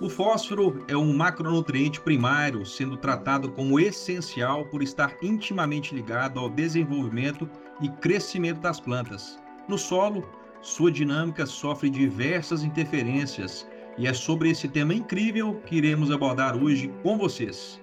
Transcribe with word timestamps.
O 0.00 0.08
fósforo 0.08 0.84
é 0.86 0.96
um 0.96 1.12
macronutriente 1.12 2.00
primário, 2.00 2.64
sendo 2.64 2.96
tratado 2.96 3.50
como 3.50 3.80
essencial 3.80 4.64
por 4.66 4.80
estar 4.80 5.16
intimamente 5.20 5.92
ligado 5.92 6.38
ao 6.38 6.48
desenvolvimento 6.48 7.50
e 7.80 7.88
crescimento 7.88 8.60
das 8.60 8.78
plantas. 8.78 9.40
No 9.68 9.76
solo, 9.76 10.24
sua 10.62 10.92
dinâmica 10.92 11.46
sofre 11.46 11.90
diversas 11.90 12.62
interferências 12.62 13.66
e 13.96 14.06
é 14.06 14.14
sobre 14.14 14.50
esse 14.50 14.68
tema 14.68 14.94
incrível 14.94 15.60
que 15.66 15.74
iremos 15.74 16.12
abordar 16.12 16.56
hoje 16.56 16.92
com 17.02 17.18
vocês. 17.18 17.80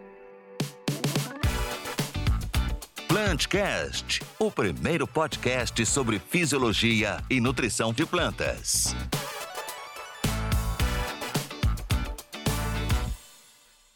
Plantcast, 3.09 4.21
o 4.39 4.49
primeiro 4.49 5.05
podcast 5.05 5.85
sobre 5.85 6.19
fisiologia 6.19 7.17
e 7.29 7.41
nutrição 7.41 7.91
de 7.93 8.05
plantas. 8.05 8.95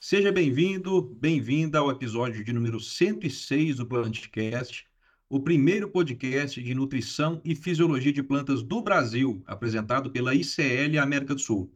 Seja 0.09 0.31
bem-vindo, 0.31 1.04
bem-vinda 1.04 1.77
ao 1.77 1.91
episódio 1.91 2.44
de 2.44 2.52
número 2.52 2.80
106 2.80 3.76
do 3.76 3.86
Plantcast, 3.86 4.88
o 5.30 5.40
primeiro 5.40 5.88
podcast 5.88 6.59
de 6.63 6.73
nutrição 6.73 7.40
e 7.45 7.54
fisiologia 7.54 8.12
de 8.12 8.23
plantas 8.23 8.64
do 8.64 8.81
Brasil, 8.81 9.44
apresentado 9.45 10.09
pela 10.09 10.34
ICL 10.34 10.98
América 11.00 11.36
do 11.36 11.40
Sul. 11.40 11.72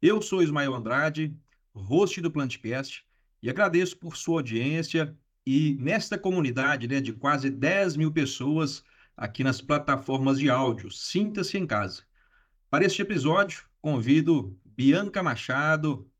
Eu 0.00 0.22
sou 0.22 0.42
Ismael 0.42 0.74
Andrade, 0.74 1.36
host 1.74 2.22
do 2.22 2.30
Plantcast, 2.30 3.04
e 3.42 3.50
agradeço 3.50 3.98
por 3.98 4.16
sua 4.16 4.36
audiência 4.36 5.14
e 5.46 5.76
nesta 5.78 6.16
comunidade 6.16 6.88
né, 6.88 7.02
de 7.02 7.12
quase 7.12 7.50
10 7.50 7.98
mil 7.98 8.10
pessoas 8.10 8.82
aqui 9.14 9.44
nas 9.44 9.60
plataformas 9.60 10.38
de 10.38 10.48
áudio. 10.48 10.90
Sinta-se 10.90 11.58
em 11.58 11.66
casa. 11.66 12.02
Para 12.70 12.86
este 12.86 13.02
episódio, 13.02 13.66
convido 13.82 14.58
Bianca 14.64 15.22
Machado, 15.22 16.10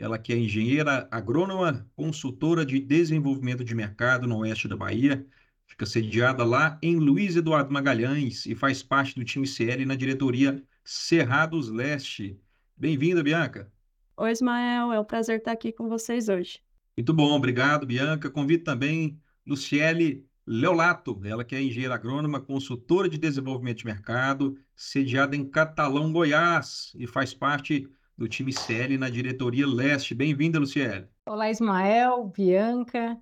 ela 0.00 0.18
que 0.18 0.32
é 0.32 0.36
engenheira 0.36 1.06
agrônoma, 1.10 1.86
consultora 1.94 2.64
de 2.64 2.80
desenvolvimento 2.80 3.62
de 3.62 3.74
mercado 3.74 4.26
no 4.26 4.38
oeste 4.38 4.66
da 4.66 4.76
Bahia, 4.76 5.26
fica 5.66 5.84
sediada 5.84 6.42
lá 6.42 6.78
em 6.82 6.96
Luiz 6.96 7.36
Eduardo 7.36 7.70
Magalhães 7.70 8.46
e 8.46 8.54
faz 8.54 8.82
parte 8.82 9.14
do 9.14 9.24
time 9.24 9.46
CL 9.46 9.84
na 9.84 9.94
diretoria 9.94 10.62
Cerrados 10.82 11.68
Leste. 11.68 12.40
Bem-vinda, 12.74 13.22
Bianca. 13.22 13.70
Oi, 14.16 14.30
Ismael, 14.32 14.90
é 14.90 14.98
um 14.98 15.04
prazer 15.04 15.38
estar 15.38 15.52
aqui 15.52 15.70
com 15.70 15.86
vocês 15.86 16.30
hoje. 16.30 16.60
Muito 16.96 17.12
bom, 17.12 17.30
obrigado, 17.32 17.86
Bianca. 17.86 18.30
Convido 18.30 18.64
também 18.64 19.20
Luciele 19.46 20.26
Leolato, 20.46 21.20
ela 21.24 21.44
que 21.44 21.54
é 21.54 21.62
engenheira 21.62 21.94
agrônoma, 21.94 22.40
consultora 22.40 23.08
de 23.08 23.18
desenvolvimento 23.18 23.78
de 23.78 23.86
mercado, 23.86 24.56
sediada 24.74 25.36
em 25.36 25.44
Catalão, 25.44 26.10
Goiás, 26.10 26.92
e 26.96 27.06
faz 27.06 27.34
parte 27.34 27.86
do 28.20 28.28
time 28.28 28.52
CL 28.52 28.98
na 28.98 29.08
diretoria 29.08 29.66
Leste. 29.66 30.14
Bem-vinda, 30.14 30.58
Luciele. 30.58 31.06
Olá, 31.24 31.50
Ismael, 31.50 32.26
Bianca, 32.26 33.18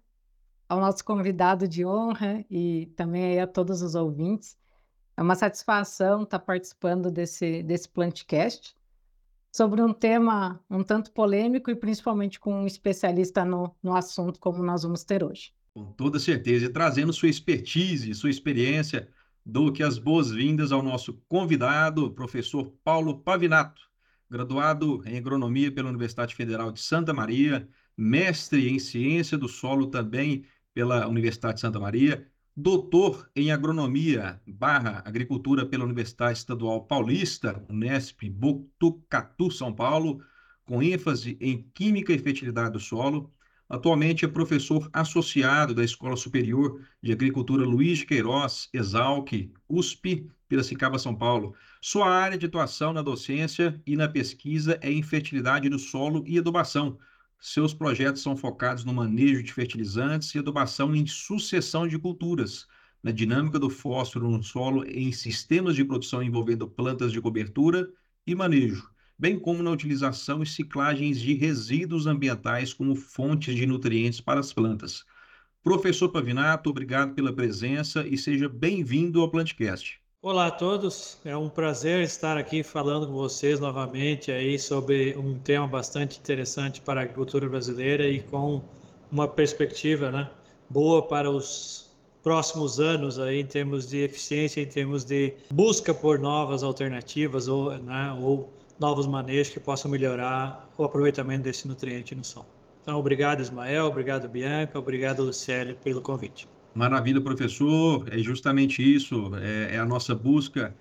ao 0.69 0.81
nosso 0.81 1.05
convidado 1.05 1.69
de 1.69 1.87
honra 1.87 2.45
e 2.51 2.87
também 2.97 3.41
a 3.41 3.47
todos 3.47 3.81
os 3.81 3.95
ouvintes. 3.95 4.59
É 5.17 5.23
uma 5.23 5.37
satisfação 5.37 6.25
estar 6.25 6.41
participando 6.41 7.13
desse, 7.13 7.63
desse 7.63 7.89
Plantcast 7.89 8.75
sobre 9.53 9.81
um 9.81 9.93
tema 9.93 10.61
um 10.69 10.83
tanto 10.83 11.13
polêmico 11.13 11.71
e 11.71 11.77
principalmente 11.77 12.41
com 12.41 12.63
um 12.63 12.67
especialista 12.67 13.45
no, 13.45 13.73
no 13.81 13.95
assunto, 13.95 14.41
como 14.41 14.65
nós 14.65 14.83
vamos 14.83 15.05
ter 15.05 15.23
hoje. 15.23 15.53
Com 15.75 15.93
toda 15.93 16.19
certeza, 16.19 16.67
e 16.67 16.71
trazendo 16.71 17.13
sua 17.13 17.29
expertise, 17.29 18.13
sua 18.17 18.31
experiência, 18.31 19.09
dou 19.47 19.71
que 19.71 19.85
as 19.85 19.97
boas-vindas 19.97 20.73
ao 20.73 20.83
nosso 20.83 21.23
convidado, 21.29 22.11
professor 22.11 22.73
Paulo 22.83 23.21
Pavinato 23.21 23.88
graduado 24.31 25.03
em 25.07 25.17
agronomia 25.17 25.73
pela 25.73 25.89
Universidade 25.89 26.35
Federal 26.35 26.71
de 26.71 26.81
Santa 26.81 27.13
Maria, 27.13 27.69
mestre 27.97 28.69
em 28.69 28.79
ciência 28.79 29.37
do 29.39 29.49
solo 29.49 29.87
também 29.89 30.45
pela 30.75 31.09
Universidade 31.09 31.55
de 31.55 31.61
Santa 31.61 31.81
Maria, 31.81 32.27
doutor 32.57 33.31
em 33.35 33.51
agronomia 33.53 34.41
barra 34.47 35.03
agricultura 35.05 35.65
pela 35.65 35.85
Universidade 35.85 36.39
Estadual 36.39 36.85
Paulista, 36.87 37.65
Unesp, 37.69 38.29
Botucatu, 38.29 39.51
São 39.51 39.73
Paulo, 39.73 40.21
com 40.65 40.83
ênfase 40.83 41.39
em 41.41 41.63
química 41.73 42.13
e 42.13 42.19
fertilidade 42.19 42.73
do 42.73 42.81
solo. 42.81 43.33
Atualmente 43.69 44.25
é 44.25 44.29
professor 44.29 44.89
associado 44.93 45.75
da 45.75 45.85
Escola 45.85 46.17
Superior 46.17 46.81
de 47.03 47.13
Agricultura 47.13 47.65
Luiz 47.65 47.99
de 47.99 48.07
Queiroz, 48.07 48.69
Exalc, 48.73 49.51
USP, 49.69 50.29
Piracicaba, 50.49 50.99
São 50.99 51.15
Paulo. 51.15 51.55
Sua 51.81 52.11
área 52.11 52.37
de 52.37 52.47
atuação 52.47 52.93
na 52.93 53.03
docência 53.03 53.81
e 53.87 53.97
na 53.97 54.09
pesquisa 54.09 54.79
é 54.83 54.91
em 54.91 55.03
fertilidade 55.03 55.69
do 55.69 55.79
solo 55.79 56.25
e 56.27 56.39
adubação. 56.39 56.99
Seus 57.41 57.73
projetos 57.73 58.21
são 58.21 58.37
focados 58.37 58.85
no 58.85 58.93
manejo 58.93 59.43
de 59.45 59.53
fertilizantes 59.53 60.35
e 60.35 60.39
adubação 60.41 60.95
em 60.95 61.07
sucessão 61.07 61.87
de 61.87 61.97
culturas, 61.97 62.67
na 63.01 63.13
dinâmica 63.13 63.61
do 63.61 63.71
fósforo 63.71 64.29
no 64.29 64.43
solo 64.43 64.85
em 64.85 65.13
sistemas 65.13 65.77
de 65.77 65.85
produção 65.85 66.21
envolvendo 66.21 66.69
plantas 66.69 67.13
de 67.13 67.21
cobertura 67.21 67.89
e 68.27 68.35
manejo, 68.35 68.91
bem 69.17 69.39
como 69.39 69.63
na 69.63 69.71
utilização 69.71 70.43
e 70.43 70.47
ciclagens 70.47 71.21
de 71.21 71.33
resíduos 71.35 72.09
ambientais 72.09 72.75
como 72.75 72.97
fontes 72.97 73.55
de 73.55 73.67
nutrientes 73.67 74.21
para 74.21 74.41
as 74.41 74.53
plantas. 74.53 75.05
Professor 75.63 76.09
Pavinato, 76.09 76.71
obrigado 76.71 77.15
pela 77.15 77.33
presença 77.33 78.05
e 78.05 78.19
seja 78.19 78.49
bem-vindo 78.49 79.21
ao 79.21 79.31
Plantcast. 79.31 80.01
Olá 80.21 80.49
a 80.49 80.51
todos, 80.51 81.17
é 81.25 81.37
um 81.37 81.49
prazer 81.49 82.03
estar 82.03 82.37
aqui 82.37 82.65
falando 82.65 83.07
com 83.07 83.13
vocês 83.13 83.61
novamente 83.61 84.33
aí 84.33 84.59
sobre 84.59 85.17
um 85.17 85.39
tema 85.39 85.65
bastante 85.65 86.19
interessante 86.19 86.81
para 86.81 87.01
a 87.01 87.05
agricultura 87.05 87.49
brasileira 87.49 88.05
e 88.05 88.21
com 88.21 88.61
uma 89.13 89.29
perspectiva 89.29 90.11
né, 90.11 90.29
boa 90.69 91.07
para 91.07 91.31
os 91.31 91.89
próximos 92.21 92.81
anos 92.81 93.17
aí 93.21 93.39
em 93.39 93.47
termos 93.47 93.87
de 93.87 93.99
eficiência, 93.99 94.61
em 94.61 94.67
termos 94.67 95.05
de 95.05 95.35
busca 95.53 95.95
por 95.95 96.19
novas 96.19 96.65
alternativas 96.65 97.47
ou, 97.47 97.79
né, 97.79 98.13
ou 98.21 98.53
novos 98.77 99.07
manejos 99.07 99.53
que 99.53 99.61
possam 99.61 99.89
melhorar 99.89 100.69
o 100.77 100.83
aproveitamento 100.83 101.45
desse 101.45 101.69
nutriente 101.69 102.17
no 102.17 102.25
solo. 102.25 102.47
Então, 102.83 102.99
obrigado 102.99 103.41
Ismael, 103.41 103.87
obrigado 103.87 104.29
Bianca, 104.29 104.81
obrigado 104.81 105.23
Lucélio 105.23 105.77
pelo 105.77 106.03
convite. 106.03 106.49
Maravilha, 106.79 107.21
professor. 107.21 108.07
É 108.09 108.19
justamente 108.19 108.81
isso, 108.81 109.33
é, 109.35 109.75
é, 109.75 109.79
a 109.81 109.85
nossa 109.85 110.15
busca 110.15 110.73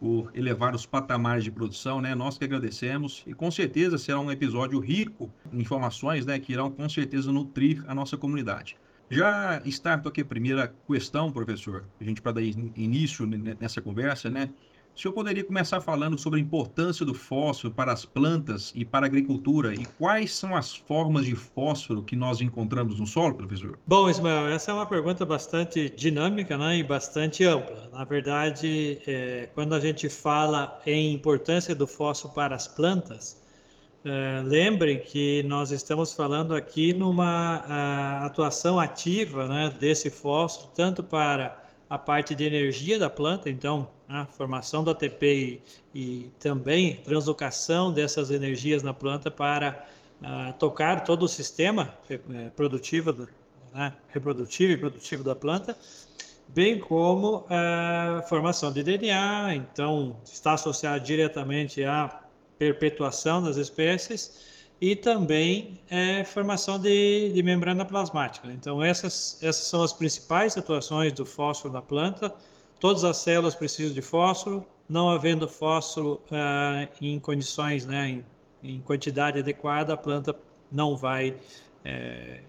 por 0.00 0.32
elevar 0.34 0.74
os 0.74 0.84
patamares 0.84 1.44
de 1.44 1.50
produção, 1.52 2.00
né? 2.00 2.12
Nós 2.12 2.36
que 2.36 2.44
agradecemos 2.44 3.22
e 3.24 3.32
com 3.32 3.48
certeza 3.52 3.96
será 3.96 4.18
um 4.18 4.32
episódio 4.32 4.80
rico 4.80 5.30
em 5.52 5.60
informações, 5.60 6.26
né? 6.26 6.40
Que 6.40 6.52
irão 6.52 6.72
com 6.72 6.88
certeza 6.88 7.30
nutrir 7.30 7.84
a 7.86 7.94
nossa 7.94 8.16
comunidade. 8.16 8.76
Já 9.08 9.62
starto 9.66 10.08
aqui 10.08 10.22
a 10.22 10.24
primeira 10.24 10.74
questão, 10.88 11.30
professor, 11.30 11.84
a 12.00 12.04
gente 12.04 12.20
para 12.20 12.32
dar 12.32 12.42
início 12.42 13.24
nessa 13.60 13.80
conversa, 13.80 14.28
né? 14.28 14.50
O 14.94 15.00
senhor 15.00 15.12
poderia 15.12 15.42
começar 15.42 15.80
falando 15.80 16.16
sobre 16.16 16.38
a 16.38 16.42
importância 16.42 17.04
do 17.04 17.12
fósforo 17.12 17.74
para 17.74 17.92
as 17.92 18.04
plantas 18.04 18.72
e 18.76 18.84
para 18.84 19.04
a 19.04 19.08
agricultura 19.08 19.74
e 19.74 19.84
quais 19.98 20.32
são 20.32 20.54
as 20.54 20.76
formas 20.76 21.26
de 21.26 21.34
fósforo 21.34 22.00
que 22.00 22.14
nós 22.14 22.40
encontramos 22.40 23.00
no 23.00 23.06
solo, 23.06 23.34
professor? 23.34 23.76
Bom, 23.84 24.08
Ismael, 24.08 24.46
essa 24.46 24.70
é 24.70 24.74
uma 24.74 24.86
pergunta 24.86 25.26
bastante 25.26 25.90
dinâmica 25.90 26.56
né, 26.56 26.78
e 26.78 26.84
bastante 26.84 27.44
ampla. 27.44 27.90
Na 27.92 28.04
verdade, 28.04 29.00
é, 29.04 29.48
quando 29.52 29.74
a 29.74 29.80
gente 29.80 30.08
fala 30.08 30.80
em 30.86 31.12
importância 31.12 31.74
do 31.74 31.88
fósforo 31.88 32.32
para 32.32 32.54
as 32.54 32.68
plantas, 32.68 33.42
é, 34.04 34.42
lembrem 34.44 35.00
que 35.00 35.42
nós 35.42 35.72
estamos 35.72 36.12
falando 36.12 36.54
aqui 36.54 36.92
numa 36.92 37.64
a, 37.66 38.26
atuação 38.26 38.78
ativa 38.78 39.48
né, 39.48 39.74
desse 39.80 40.08
fósforo, 40.08 40.70
tanto 40.72 41.02
para 41.02 41.63
a 41.94 41.98
parte 41.98 42.34
de 42.34 42.44
energia 42.44 42.98
da 42.98 43.08
planta, 43.08 43.48
então 43.48 43.88
a 44.08 44.26
formação 44.26 44.82
do 44.82 44.90
ATP 44.90 45.62
e, 45.94 45.98
e 45.98 46.30
também 46.40 46.96
translocação 46.96 47.92
dessas 47.92 48.32
energias 48.32 48.82
na 48.82 48.92
planta 48.92 49.30
para 49.30 49.86
uh, 50.20 50.52
tocar 50.54 51.04
todo 51.04 51.22
o 51.22 51.28
sistema 51.28 51.94
uh, 52.10 52.50
produtivo, 52.50 53.28
né, 53.72 53.92
reprodutivo 54.08 54.72
e 54.72 54.76
produtivo 54.76 55.22
da 55.22 55.36
planta, 55.36 55.76
bem 56.48 56.80
como 56.80 57.46
a 57.48 58.24
formação 58.28 58.72
de 58.72 58.82
DNA, 58.82 59.54
então 59.54 60.16
está 60.24 60.54
associado 60.54 61.04
diretamente 61.04 61.84
à 61.84 62.22
perpetuação 62.58 63.40
das 63.40 63.56
espécies 63.56 64.53
e 64.80 64.96
também 64.96 65.80
é, 65.88 66.24
formação 66.24 66.78
de, 66.78 67.32
de, 67.32 67.42
membrana 67.42 67.84
plasmática. 67.84 68.50
Então, 68.50 68.82
essas, 68.82 69.38
essas 69.42 69.66
são 69.66 69.82
as 69.82 69.92
principais 69.92 70.56
atuações 70.56 71.12
do 71.12 71.24
fósforo 71.24 71.72
na 71.72 71.80
planta. 71.80 72.34
Todas 72.80 73.04
as 73.04 73.18
células 73.18 73.54
precisam 73.54 73.94
de 73.94 74.02
fósforo, 74.02 74.66
não 74.88 75.08
havendo 75.08 75.48
fósforo 75.48 76.20
ah, 76.30 76.88
em 77.00 77.18
condições, 77.18 77.86
né, 77.86 78.08
em, 78.10 78.24
em, 78.62 78.80
quantidade 78.80 79.38
adequada, 79.38 79.94
a 79.94 79.96
planta 79.96 80.36
não 80.70 80.96
vai 80.96 81.36
é, 81.84 82.40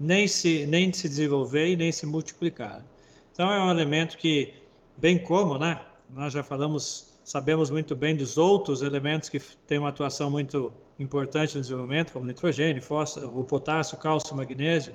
nem, 0.00 0.26
se, 0.26 0.66
nem 0.66 0.92
se 0.92 1.08
desenvolver 1.08 1.68
e 1.68 1.76
nem 1.76 1.92
se 1.92 2.06
multiplicar. 2.06 2.84
Então, 3.32 3.52
é 3.52 3.62
um 3.62 3.70
elemento 3.70 4.16
que, 4.16 4.54
bem 4.96 5.18
como, 5.18 5.58
né, 5.58 5.80
nós 6.10 6.32
já 6.32 6.42
falamos, 6.42 7.12
sabemos 7.22 7.70
muito 7.70 7.94
bem 7.94 8.16
dos 8.16 8.38
outros 8.38 8.82
elementos 8.82 9.28
que 9.28 9.38
têm 9.38 9.78
uma 9.78 9.90
atuação 9.90 10.30
muito 10.30 10.72
importantes 10.98 11.54
no 11.54 11.60
desenvolvimento, 11.60 12.12
como 12.12 12.24
nitrogênio, 12.24 12.82
fósforo, 12.82 13.38
o 13.38 13.44
potássio, 13.44 13.98
cálcio, 13.98 14.34
magnésio, 14.34 14.94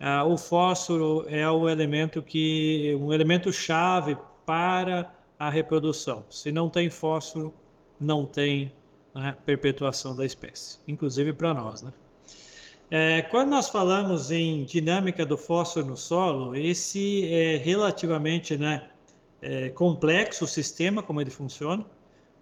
ah, 0.00 0.24
o 0.24 0.36
fósforo 0.36 1.24
é 1.28 1.48
o 1.48 1.68
elemento 1.68 2.22
que 2.22 2.96
um 3.00 3.12
elemento 3.12 3.52
chave 3.52 4.16
para 4.44 5.12
a 5.38 5.50
reprodução. 5.50 6.24
Se 6.30 6.52
não 6.52 6.68
tem 6.68 6.90
fósforo, 6.90 7.54
não 8.00 8.24
tem 8.26 8.72
né, 9.14 9.36
perpetuação 9.44 10.14
da 10.14 10.24
espécie, 10.24 10.78
inclusive 10.86 11.32
para 11.32 11.54
nós, 11.54 11.82
né? 11.82 11.92
É, 12.90 13.22
quando 13.22 13.48
nós 13.48 13.70
falamos 13.70 14.30
em 14.30 14.64
dinâmica 14.64 15.24
do 15.24 15.38
fósforo 15.38 15.86
no 15.86 15.96
solo, 15.96 16.54
esse 16.54 17.26
é 17.32 17.56
relativamente 17.56 18.56
né, 18.58 18.88
é, 19.40 19.70
complexo 19.70 20.44
o 20.44 20.46
sistema, 20.46 21.02
como 21.02 21.20
ele 21.20 21.30
funciona, 21.30 21.84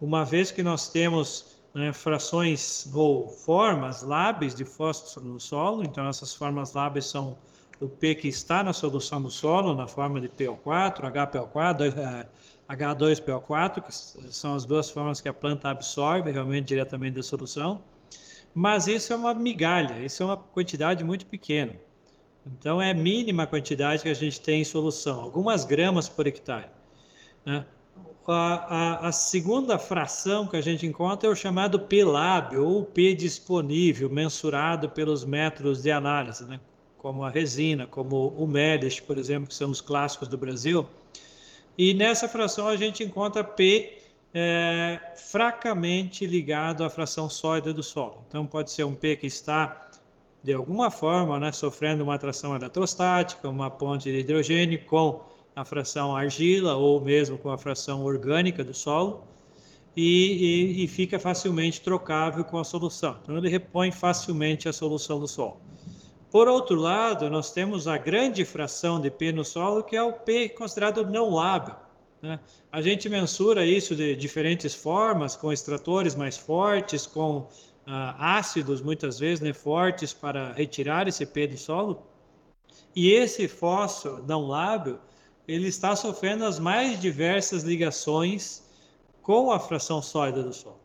uma 0.00 0.25
vez 0.25 0.50
que 0.50 0.62
nós 0.62 0.89
temos 0.89 1.62
né, 1.74 1.92
frações 1.92 2.88
ou 2.92 3.28
formas 3.28 4.02
lábeis 4.02 4.54
de 4.54 4.64
fósforo 4.64 5.26
no 5.26 5.40
solo, 5.40 5.82
então 5.82 6.06
essas 6.08 6.34
formas 6.34 6.72
lábeis 6.72 7.06
são 7.06 7.36
o 7.80 7.88
P 7.88 8.14
que 8.14 8.28
está 8.28 8.62
na 8.62 8.72
solução 8.72 9.20
do 9.20 9.30
solo, 9.30 9.74
na 9.74 9.88
forma 9.88 10.20
de 10.20 10.28
PO4, 10.28 11.10
HPO4, 11.10 12.26
H2PO4, 12.69 13.82
que 13.82 14.32
são 14.32 14.54
as 14.54 14.64
duas 14.64 14.88
formas 14.88 15.20
que 15.20 15.28
a 15.28 15.34
planta 15.34 15.69
absorve 15.69 16.30
realmente 16.30 16.66
diretamente 16.66 17.16
da 17.16 17.22
solução. 17.22 17.82
Mas 18.54 18.86
isso 18.86 19.12
é 19.12 19.16
uma 19.16 19.34
migalha, 19.34 19.98
isso 20.04 20.22
é 20.22 20.26
uma 20.26 20.36
quantidade 20.36 21.02
muito 21.02 21.26
pequena. 21.26 21.74
Então 22.46 22.80
é 22.80 22.92
mínima 22.92 23.44
a 23.44 23.46
quantidade 23.46 24.02
que 24.02 24.08
a 24.08 24.14
gente 24.14 24.40
tem 24.40 24.60
em 24.60 24.64
solução, 24.64 25.20
algumas 25.20 25.64
gramas 25.64 26.08
por 26.08 26.26
hectare. 26.26 26.69
Né? 27.44 27.64
A, 28.26 29.04
a, 29.04 29.08
a, 29.08 29.12
segunda 29.12 29.78
fração 29.78 30.46
que 30.46 30.56
a 30.56 30.60
gente 30.60 30.86
encontra 30.86 31.28
é 31.28 31.32
o 31.32 31.34
chamado 31.34 31.80
P 31.80 32.04
lábio, 32.04 32.64
ou 32.64 32.84
P 32.84 33.14
disponível, 33.14 34.08
mensurado 34.08 34.88
pelos 34.88 35.24
métodos 35.24 35.82
de 35.82 35.90
análise, 35.90 36.44
né? 36.44 36.60
como 36.98 37.24
a 37.24 37.30
resina, 37.30 37.84
como 37.84 38.28
o 38.28 38.46
MEDES, 38.46 39.00
por 39.00 39.19
exemplo, 39.19 39.48
que 39.48 39.54
são 39.54 39.70
os 39.70 39.80
clássicos 39.80 40.28
do 40.28 40.38
Brasil. 40.38 40.86
E 41.76 41.92
nessa 41.94 42.28
fração 42.28 42.69
a 42.69 42.76
gente 42.76 43.02
encontra 43.02 43.42
P 43.42 43.98
é, 44.32 45.00
fracamente 45.16 46.24
ligado 46.24 46.84
à 46.84 46.90
fração 46.90 47.28
sólida 47.28 47.72
do 47.72 47.82
solo. 47.82 48.24
Então 48.28 48.46
pode 48.46 48.70
ser 48.70 48.84
um 48.84 48.94
P 48.94 49.16
que 49.16 49.26
está 49.26 49.90
de 50.44 50.52
alguma 50.52 50.90
forma 50.90 51.40
né, 51.40 51.50
sofrendo 51.50 52.04
uma 52.04 52.14
atração 52.14 52.54
eletrostática, 52.54 53.48
uma 53.48 53.70
ponte 53.70 54.10
de 54.10 54.19
hidrogênio 54.19 54.84
com 54.84 55.24
a 55.54 55.64
fração 55.64 56.16
argila 56.16 56.75
ou 56.76 57.00
mesmo 57.00 57.37
com 57.38 57.50
a 57.50 57.58
fração 57.58 58.04
orgânica 58.04 58.64
do 58.64 58.72
solo 58.72 59.25
e, 59.96 60.81
e, 60.81 60.84
e 60.84 60.88
fica 60.88 61.19
facilmente 61.19 61.81
trocável 61.81 62.44
com 62.44 62.58
a 62.58 62.64
solução. 62.64 63.19
Então 63.22 63.37
ele 63.37 63.49
repõe 63.49 63.93
facilmente 63.93 64.69
a 64.69 64.72
solução 64.72 65.20
do 65.20 65.28
solo. 65.28 65.60
Por 66.31 66.49
outro 66.49 66.76
lado, 66.76 67.28
nós 67.28 67.52
temos 67.52 67.87
a 67.87 67.99
grande 67.99 68.43
fração 68.44 68.99
de 68.99 69.10
P 69.10 69.32
no 69.32 69.44
solo, 69.44 69.84
que 69.84 69.94
é 69.94 70.02
o 70.02 70.14
P 70.14 70.49
considerado 70.49 71.04
não 71.04 71.34
lábil. 71.34 71.75
Né? 72.22 72.40
A 72.70 72.81
gente 72.81 73.06
mensura 73.08 73.66
isso 73.66 73.94
de 73.94 74.16
diferentes 74.16 74.75
formas, 74.75 75.37
com 75.37 75.52
extratores 75.52 76.14
mais 76.14 76.38
fortes, 76.38 77.06
com 77.06 77.46
ah, 77.87 78.38
ácidos 78.38 78.81
muitas 78.81 79.19
vezes 79.19 79.40
né, 79.40 79.52
fortes 79.52 80.14
para 80.14 80.52
retirar 80.52 81.06
esse 81.06 81.26
P 81.26 81.48
do 81.48 81.58
solo. 81.58 82.02
E 82.96 83.10
esse 83.10 83.46
fósforo 83.46 84.25
não 84.26 84.46
lábil, 84.46 84.98
ele 85.47 85.69
está 85.69 85.94
sofrendo 85.97 86.44
as 86.44 86.59
mais 86.59 87.00
diversas 87.00 87.62
ligações 87.62 88.62
com 89.23 89.50
a 89.50 89.59
fração 89.59 90.00
sólida 90.03 90.43
do 90.43 90.53
solo. 90.53 90.81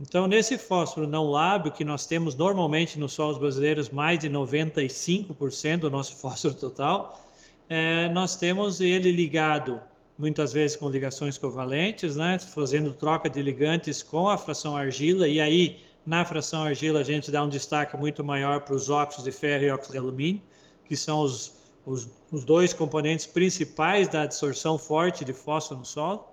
Então, 0.00 0.26
nesse 0.26 0.58
fósforo 0.58 1.06
não 1.06 1.30
lábio, 1.30 1.70
que 1.70 1.84
nós 1.84 2.04
temos 2.04 2.34
normalmente 2.34 2.98
nos 2.98 3.12
solos 3.12 3.38
brasileiros 3.38 3.90
mais 3.90 4.18
de 4.18 4.28
95% 4.28 5.78
do 5.78 5.90
nosso 5.90 6.16
fósforo 6.20 6.54
total, 6.54 7.24
é, 7.68 8.08
nós 8.08 8.36
temos 8.36 8.80
ele 8.80 9.12
ligado 9.12 9.80
muitas 10.18 10.52
vezes 10.52 10.76
com 10.76 10.88
ligações 10.88 11.38
covalentes, 11.38 12.16
né, 12.16 12.38
fazendo 12.38 12.92
troca 12.92 13.28
de 13.28 13.40
ligantes 13.42 14.02
com 14.02 14.28
a 14.28 14.38
fração 14.38 14.76
argila, 14.76 15.26
e 15.28 15.40
aí 15.40 15.80
na 16.06 16.24
fração 16.24 16.62
argila 16.62 17.00
a 17.00 17.04
gente 17.04 17.30
dá 17.30 17.42
um 17.42 17.48
destaque 17.48 17.96
muito 17.96 18.22
maior 18.22 18.60
para 18.60 18.74
os 18.74 18.90
óxidos 18.90 19.24
de 19.24 19.32
ferro 19.32 19.64
e 19.64 19.70
óxidos 19.70 19.92
de 19.92 19.98
alumínio, 19.98 20.42
que 20.84 20.96
são 20.96 21.20
os, 21.20 21.54
os, 21.86 22.08
os 22.30 22.44
dois 22.44 22.72
componentes 22.72 23.26
principais 23.26 24.08
da 24.08 24.22
absorção 24.22 24.78
forte 24.78 25.24
de 25.24 25.32
fósforo 25.32 25.80
no 25.80 25.86
solo. 25.86 26.26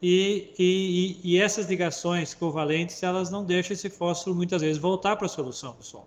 E, 0.00 0.52
e, 0.58 1.20
e, 1.24 1.40
essas 1.40 1.66
ligações 1.66 2.34
covalentes, 2.34 3.02
elas 3.02 3.30
não 3.30 3.44
deixam 3.44 3.72
esse 3.72 3.88
fósforo 3.88 4.36
muitas 4.36 4.60
vezes 4.60 4.76
voltar 4.76 5.16
para 5.16 5.24
a 5.24 5.28
solução 5.28 5.74
do 5.74 5.82
solo, 5.82 6.06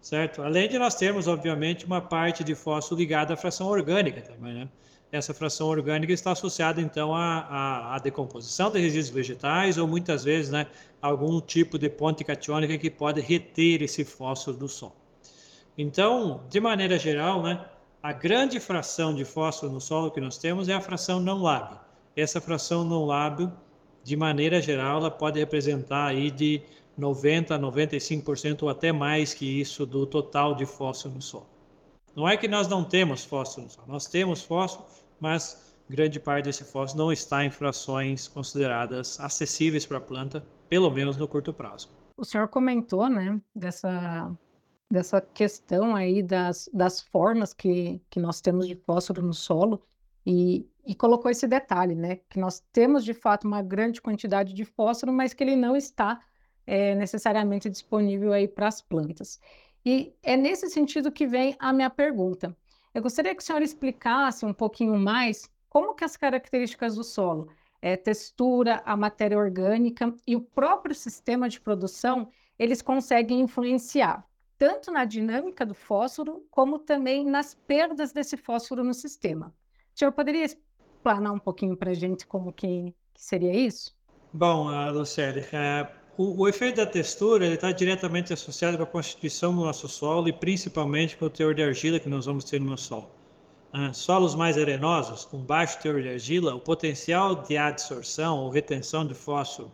certo? 0.00 0.42
Além 0.42 0.68
de 0.68 0.78
nós 0.78 0.94
termos, 0.94 1.26
obviamente, 1.26 1.84
uma 1.84 2.00
parte 2.00 2.44
de 2.44 2.54
fósforo 2.54 3.00
ligada 3.00 3.34
à 3.34 3.36
fração 3.36 3.66
orgânica 3.66 4.20
também, 4.22 4.54
né? 4.54 4.68
Essa 5.10 5.32
fração 5.32 5.68
orgânica 5.68 6.12
está 6.12 6.32
associada, 6.32 6.80
então, 6.80 7.14
à, 7.14 7.38
à, 7.40 7.96
à 7.96 7.98
decomposição 7.98 8.70
de 8.70 8.80
resíduos 8.80 9.08
vegetais 9.08 9.78
ou, 9.78 9.86
muitas 9.86 10.24
vezes, 10.24 10.50
né, 10.50 10.66
algum 11.00 11.40
tipo 11.40 11.78
de 11.78 11.88
ponte 11.88 12.24
catiônica 12.24 12.76
que 12.76 12.90
pode 12.90 13.20
reter 13.20 13.82
esse 13.82 14.04
fósforo 14.04 14.56
do 14.56 14.68
solo. 14.68 14.96
Então, 15.78 16.42
de 16.48 16.58
maneira 16.58 16.98
geral, 16.98 17.42
né, 17.42 17.64
a 18.08 18.12
grande 18.12 18.60
fração 18.60 19.14
de 19.14 19.24
fósforo 19.24 19.72
no 19.72 19.80
solo 19.80 20.10
que 20.10 20.20
nós 20.20 20.38
temos 20.38 20.68
é 20.68 20.74
a 20.74 20.80
fração 20.80 21.20
não 21.20 21.42
lábil 21.42 21.78
essa 22.16 22.40
fração 22.40 22.82
não 22.82 23.04
lábil, 23.04 23.52
de 24.02 24.16
maneira 24.16 24.60
geral, 24.62 24.98
ela 24.98 25.10
pode 25.10 25.38
representar 25.38 26.06
aí 26.06 26.30
de 26.30 26.62
90% 26.98 27.50
a 27.50 27.58
95% 27.58 28.62
ou 28.62 28.70
até 28.70 28.90
mais 28.90 29.34
que 29.34 29.44
isso 29.60 29.84
do 29.84 30.06
total 30.06 30.54
de 30.54 30.64
fósforo 30.64 31.14
no 31.14 31.20
solo. 31.20 31.46
Não 32.14 32.26
é 32.26 32.36
que 32.36 32.48
nós 32.48 32.66
não 32.66 32.82
temos 32.82 33.24
fósforo 33.24 33.66
no 33.66 33.70
solo, 33.70 33.86
nós 33.86 34.06
temos 34.06 34.42
fósforo, 34.42 34.88
mas 35.20 35.76
grande 35.90 36.18
parte 36.18 36.46
desse 36.46 36.64
fósforo 36.64 37.04
não 37.04 37.12
está 37.12 37.44
em 37.44 37.50
frações 37.50 38.26
consideradas 38.26 39.20
acessíveis 39.20 39.84
para 39.84 39.98
a 39.98 40.00
planta, 40.00 40.42
pelo 40.70 40.90
menos 40.90 41.18
no 41.18 41.28
curto 41.28 41.52
prazo. 41.52 41.90
O 42.16 42.24
senhor 42.24 42.48
comentou, 42.48 43.10
né, 43.10 43.38
dessa, 43.54 44.34
dessa 44.90 45.20
questão 45.20 45.94
aí 45.96 46.22
das, 46.22 46.68
das 46.72 47.00
formas 47.00 47.52
que, 47.52 48.00
que 48.08 48.20
nós 48.20 48.40
temos 48.40 48.66
de 48.66 48.76
fósforo 48.76 49.22
no 49.22 49.34
solo, 49.34 49.82
e, 50.26 50.68
e 50.84 50.94
colocou 50.94 51.30
esse 51.30 51.46
detalhe, 51.46 51.94
né? 51.94 52.16
Que 52.28 52.38
nós 52.38 52.60
temos 52.72 53.04
de 53.04 53.14
fato 53.14 53.46
uma 53.46 53.62
grande 53.62 54.02
quantidade 54.02 54.52
de 54.52 54.64
fósforo, 54.64 55.12
mas 55.12 55.32
que 55.32 55.44
ele 55.44 55.54
não 55.54 55.76
está 55.76 56.20
é, 56.66 56.94
necessariamente 56.96 57.70
disponível 57.70 58.32
aí 58.32 58.48
para 58.48 58.66
as 58.66 58.82
plantas. 58.82 59.40
E 59.84 60.12
é 60.22 60.36
nesse 60.36 60.68
sentido 60.68 61.12
que 61.12 61.26
vem 61.26 61.54
a 61.60 61.72
minha 61.72 61.88
pergunta. 61.88 62.56
Eu 62.92 63.02
gostaria 63.02 63.34
que 63.34 63.42
o 63.42 63.44
senhor 63.46 63.62
explicasse 63.62 64.44
um 64.44 64.52
pouquinho 64.52 64.98
mais 64.98 65.48
como 65.68 65.94
que 65.94 66.04
as 66.04 66.16
características 66.16 66.96
do 66.96 67.04
solo, 67.04 67.48
é, 67.80 67.96
textura, 67.96 68.82
a 68.84 68.96
matéria 68.96 69.38
orgânica 69.38 70.12
e 70.26 70.34
o 70.34 70.40
próprio 70.40 70.94
sistema 70.94 71.48
de 71.48 71.60
produção, 71.60 72.28
eles 72.58 72.82
conseguem 72.82 73.40
influenciar 73.40 74.26
tanto 74.58 74.90
na 74.90 75.04
dinâmica 75.04 75.64
do 75.64 75.74
fósforo, 75.74 76.44
como 76.50 76.78
também 76.78 77.24
nas 77.24 77.54
perdas 77.54 78.12
desse 78.12 78.36
fósforo 78.36 78.82
no 78.82 78.94
sistema. 78.94 79.54
O 79.94 79.98
senhor 79.98 80.12
poderia 80.12 80.44
explanar 80.44 81.32
um 81.32 81.38
pouquinho 81.38 81.76
para 81.76 81.90
a 81.90 81.94
gente 81.94 82.26
como 82.26 82.52
que, 82.52 82.94
que, 83.14 83.22
seria 83.22 83.54
isso? 83.54 83.94
Bom, 84.32 84.68
uh, 84.68 84.92
Lucélia, 84.92 85.46
uh, 86.18 86.22
o, 86.22 86.42
o, 86.42 86.48
efeito 86.48 86.76
da 86.76 86.86
textura 86.86 87.46
está 87.46 87.72
diretamente 87.72 88.32
associado 88.32 88.76
com 88.76 88.82
a 88.82 88.86
constituição 88.86 89.54
do 89.54 89.62
nosso 89.62 89.88
solo 89.88 90.28
e 90.28 90.32
principalmente 90.32 91.16
com 91.16 91.26
o 91.26 91.30
teor 91.30 91.54
de 91.54 91.62
argila 91.62 92.00
que 92.00 92.08
nós 92.08 92.26
vamos 92.26 92.44
ter 92.44 92.60
no 92.60 92.70
nosso 92.70 92.84
solo. 92.84 93.10
Uh, 93.74 93.94
solos 93.94 94.34
mais 94.34 94.56
arenosos, 94.56 95.24
com 95.24 95.38
baixo 95.38 95.78
teor 95.80 96.00
de 96.00 96.08
argila, 96.08 96.54
o 96.54 96.60
potencial 96.60 97.34
de 97.42 97.56
absorção 97.56 98.38
ou 98.38 98.50
retenção 98.50 99.06
de 99.06 99.14
fósforo 99.14 99.70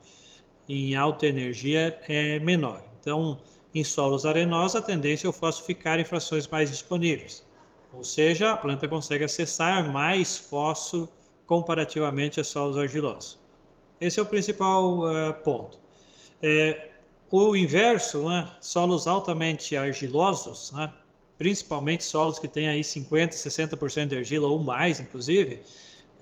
em 0.68 0.94
alta 0.94 1.26
energia 1.26 1.98
é 2.08 2.38
menor. 2.38 2.82
Então, 3.00 3.38
em 3.75 3.85
solos 3.85 4.26
arenosos, 4.26 4.76
a 4.76 4.83
tendência 4.83 5.26
é 5.26 5.31
o 5.31 5.33
fósforo 5.33 5.67
ficar 5.67 5.99
em 5.99 6.05
frações 6.05 6.47
mais 6.47 6.71
disponíveis. 6.71 7.45
Ou 7.93 8.05
seja, 8.05 8.52
a 8.52 8.57
planta 8.57 8.88
consegue 8.88 9.25
acessar 9.25 9.91
mais 9.91 10.37
fósforo 10.37 11.09
comparativamente 11.47 12.41
a 12.41 12.45
solos 12.45 12.76
argilosos. 12.76 13.38
Esse 14.00 14.19
é 14.19 14.23
o 14.23 14.26
principal 14.26 15.00
uh, 15.00 15.35
ponto. 15.45 15.79
É, 16.43 16.91
o 17.31 17.55
inverso, 17.57 18.29
né, 18.29 18.50
solos 18.61 19.07
altamente 19.07 19.76
argilosos, 19.76 20.73
né, 20.73 20.93
principalmente 21.38 22.05
solos 22.05 22.38
que 22.38 22.49
têm 22.49 22.69
aí 22.69 22.81
50%, 22.81 23.31
60% 23.31 24.07
de 24.07 24.17
argila 24.17 24.49
ou 24.49 24.59
mais, 24.59 25.00
inclusive, 25.00 25.62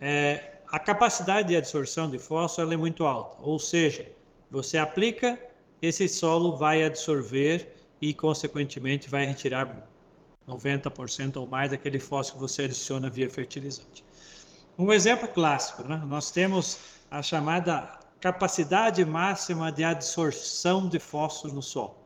é, 0.00 0.60
a 0.68 0.78
capacidade 0.78 1.48
de 1.48 1.56
absorção 1.56 2.08
de 2.08 2.18
fósforo 2.18 2.72
é 2.72 2.76
muito 2.76 3.04
alta. 3.04 3.36
Ou 3.42 3.58
seja, 3.58 4.06
você 4.50 4.78
aplica, 4.78 5.38
esse 5.82 6.08
solo 6.08 6.56
vai 6.56 6.84
absorver 6.84 7.74
e, 8.00 8.12
consequentemente, 8.12 9.08
vai 9.08 9.24
retirar 9.24 9.88
90% 10.48 11.36
ou 11.36 11.46
mais 11.46 11.70
daquele 11.70 11.98
fósforo 11.98 12.40
que 12.40 12.52
você 12.52 12.64
adiciona 12.64 13.08
via 13.08 13.30
fertilizante. 13.30 14.04
Um 14.78 14.92
exemplo 14.92 15.28
clássico, 15.28 15.86
né? 15.86 16.02
nós 16.06 16.30
temos 16.30 16.78
a 17.10 17.22
chamada 17.22 17.98
capacidade 18.20 19.04
máxima 19.04 19.72
de 19.72 19.84
absorção 19.84 20.88
de 20.88 20.98
fósforo 20.98 21.54
no 21.54 21.62
solo. 21.62 21.96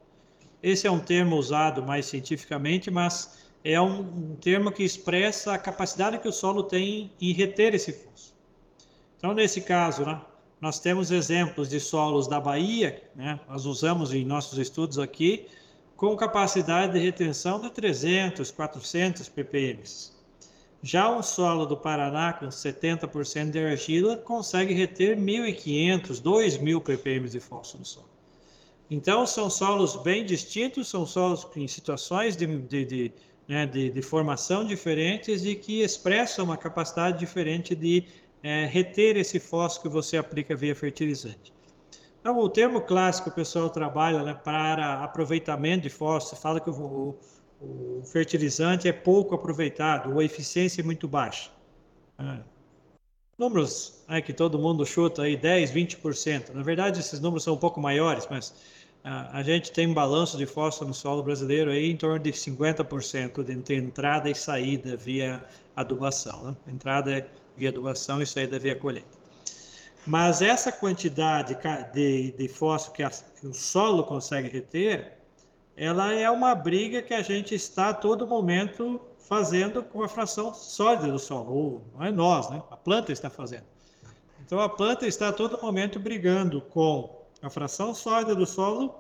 Esse 0.63 0.87
é 0.87 0.91
um 0.91 1.01
termo 1.01 1.37
usado 1.37 1.83
mais 1.83 2.07
cientificamente, 2.07 2.91
mas 2.91 3.45
é 3.63 3.81
um, 3.81 4.01
um 4.01 4.37
termo 4.37 4.71
que 4.71 4.83
expressa 4.83 5.55
a 5.55 5.59
capacidade 5.59 6.19
que 6.19 6.29
o 6.29 6.33
solo 6.33 6.63
tem 6.63 7.13
em 7.21 7.33
reter 7.33 7.75
esse 7.75 7.93
fósforo. 7.93 8.35
Então, 9.19 9.35
nesse 9.35 9.61
caso, 9.61 10.05
né, 10.05 10.21
nós 10.65 10.81
temos 10.81 11.11
exemplos 11.11 11.69
de 11.69 11.79
solos 11.79 12.27
da 12.27 12.41
Bahia, 12.41 13.03
né, 13.15 13.39
nós 13.47 13.67
usamos 13.67 14.15
em 14.15 14.25
nossos 14.25 14.57
estudos 14.59 14.99
aqui, 14.99 15.47
com 15.95 16.17
capacidade 16.17 16.95
de 16.95 17.01
retenção 17.01 17.61
de 17.61 17.69
300, 17.69 18.51
400 18.51 19.29
ppm. 19.29 19.83
Já 20.83 21.15
um 21.15 21.23
solo 21.23 21.67
do 21.67 21.77
Paraná 21.77 22.33
com 22.33 22.47
70% 22.47 23.51
de 23.51 23.59
argila 23.59 24.17
consegue 24.17 24.73
reter 24.73 25.19
1.500, 25.19 26.23
2.000 26.23 26.81
ppm 26.81 27.29
de 27.29 27.41
fósforo 27.41 27.81
no 27.81 27.85
solo. 27.85 28.09
Então, 28.91 29.27
são 29.27 29.51
solos 29.51 29.97
bem 29.97 30.25
distintos, 30.25 30.89
são 30.89 31.05
solos 31.05 31.47
em 31.57 31.69
situações 31.69 32.39
de, 32.39 32.47
de, 32.47 32.85
de, 32.87 33.13
né, 33.47 33.67
de, 33.67 34.01
formação 34.01 34.65
diferentes 34.65 35.45
e 35.45 35.55
que 35.55 35.83
expressam 35.83 36.47
uma 36.47 36.57
capacidade 36.57 37.19
diferente 37.19 37.75
de 37.75 38.05
é, 38.45 38.67
reter 38.67 39.17
esse 39.17 39.41
fósforo 39.41 39.89
que 39.89 39.89
você 39.89 40.19
aplica 40.19 40.55
via 40.55 40.77
fertilizante. 40.77 41.51
Então, 42.21 42.39
o 42.39 42.49
termo 42.49 42.83
clássico 42.83 43.31
que 43.31 43.33
o 43.33 43.35
pessoal 43.35 43.71
trabalha 43.71 44.23
né, 44.23 44.35
para 44.35 45.03
aproveitamento 45.03 45.85
de 45.85 45.91
fósforo, 45.91 46.41
fala 46.41 46.61
que 46.61 46.69
o, 46.69 47.17
o 47.59 48.03
fertilizante 48.05 48.87
é 48.87 48.93
pouco 48.93 49.35
aproveitado, 49.35 50.13
ou 50.13 50.21
a 50.21 50.25
eficiência 50.25 50.83
é 50.83 50.85
muito 50.85 51.09
baixa. 51.09 51.51
É. 52.19 52.39
Números 53.39 54.05
é, 54.09 54.21
que 54.21 54.33
todo 54.33 54.59
mundo 54.59 54.85
chuta 54.85 55.23
aí, 55.23 55.37
10, 55.37 55.73
20%. 55.73 56.51
Na 56.51 56.63
verdade, 56.63 57.01
esses 57.01 57.21
números 57.21 57.45
são 57.45 57.55
um 57.55 57.59
pouco 57.59 57.81
maiores, 57.81 58.29
mas 58.31 58.55
a, 59.03 59.43
gente 59.43 59.73
tem 59.73 59.87
um 59.87 59.95
balanço 59.95 60.37
de 60.37 60.47
fósforo 60.47 60.89
no 60.89 60.95
solo 60.95 61.23
brasileiro 61.23 61.71
aí 61.71 61.91
em 61.91 61.97
torno 61.97 62.19
de 62.19 62.31
50% 62.31 63.49
entre 63.51 63.77
entrada 63.77 64.31
e 64.31 64.35
saída 64.35 64.97
via 64.97 65.43
adubação. 65.75 66.45
Né? 66.45 66.57
Entrada 66.69 67.27
via 67.57 67.69
adubação 67.69 68.21
e 68.21 68.27
saída 68.27 68.59
via 68.59 68.77
colheita. 68.77 69.25
Mas 70.07 70.43
essa 70.43 70.71
quantidade 70.71 71.57
de, 71.93 72.33
de 72.33 72.49
fósforo 72.49 72.95
que, 72.95 73.03
a, 73.03 73.11
que 73.11 73.47
o 73.47 73.55
solo 73.55 74.05
consegue 74.05 74.49
reter, 74.49 75.19
ela 75.77 76.13
é 76.13 76.31
uma 76.31 76.55
briga 76.55 77.01
que 77.01 77.15
a 77.15 77.23
gente 77.23 77.55
está 77.55 77.89
a 77.89 77.95
todo 77.95 78.27
momento 78.27 79.01
fazendo 79.19 79.83
com 79.83 80.03
a 80.03 80.09
fração 80.09 80.53
sólida 80.53 81.11
do 81.11 81.19
solo, 81.19 81.83
não 81.95 82.05
é 82.05 82.13
nós, 82.13 82.51
né? 82.51 82.63
A 82.71 82.77
planta 82.77 83.11
está 83.11 83.31
fazendo. 83.31 83.65
Então 84.45 84.61
a 84.61 84.69
planta 84.69 85.07
está 85.07 85.31
a 85.31 85.33
todo 85.33 85.61
momento 85.61 85.99
brigando 85.99 86.61
com 86.61 87.25
a 87.41 87.49
fração 87.49 87.95
sólida 87.95 88.35
do 88.35 88.45
solo 88.45 88.95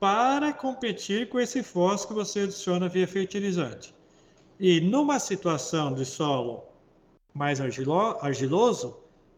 para 0.00 0.52
competir 0.52 1.28
com 1.28 1.38
esse 1.38 1.62
fósforo 1.62 2.08
que 2.08 2.14
você 2.14 2.40
adiciona 2.40 2.88
via 2.88 3.06
fertilizante. 3.06 3.94
E 4.58 4.80
numa 4.80 5.18
situação 5.20 5.94
de 5.94 6.04
solo 6.04 6.64
mais 7.34 7.60
argilo, 7.60 8.18
argiloso, 8.20 8.96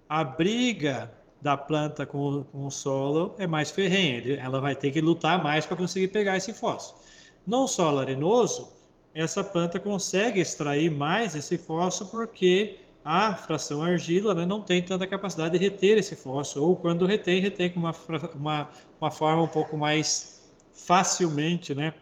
a 0.09 0.25
briga 0.25 1.11
da 1.41 1.57
planta 1.57 2.07
com, 2.07 2.45
com 2.45 2.67
o 2.67 2.71
solo 2.71 3.35
é 3.39 3.47
mais 3.47 3.71
ferrenha. 3.71 4.39
Ela 4.41 4.61
vai 4.61 4.77
ter 4.77 4.91
que 4.93 5.01
lutar 5.01 5.43
mais 5.43 5.67
para 5.67 5.77
conseguir 5.77 6.09
pegar 6.09 6.37
esse 6.37 6.53
fósforo. 6.53 7.03
No 7.47 7.67
solo 7.67 7.99
arenoso, 7.99 8.73
essa 9.13 9.43
planta 9.43 9.81
consegue 9.81 10.41
extrair 10.41 10.91
mais 10.91 11.35
esse 11.35 11.59
fósforo 11.59 12.11
porque 12.11 12.79
a 13.05 13.35
fração 13.35 13.83
argila 13.83 14.35
né, 14.35 14.47
não 14.47 14.63
tem 14.63 14.81
tanta 14.81 15.07
capacidade 15.07 15.59
de 15.59 15.65
reter 15.65 15.99
esse 15.99 16.15
fósforo, 16.15 16.67
ou 16.67 16.77
quando 16.77 17.05
retém, 17.05 17.41
retém 17.41 17.71
com 17.71 17.81
uma, 17.81 17.95
uma, 18.35 18.71
uma 19.01 19.11
forma 19.11 19.43
um 19.43 19.49
pouco 19.49 19.77
mais 19.77 20.41
facilmente 20.73 21.75
né, 21.75 21.93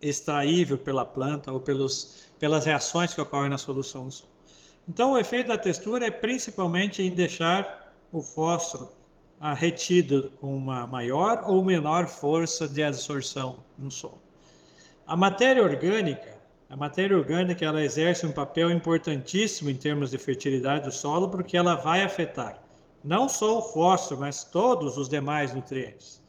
extraível 0.00 0.76
pela 0.76 1.04
planta 1.04 1.52
ou 1.52 1.60
pelos, 1.60 2.26
pelas 2.40 2.64
reações 2.66 3.14
que 3.14 3.20
ocorrem 3.20 3.50
na 3.50 3.58
solução 3.58 4.06
do 4.06 4.10
solo. 4.10 4.31
Então, 4.88 5.12
o 5.12 5.18
efeito 5.18 5.48
da 5.48 5.58
textura 5.58 6.06
é 6.06 6.10
principalmente 6.10 7.02
em 7.02 7.10
deixar 7.10 7.92
o 8.12 8.20
fósforo 8.20 8.90
ah, 9.40 9.54
retido 9.54 10.32
com 10.40 10.56
uma 10.56 10.86
maior 10.86 11.44
ou 11.46 11.64
menor 11.64 12.06
força 12.06 12.68
de 12.68 12.82
absorção 12.82 13.58
no 13.78 13.90
solo. 13.90 14.20
A 15.06 15.16
matéria 15.16 15.62
orgânica, 15.62 16.36
a 16.68 16.76
matéria 16.76 17.16
orgânica 17.16 17.64
ela 17.64 17.82
exerce 17.82 18.26
um 18.26 18.32
papel 18.32 18.70
importantíssimo 18.70 19.70
em 19.70 19.76
termos 19.76 20.10
de 20.10 20.18
fertilidade 20.18 20.84
do 20.84 20.92
solo, 20.92 21.28
porque 21.28 21.56
ela 21.56 21.74
vai 21.74 22.02
afetar 22.02 22.62
não 23.04 23.28
só 23.28 23.58
o 23.58 23.62
fósforo, 23.62 24.20
mas 24.20 24.44
todos 24.44 24.96
os 24.96 25.08
demais 25.08 25.52
nutrientes. 25.52 26.22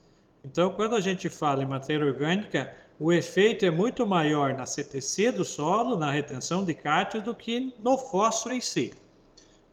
Então, 0.44 0.72
quando 0.72 0.96
a 0.96 1.00
gente 1.00 1.30
fala 1.30 1.64
em 1.64 1.68
matéria 1.68 2.06
orgânica, 2.06 2.76
o 3.00 3.12
efeito 3.12 3.66
é 3.66 3.72
muito 3.72 4.06
maior 4.06 4.54
na 4.54 4.66
CTC 4.66 5.32
do 5.32 5.44
solo, 5.44 5.98
na 5.98 6.12
retenção 6.12 6.64
de 6.64 6.74
cátion, 6.74 7.22
do 7.22 7.36
que 7.36 7.74
no 7.80 7.98
fósforo 7.98 8.56
em 8.56 8.62
si. 8.62 8.94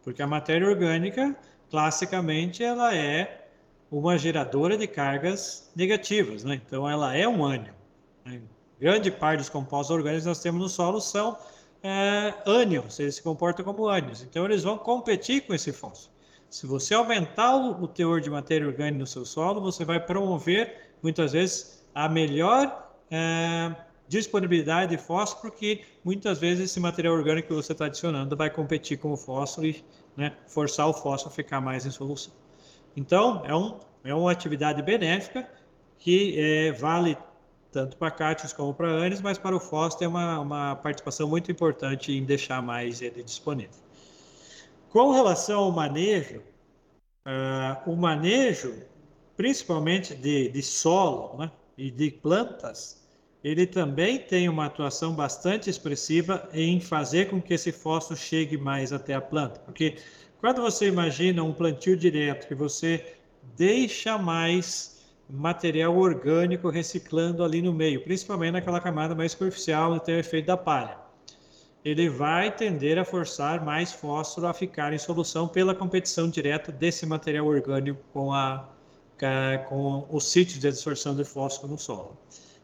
Porque 0.02 0.22
a 0.22 0.26
matéria 0.26 0.66
orgânica 0.66 1.36
classicamente 1.70 2.64
ela 2.64 2.94
é 2.94 3.46
uma 3.90 4.16
geradora 4.18 4.76
de 4.76 4.86
cargas 4.86 5.70
negativas, 5.74 6.44
né? 6.44 6.60
Então 6.66 6.88
ela 6.88 7.16
é 7.16 7.26
um 7.26 7.44
ânion. 7.44 7.74
Né? 8.24 8.40
Grande 8.80 9.10
parte 9.10 9.38
dos 9.38 9.48
compostos 9.48 9.94
orgânicos 9.94 10.22
que 10.22 10.28
nós 10.28 10.40
temos 10.40 10.60
no 10.60 10.68
solo 10.68 11.00
são 11.00 11.36
é, 11.82 12.34
ânions, 12.46 12.98
eles 12.98 13.16
se 13.16 13.22
comportam 13.22 13.64
como 13.64 13.88
ânions. 13.88 14.22
Então 14.22 14.44
eles 14.44 14.62
vão 14.62 14.78
competir 14.78 15.46
com 15.46 15.54
esse 15.54 15.72
fósforo. 15.72 16.12
Se 16.48 16.66
você 16.66 16.94
aumentar 16.94 17.56
o, 17.56 17.86
teor 17.86 18.20
de 18.20 18.28
matéria 18.28 18.66
orgânica 18.66 18.98
no 18.98 19.06
seu 19.06 19.24
solo, 19.24 19.60
você 19.60 19.84
vai 19.84 20.00
promover 20.00 20.94
muitas 21.02 21.32
vezes 21.32 21.86
a 21.94 22.08
melhor 22.08 22.89
é, 23.10 23.74
disponibilidade 24.08 24.96
de 24.96 25.02
fósforo, 25.02 25.42
porque 25.42 25.82
muitas 26.04 26.38
vezes 26.38 26.64
esse 26.70 26.80
material 26.80 27.14
orgânico 27.14 27.48
que 27.48 27.54
você 27.54 27.72
está 27.72 27.86
adicionando 27.86 28.36
vai 28.36 28.50
competir 28.50 28.98
com 28.98 29.12
o 29.12 29.16
fósforo 29.16 29.66
e 29.66 29.84
né, 30.16 30.32
forçar 30.46 30.88
o 30.88 30.92
fósforo 30.92 31.32
a 31.32 31.34
ficar 31.34 31.60
mais 31.60 31.86
em 31.86 31.90
solução. 31.90 32.32
Então, 32.96 33.42
é, 33.44 33.54
um, 33.54 33.78
é 34.04 34.14
uma 34.14 34.30
atividade 34.30 34.82
benéfica 34.82 35.48
que 35.98 36.34
é, 36.38 36.72
vale 36.72 37.16
tanto 37.70 37.96
para 37.96 38.10
cátions 38.10 38.52
como 38.52 38.74
para 38.74 38.88
ânions, 38.88 39.20
mas 39.20 39.38
para 39.38 39.54
o 39.54 39.60
fósforo 39.60 39.98
tem 39.98 40.08
uma, 40.08 40.40
uma 40.40 40.76
participação 40.76 41.28
muito 41.28 41.50
importante 41.50 42.12
em 42.12 42.24
deixar 42.24 42.60
mais 42.60 43.00
ele 43.00 43.22
disponível. 43.22 43.78
Com 44.88 45.12
relação 45.12 45.60
ao 45.60 45.70
manejo, 45.70 46.42
uh, 47.24 47.90
o 47.90 47.94
manejo, 47.94 48.82
principalmente 49.36 50.14
de, 50.14 50.48
de 50.48 50.62
solo 50.62 51.38
né, 51.38 51.50
e 51.78 51.90
de 51.90 52.10
plantas, 52.10 52.99
ele 53.42 53.66
também 53.66 54.18
tem 54.18 54.48
uma 54.48 54.66
atuação 54.66 55.14
bastante 55.14 55.70
expressiva 55.70 56.48
em 56.52 56.80
fazer 56.80 57.30
com 57.30 57.40
que 57.40 57.54
esse 57.54 57.72
fósforo 57.72 58.18
chegue 58.18 58.58
mais 58.58 58.92
até 58.92 59.14
a 59.14 59.20
planta. 59.20 59.60
Porque 59.60 59.96
quando 60.38 60.60
você 60.60 60.88
imagina 60.88 61.42
um 61.42 61.52
plantio 61.52 61.96
direto, 61.96 62.46
que 62.46 62.54
você 62.54 63.14
deixa 63.56 64.18
mais 64.18 65.00
material 65.28 65.96
orgânico 65.96 66.68
reciclando 66.68 67.42
ali 67.42 67.62
no 67.62 67.72
meio, 67.72 68.02
principalmente 68.02 68.52
naquela 68.52 68.80
camada 68.80 69.14
mais 69.14 69.32
superficial, 69.32 69.98
tem 70.00 70.16
o 70.16 70.18
efeito 70.18 70.46
da 70.46 70.56
palha. 70.56 70.98
Ele 71.82 72.10
vai 72.10 72.54
tender 72.54 72.98
a 72.98 73.04
forçar 73.06 73.64
mais 73.64 73.90
fósforo 73.90 74.46
a 74.46 74.52
ficar 74.52 74.92
em 74.92 74.98
solução 74.98 75.48
pela 75.48 75.74
competição 75.74 76.28
direta 76.28 76.70
desse 76.70 77.06
material 77.06 77.46
orgânico 77.46 78.00
com, 78.12 78.34
a, 78.34 78.68
com 79.66 80.06
os 80.10 80.30
sítios 80.30 80.60
de 80.60 80.68
absorção 80.68 81.16
de 81.16 81.24
fósforo 81.24 81.72
no 81.72 81.78
solo. 81.78 82.18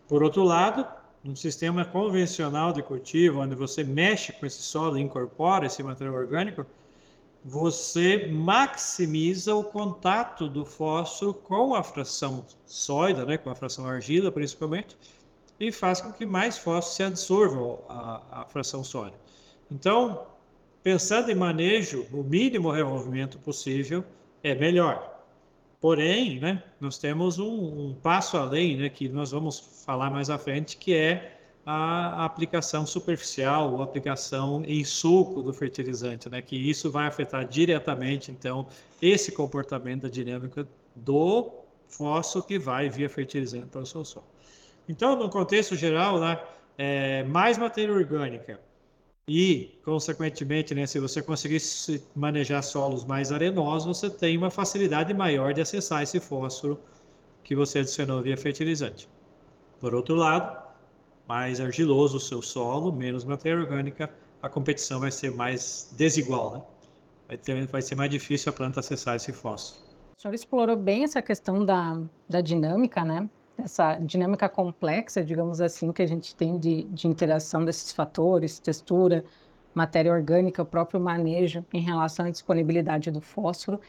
Por 0.08 0.22
outro 0.22 0.44
lado, 0.44 0.86
um 1.24 1.34
sistema 1.34 1.84
convencional 1.84 2.72
de 2.72 2.82
cultivo, 2.82 3.40
onde 3.40 3.54
você 3.54 3.82
mexe 3.82 4.32
com 4.32 4.46
esse 4.46 4.62
solo 4.62 4.96
e 4.96 5.02
incorpora 5.02 5.66
esse 5.66 5.82
material 5.82 6.14
orgânico, 6.14 6.64
você 7.44 8.26
maximiza 8.26 9.54
o 9.54 9.64
contato 9.64 10.48
do 10.48 10.64
fósforo 10.64 11.34
com 11.34 11.74
a 11.74 11.82
fração 11.82 12.44
sólida, 12.64 13.24
né, 13.24 13.38
com 13.38 13.50
a 13.50 13.54
fração 13.54 13.86
argila 13.86 14.32
principalmente, 14.32 14.96
e 15.58 15.72
faz 15.72 16.00
com 16.00 16.12
que 16.12 16.26
mais 16.26 16.58
fósforo 16.58 16.94
se 16.94 17.02
absorva 17.02 17.78
a, 17.88 18.42
a 18.42 18.44
fração 18.46 18.84
sólida. 18.84 19.16
Então, 19.70 20.26
pensando 20.82 21.30
em 21.30 21.34
manejo, 21.34 22.06
o 22.12 22.22
mínimo 22.22 22.70
removimento 22.70 23.38
possível 23.38 24.04
é 24.42 24.54
melhor. 24.54 25.15
Porém, 25.86 26.40
né, 26.40 26.64
nós 26.80 26.98
temos 26.98 27.38
um, 27.38 27.46
um, 27.46 27.94
passo 27.94 28.36
além, 28.36 28.76
né, 28.76 28.88
que 28.88 29.08
nós 29.08 29.30
vamos 29.30 29.84
falar 29.86 30.10
mais 30.10 30.28
à 30.28 30.36
frente, 30.36 30.76
que 30.76 30.92
é 30.92 31.38
a 31.64 32.24
aplicação 32.24 32.84
superficial, 32.84 33.72
ou 33.72 33.80
aplicação 33.80 34.64
em 34.66 34.82
suco 34.82 35.44
do 35.44 35.52
fertilizante, 35.52 36.28
né, 36.28 36.42
que 36.42 36.56
isso 36.56 36.90
vai 36.90 37.06
afetar 37.06 37.46
diretamente, 37.46 38.32
então, 38.32 38.66
esse 39.00 39.30
comportamento 39.30 40.02
da 40.02 40.08
dinâmica 40.08 40.66
do 40.92 41.52
fósforo 41.86 42.44
que 42.44 42.58
vai 42.58 42.88
via 42.88 43.08
fertilizante 43.08 43.66
para 43.66 43.82
o 43.82 43.86
seu 43.86 44.04
solo. 44.04 44.26
Então, 44.88 45.14
no 45.14 45.30
contexto 45.30 45.76
geral, 45.76 46.18
né, 46.18 46.40
é, 46.76 47.22
mais 47.22 47.56
matéria 47.56 47.94
orgânica 47.94 48.58
E, 49.28 49.76
consequentemente, 49.84 50.72
né, 50.72 50.86
se 50.86 51.00
você 51.00 51.20
conseguir 51.20 51.60
manejar 52.14 52.62
solos 52.62 53.04
mais 53.04 53.32
arenosos, 53.32 53.98
você 53.98 54.08
tem 54.08 54.38
uma 54.38 54.50
facilidade 54.50 55.12
maior 55.12 55.52
de 55.52 55.60
acessar 55.60 56.02
esse 56.04 56.20
fósforo 56.20 56.78
que 57.42 57.56
você 57.56 57.80
adicionou 57.80 58.22
via 58.22 58.36
fertilizante. 58.36 59.08
Por 59.80 59.96
outro 59.96 60.14
lado, 60.14 60.64
mais 61.26 61.60
argiloso 61.60 62.18
o 62.18 62.20
seu 62.20 62.40
solo, 62.40 62.92
menos 62.92 63.24
matéria 63.24 63.58
orgânica, 63.58 64.08
a 64.40 64.48
competição 64.48 65.00
vai 65.00 65.10
ser 65.10 65.32
mais 65.32 65.92
desigual, 65.96 66.52
né? 66.52 66.62
Vai, 67.26 67.36
ter, 67.36 67.66
vai 67.66 67.82
ser 67.82 67.96
mais 67.96 68.10
difícil 68.10 68.50
a 68.50 68.52
planta 68.52 68.78
acessar 68.78 69.16
esse 69.16 69.32
fósforo. 69.32 69.84
O 70.16 70.22
senhor 70.22 70.34
explorou 70.34 70.76
bem 70.76 71.02
essa 71.02 71.20
questão 71.20 71.64
da, 71.64 72.00
da 72.28 72.40
dinâmica, 72.40 73.04
né? 73.04 73.28
Essa 73.58 73.96
dinâmica 73.96 74.48
complexa, 74.48 75.24
digamos 75.24 75.60
assim, 75.60 75.92
que 75.92 76.02
a 76.02 76.06
gente 76.06 76.34
tem 76.34 76.58
de, 76.58 76.84
de 76.84 77.08
interação 77.08 77.64
desses 77.64 77.92
fatores, 77.92 78.58
textura, 78.58 79.24
matéria 79.74 80.12
orgânica, 80.12 80.62
o 80.62 80.66
próprio 80.66 81.00
manejo 81.00 81.64
em 81.72 81.80
relação 81.80 82.26
à 82.26 82.30
disponibilidade 82.30 83.10
do 83.10 83.20
fósforo. 83.20 83.80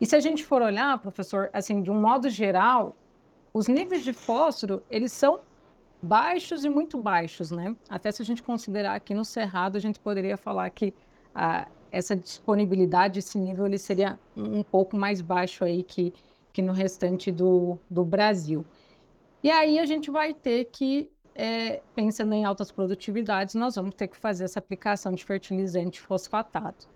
E 0.00 0.06
se 0.06 0.16
a 0.16 0.20
gente 0.20 0.44
for 0.44 0.62
olhar, 0.62 0.98
professor, 0.98 1.48
assim, 1.52 1.82
de 1.82 1.90
um 1.90 2.00
modo 2.00 2.28
geral, 2.28 2.96
os 3.54 3.68
níveis 3.68 4.02
de 4.02 4.12
fósforo, 4.12 4.82
eles 4.90 5.12
são 5.12 5.40
baixos 6.02 6.64
e 6.64 6.68
muito 6.68 6.98
baixos, 7.00 7.50
né? 7.50 7.76
Até 7.88 8.10
se 8.10 8.20
a 8.20 8.24
gente 8.24 8.42
considerar 8.42 8.94
aqui 8.94 9.14
no 9.14 9.24
Cerrado, 9.24 9.76
a 9.76 9.80
gente 9.80 10.00
poderia 10.00 10.36
falar 10.36 10.68
que 10.70 10.92
a, 11.34 11.68
essa 11.90 12.16
disponibilidade, 12.16 13.20
esse 13.20 13.38
nível, 13.38 13.66
ele 13.66 13.78
seria 13.78 14.18
um 14.36 14.62
pouco 14.62 14.96
mais 14.96 15.20
baixo 15.20 15.64
aí 15.64 15.82
que, 15.82 16.12
que 16.52 16.60
no 16.60 16.72
restante 16.72 17.30
do, 17.30 17.78
do 17.88 18.04
Brasil. 18.04 18.64
E 19.42 19.50
aí 19.50 19.78
a 19.78 19.84
gente 19.84 20.10
vai 20.10 20.32
ter 20.32 20.66
que, 20.66 21.10
é, 21.34 21.82
pensando 21.96 22.32
em 22.32 22.44
altas 22.44 22.70
produtividades, 22.70 23.56
nós 23.56 23.74
vamos 23.74 23.94
ter 23.94 24.06
que 24.06 24.16
fazer 24.16 24.44
essa 24.44 24.60
aplicação 24.60 25.12
de 25.12 25.24
fertilizante 25.24 26.00
fosfatado. 26.00 26.86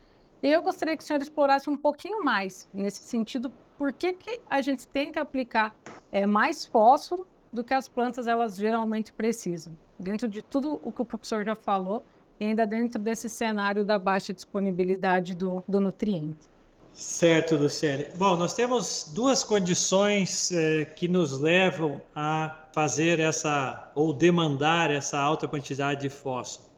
Eu 0.41 0.63
gostaria 0.63 0.97
que 0.97 1.03
o 1.03 1.07
senhor 1.07 1.21
explorasse 1.21 1.69
um 1.69 1.77
pouquinho 1.77 2.23
mais 2.23 2.69
nesse 2.73 3.03
sentido, 3.03 3.51
por 3.77 3.93
que, 3.93 4.13
que 4.13 4.41
a 4.49 4.61
gente 4.61 4.87
tem 4.87 5.11
que 5.11 5.19
aplicar 5.19 5.75
é, 6.13 6.25
mais 6.25 6.65
fósforo 6.65 7.27
do 7.53 7.65
que 7.65 7.75
as 7.75 7.89
plantas 7.89 8.29
elas 8.29 8.57
geralmente 8.57 9.13
precisam. 9.13 9.77
Dentro 9.99 10.29
de 10.29 10.41
tudo 10.41 10.81
o 10.85 10.93
que 10.93 11.03
o 11.03 11.05
professor 11.05 11.45
já 11.45 11.57
falou, 11.57 12.05
e 12.39 12.45
ainda 12.45 12.67
dentro 12.67 13.01
desse 13.01 13.29
cenário 13.29 13.85
da 13.85 13.99
baixa 13.99 14.33
disponibilidade 14.33 15.35
do, 15.35 15.65
do 15.67 15.81
nutriente. 15.81 16.49
Certo, 16.97 17.57
Luciane. 17.57 18.07
Bom, 18.17 18.37
nós 18.37 18.55
temos 18.55 19.11
duas 19.15 19.45
condições 19.45 20.51
eh, 20.51 20.87
que 20.87 21.07
nos 21.07 21.39
levam 21.39 22.01
a 22.15 22.69
fazer 22.73 23.21
essa, 23.21 23.93
ou 23.95 24.15
demandar 24.15 24.91
essa 24.91 25.19
alta 25.19 25.47
quantidade 25.47 26.01
de 26.01 26.09
fósforo. 26.09 26.71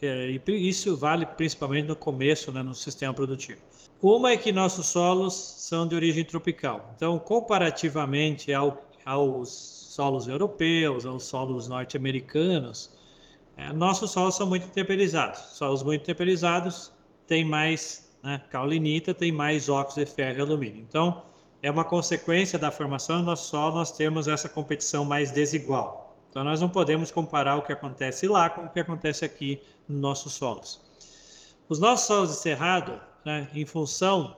E 0.00 0.40
isso 0.46 0.96
vale 0.96 1.26
principalmente 1.26 1.88
no 1.88 1.96
começo, 1.96 2.52
né, 2.52 2.62
no 2.62 2.72
sistema 2.72 3.12
produtivo. 3.12 3.60
Uma 4.00 4.30
é 4.30 4.36
que 4.36 4.52
nossos 4.52 4.86
solos 4.86 5.34
são 5.34 5.88
de 5.88 5.96
origem 5.96 6.24
tropical. 6.24 6.92
Então, 6.94 7.18
comparativamente 7.18 8.52
ao, 8.52 8.80
aos 9.04 9.48
solos 9.48 10.28
europeus, 10.28 11.04
aos 11.04 11.24
solos 11.24 11.66
norte-americanos, 11.66 12.96
é, 13.56 13.72
nossos 13.72 14.12
solos 14.12 14.36
são 14.36 14.46
muito 14.46 14.68
temperizados. 14.68 15.40
Solos 15.56 15.82
muito 15.82 16.04
temperizados 16.04 16.92
têm 17.26 17.44
mais 17.44 18.07
né, 18.22 18.42
caulinita, 18.50 19.14
tem 19.14 19.32
mais 19.32 19.68
óxido 19.68 20.04
de 20.04 20.10
ferro 20.10 20.38
e 20.38 20.40
alumínio. 20.40 20.84
Então, 20.88 21.22
é 21.62 21.70
uma 21.70 21.84
consequência 21.84 22.58
da 22.58 22.70
formação 22.70 23.24
do 23.24 23.34
solo 23.36 23.76
nós 23.76 23.92
temos 23.92 24.28
essa 24.28 24.48
competição 24.48 25.04
mais 25.04 25.30
desigual. 25.30 26.16
Então, 26.30 26.44
nós 26.44 26.60
não 26.60 26.68
podemos 26.68 27.10
comparar 27.10 27.56
o 27.56 27.62
que 27.62 27.72
acontece 27.72 28.28
lá 28.28 28.50
com 28.50 28.62
o 28.62 28.68
que 28.68 28.80
acontece 28.80 29.24
aqui 29.24 29.60
nos 29.88 30.00
nossos 30.00 30.32
solos. 30.34 30.80
Os 31.68 31.78
nossos 31.78 32.06
solos 32.06 32.30
de 32.30 32.36
cerrado, 32.36 33.00
né, 33.24 33.48
em 33.54 33.64
função 33.64 34.36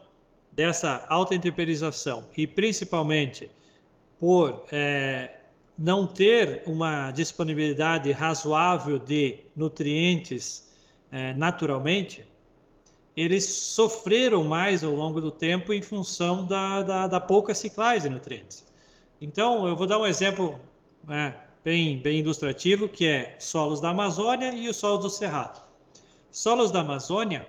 dessa 0.53 1.05
alta 1.09 1.39
temperização 1.39 2.25
e 2.37 2.47
principalmente 2.47 3.51
por 4.19 4.65
é, 4.71 5.41
não 5.79 6.07
ter 6.07 6.63
uma 6.67 7.11
disponibilidade 7.11 8.11
razoável 8.13 8.99
de 8.99 9.39
nutrientes 9.57 10.71
é, 11.11 11.33
naturalmente, 11.35 12.30
eles 13.17 13.45
sofreram 13.45 14.45
mais 14.45 14.85
ao 14.85 14.93
longo 14.95 15.21
do 15.21 15.31
tempo 15.31 15.73
em 15.73 15.83
função 15.83 16.47
da, 16.47 16.83
da, 16.83 17.07
da 17.07 17.21
pouca 17.21 17.55
ciclagem 17.55 18.09
de 18.09 18.15
nutrientes. 18.15 18.67
Então, 19.21 19.67
eu 19.67 19.77
vou 19.77 19.87
dar 19.87 19.99
um 19.99 20.07
exemplo 20.07 20.59
é, 21.09 21.35
bem, 21.65 21.99
bem 21.99 22.21
ilustrativo, 22.21 22.89
que 22.89 23.07
é 23.07 23.37
solos 23.39 23.81
da 23.81 23.91
Amazônia 23.91 24.53
e 24.53 24.69
os 24.69 24.77
solos 24.77 25.05
do 25.05 25.11
Cerrado. 25.11 25.63
Solos 26.31 26.71
da 26.71 26.81
Amazônia, 26.81 27.47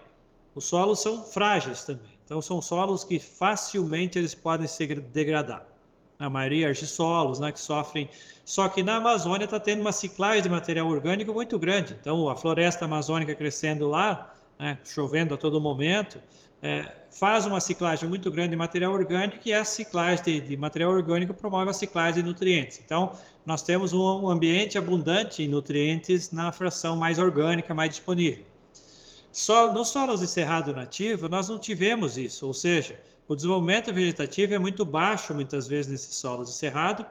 os 0.55 0.65
solos 0.65 0.99
são 0.99 1.23
frágeis 1.23 1.83
também. 1.83 2.11
Então, 2.25 2.41
são 2.41 2.61
solos 2.61 3.03
que 3.03 3.19
facilmente 3.19 4.17
eles 4.17 4.33
podem 4.33 4.67
se 4.67 4.85
degradar 4.87 5.65
a 6.17 6.29
maioria 6.29 6.67
argissolos, 6.67 7.39
né, 7.39 7.51
que 7.51 7.59
sofrem. 7.59 8.07
Só 8.45 8.69
que 8.69 8.83
na 8.83 8.97
Amazônia 8.97 9.45
está 9.45 9.59
tendo 9.59 9.81
uma 9.81 9.91
ciclagem 9.91 10.43
de 10.43 10.49
material 10.49 10.87
orgânico 10.87 11.33
muito 11.33 11.57
grande. 11.57 11.97
Então, 11.99 12.29
a 12.29 12.35
floresta 12.35 12.85
amazônica 12.85 13.33
crescendo 13.33 13.87
lá, 13.87 14.33
né, 14.61 14.77
chovendo 14.85 15.33
a 15.33 15.37
todo 15.37 15.59
momento, 15.59 16.19
é, 16.61 16.85
faz 17.09 17.47
uma 17.47 17.59
ciclagem 17.59 18.07
muito 18.07 18.29
grande 18.29 18.51
de 18.51 18.55
material 18.55 18.93
orgânico 18.93 19.39
e 19.43 19.51
essa 19.51 19.73
ciclagem 19.73 20.23
de, 20.23 20.39
de, 20.41 20.55
material 20.55 20.91
orgânico 20.91 21.33
promove 21.33 21.71
a 21.71 21.73
ciclagem 21.73 22.21
de 22.21 22.29
nutrientes. 22.29 22.79
Então, 22.85 23.13
nós 23.43 23.63
temos 23.63 23.91
um 23.91 24.29
ambiente 24.29 24.77
abundante 24.77 25.41
em 25.41 25.47
nutrientes 25.47 26.31
na 26.31 26.51
fração 26.51 26.95
mais 26.95 27.17
orgânica, 27.17 27.73
mais 27.73 27.89
disponível. 27.89 28.45
Só 29.31 29.73
nos 29.73 29.87
solos 29.87 30.19
de 30.19 30.27
cerrado 30.27 30.71
nativo, 30.75 31.27
nós 31.27 31.49
não 31.49 31.57
tivemos 31.57 32.15
isso, 32.15 32.45
ou 32.45 32.53
seja, 32.53 32.99
o 33.27 33.35
desenvolvimento 33.35 33.91
vegetativo 33.91 34.53
é 34.53 34.59
muito 34.59 34.85
baixo 34.85 35.33
muitas 35.33 35.67
vezes 35.67 35.91
nesse 35.91 36.13
solo 36.13 36.43
de 36.43 36.51
cerrado, 36.51 37.03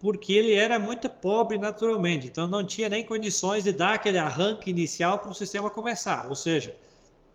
porque 0.00 0.32
ele 0.32 0.54
era 0.54 0.76
muito 0.78 1.08
pobre 1.08 1.56
naturalmente, 1.56 2.26
então 2.26 2.48
não 2.48 2.64
tinha 2.64 2.88
nem 2.88 3.04
condições 3.04 3.62
de 3.62 3.72
dar 3.72 3.94
aquele 3.94 4.18
arranque 4.18 4.70
inicial 4.70 5.20
para 5.20 5.30
o 5.30 5.34
sistema 5.34 5.70
começar. 5.70 6.26
Ou 6.28 6.34
seja, 6.34 6.74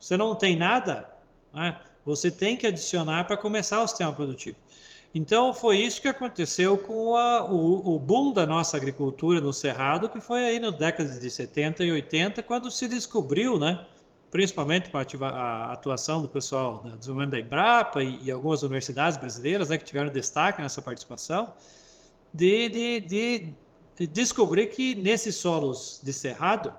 você 0.01 0.17
não 0.17 0.33
tem 0.33 0.57
nada, 0.57 1.07
né? 1.53 1.79
você 2.03 2.31
tem 2.31 2.57
que 2.57 2.65
adicionar 2.65 3.25
para 3.25 3.37
começar 3.37 3.83
o 3.83 3.87
sistema 3.87 4.11
produtivo. 4.11 4.57
Então 5.13 5.53
foi 5.53 5.77
isso 5.77 6.01
que 6.01 6.07
aconteceu 6.07 6.77
com 6.77 7.15
a, 7.15 7.45
o, 7.45 7.95
o, 7.95 7.99
boom 7.99 8.33
da 8.33 8.45
nossa 8.45 8.77
agricultura 8.77 9.39
no 9.39 9.53
Cerrado, 9.53 10.09
que 10.09 10.19
foi 10.19 10.43
aí 10.45 10.59
na 10.59 10.71
década 10.71 11.19
de 11.19 11.29
70 11.29 11.83
e 11.83 11.91
80, 11.91 12.41
quando 12.41 12.71
se 12.71 12.87
descobriu, 12.87 13.59
né? 13.59 13.85
principalmente 14.31 14.89
com 14.89 14.97
a, 14.97 15.73
atuação 15.73 16.21
do 16.21 16.29
pessoal 16.29 16.77
do 16.77 16.97
desenvolvimento 16.97 17.31
da 17.31 17.39
Embrapa 17.39 18.01
e, 18.01 18.23
e, 18.23 18.31
algumas 18.31 18.63
universidades 18.63 19.17
brasileiras 19.17 19.69
né, 19.69 19.77
que 19.77 19.83
tiveram 19.83 20.09
destaque 20.09 20.61
nessa 20.61 20.81
participação, 20.81 21.53
de, 22.33 22.69
de, 22.69 22.99
de, 23.01 23.53
de 23.97 24.07
descobrir 24.07 24.67
que 24.67 24.95
nesses 24.95 25.35
solos 25.35 25.99
de 26.01 26.13
cerrado, 26.13 26.73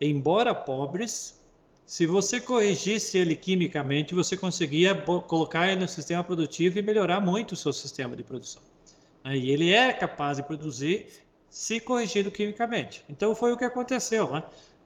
embora 0.00 0.54
pobres, 0.54 1.38
se 1.86 2.06
você 2.06 2.40
corrigisse 2.40 3.18
ele 3.18 3.36
quimicamente, 3.36 4.14
você 4.14 4.36
conseguia 4.36 4.94
colocar 4.94 5.70
ele 5.70 5.80
no 5.80 5.88
sistema 5.88 6.24
produtivo 6.24 6.78
e 6.78 6.82
melhorar 6.82 7.20
muito 7.20 7.52
o 7.52 7.56
seu 7.56 7.72
sistema 7.72 8.16
de 8.16 8.22
produção. 8.22 8.62
E 9.24 9.50
ele 9.50 9.72
é 9.72 9.92
capaz 9.92 10.36
de 10.36 10.42
produzir 10.42 11.06
se 11.48 11.80
corrigido 11.80 12.30
quimicamente. 12.30 13.04
Então 13.08 13.34
foi 13.34 13.52
o 13.52 13.56
que 13.56 13.64
aconteceu. 13.64 14.30
Né? 14.30 14.42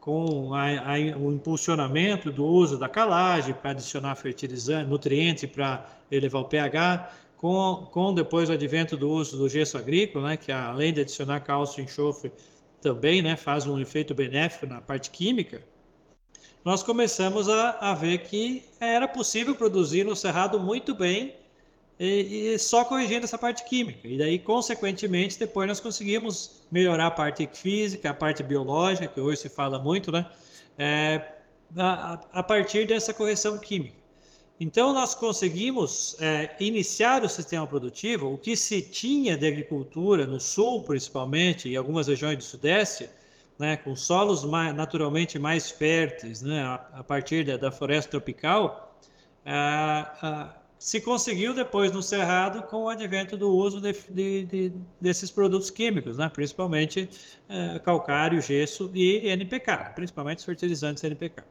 com 0.08 0.54
a, 0.54 0.94
a, 0.94 0.98
o 1.18 1.32
impulsionamento 1.32 2.32
do 2.32 2.42
uso 2.42 2.78
da 2.78 2.88
calagem 2.88 3.52
para 3.52 3.72
adicionar 3.72 4.14
fertilizante, 4.14 4.88
nutriente 4.88 5.46
para 5.46 5.87
elevar 6.11 6.40
o 6.40 6.44
pH, 6.46 7.12
com, 7.37 7.87
com 7.92 8.14
depois 8.14 8.48
o 8.48 8.52
advento 8.52 8.96
do 8.96 9.11
uso 9.11 9.37
do 9.37 9.48
gesso 9.50 9.76
agrícola, 9.76 10.30
né, 10.30 10.37
que 10.38 10.50
além 10.50 10.94
de 10.94 11.02
adicionar 11.02 11.40
cálcio 11.40 11.82
e 11.82 11.84
enxofre, 11.84 12.32
também 12.80 13.20
né, 13.20 13.37
faz 13.37 13.66
um 13.66 13.78
efeito 13.78 14.14
benéfico 14.14 14.66
na 14.66 14.80
parte 14.80 15.11
química, 15.11 15.62
nós 16.68 16.83
começamos 16.83 17.48
a, 17.48 17.78
a 17.81 17.94
ver 17.94 18.18
que 18.18 18.62
era 18.78 19.09
possível 19.09 19.54
produzir 19.54 20.04
no 20.04 20.14
cerrado 20.14 20.61
muito 20.61 20.94
bem 20.94 21.35
e, 21.98 22.52
e, 22.52 22.59
só 22.59 22.85
corrigindo 22.85 23.24
essa 23.24 23.38
parte 23.38 23.64
química. 23.64 24.07
E 24.07 24.18
daí, 24.18 24.38
consequentemente, 24.38 25.38
depois 25.38 25.66
nós 25.66 25.81
conseguimos 25.81 26.61
melhorar 26.70 27.07
a 27.07 27.11
parte 27.11 27.48
física, 27.54 28.11
a 28.11 28.12
parte 28.12 28.42
biológica, 28.42 29.09
que 29.09 29.18
hoje 29.18 29.40
se 29.40 29.48
fala 29.48 29.78
muito, 29.78 30.12
né? 30.12 30.26
É, 30.76 31.22
a, 31.74 32.20
a, 32.35 32.42
partir 32.42 32.87
dessa 32.87 33.14
correção 33.14 33.57
química. 33.57 33.96
Então, 34.61 34.92
nós 34.92 35.14
conseguimos 35.14 36.20
é, 36.20 36.54
iniciar 36.61 37.24
o 37.24 37.31
sistema 37.31 37.66
produtivo, 37.66 38.31
o 38.31 38.37
que 38.37 38.54
se 38.54 38.83
tinha 38.83 39.38
de 39.38 39.46
agricultura 39.46 40.26
no 40.26 40.38
sul, 40.38 40.83
principalmente, 40.83 41.66
e 41.66 41.76
algumas 41.78 42.09
regiões 42.09 42.37
do 42.37 42.44
sudeste, 42.44 43.09
né, 43.59 43.77
com 43.77 43.97
solos 43.97 44.44
mais, 44.44 44.75
naturalmente 44.75 45.38
mais 45.38 45.71
férteis, 45.71 46.42
né, 46.42 46.62
a, 46.62 46.75
a 46.94 47.05
partir 47.05 47.44
da, 47.44 47.57
da 47.57 47.73
floresta 47.73 48.12
tropical, 48.12 48.97
a, 49.44 50.55
se 50.79 51.01
conseguiu 51.01 51.53
depois 51.53 51.90
no 51.90 52.03
Cerrado 52.03 52.62
com 52.62 52.85
o 52.85 52.88
advento 52.88 53.37
do 53.37 53.51
uso 53.51 53.81
de, 53.81 53.92
de, 54.11 54.44
de, 54.44 54.73
desses 55.01 55.31
produtos 55.31 55.71
químicos, 55.71 56.16
né? 56.18 56.31
principalmente 56.33 57.11
é, 57.49 57.79
calcário, 57.81 58.40
gesso 58.40 58.90
e 58.94 59.29
NPK, 59.29 59.92
principalmente 59.94 60.38
os 60.38 60.44
fertilizantes 60.44 61.03
NPK. 61.03 61.42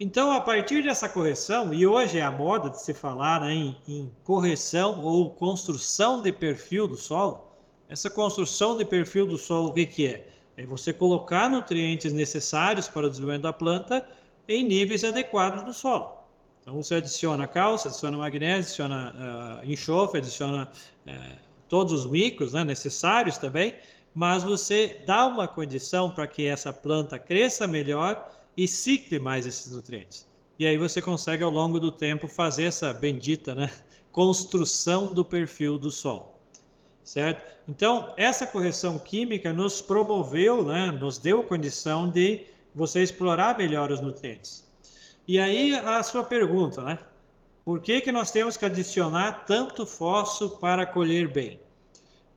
Então, 0.00 0.32
a 0.32 0.40
partir 0.40 0.82
dessa 0.82 1.08
correção, 1.08 1.72
e 1.72 1.86
hoje 1.86 2.18
é 2.18 2.22
a 2.22 2.30
moda 2.30 2.70
de 2.70 2.80
se 2.80 2.94
falar 2.94 3.42
né, 3.42 3.52
em, 3.52 3.76
em 3.86 4.10
correção 4.24 5.00
ou 5.04 5.30
construção 5.30 6.22
de 6.22 6.32
perfil 6.32 6.88
do 6.88 6.96
solo, 6.96 7.46
essa 7.88 8.08
construção 8.08 8.76
de 8.76 8.84
perfil 8.84 9.26
do 9.26 9.36
solo, 9.36 9.68
o 9.68 9.72
que, 9.74 9.86
que 9.86 10.06
é? 10.06 10.26
É 10.60 10.66
você 10.66 10.92
colocar 10.92 11.48
nutrientes 11.48 12.12
necessários 12.12 12.86
para 12.86 13.06
o 13.06 13.08
desenvolvimento 13.08 13.44
da 13.44 13.52
planta 13.52 14.06
em 14.46 14.62
níveis 14.62 15.02
adequados 15.02 15.64
do 15.64 15.72
solo. 15.72 16.18
Então 16.60 16.74
você 16.74 16.96
adiciona 16.96 17.46
cálcio, 17.46 17.88
adiciona 17.88 18.18
magnésio, 18.18 18.60
adiciona 18.84 19.62
uh, 19.64 19.70
enxofre, 19.72 20.18
adiciona 20.18 20.70
uh, 21.06 21.36
todos 21.66 22.04
os 22.04 22.10
micros 22.10 22.52
né, 22.52 22.62
necessários 22.62 23.38
também, 23.38 23.74
mas 24.14 24.42
você 24.42 25.02
dá 25.06 25.26
uma 25.26 25.48
condição 25.48 26.10
para 26.10 26.26
que 26.26 26.44
essa 26.44 26.74
planta 26.74 27.18
cresça 27.18 27.66
melhor 27.66 28.30
e 28.54 28.68
cicle 28.68 29.18
mais 29.18 29.46
esses 29.46 29.72
nutrientes. 29.72 30.28
E 30.58 30.66
aí 30.66 30.76
você 30.76 31.00
consegue 31.00 31.42
ao 31.42 31.50
longo 31.50 31.80
do 31.80 31.90
tempo 31.90 32.28
fazer 32.28 32.64
essa 32.64 32.92
bendita 32.92 33.54
né, 33.54 33.70
construção 34.12 35.14
do 35.14 35.24
perfil 35.24 35.78
do 35.78 35.90
solo. 35.90 36.39
Certo? 37.02 37.42
Então, 37.68 38.12
essa 38.16 38.46
correção 38.46 38.98
química 38.98 39.52
nos 39.52 39.80
promoveu, 39.80 40.64
né, 40.64 40.90
nos 40.90 41.18
deu 41.18 41.42
condição 41.42 42.08
de 42.08 42.46
você 42.74 43.02
explorar 43.02 43.56
melhor 43.56 43.90
os 43.90 44.00
nutrientes. 44.00 44.68
E 45.26 45.38
aí 45.38 45.74
a 45.74 46.02
sua 46.02 46.24
pergunta, 46.24 46.82
né? 46.82 46.98
Por 47.64 47.80
que, 47.80 48.00
que 48.00 48.10
nós 48.10 48.30
temos 48.30 48.56
que 48.56 48.64
adicionar 48.64 49.44
tanto 49.44 49.86
fósforo 49.86 50.58
para 50.58 50.86
colher 50.86 51.28
bem? 51.28 51.60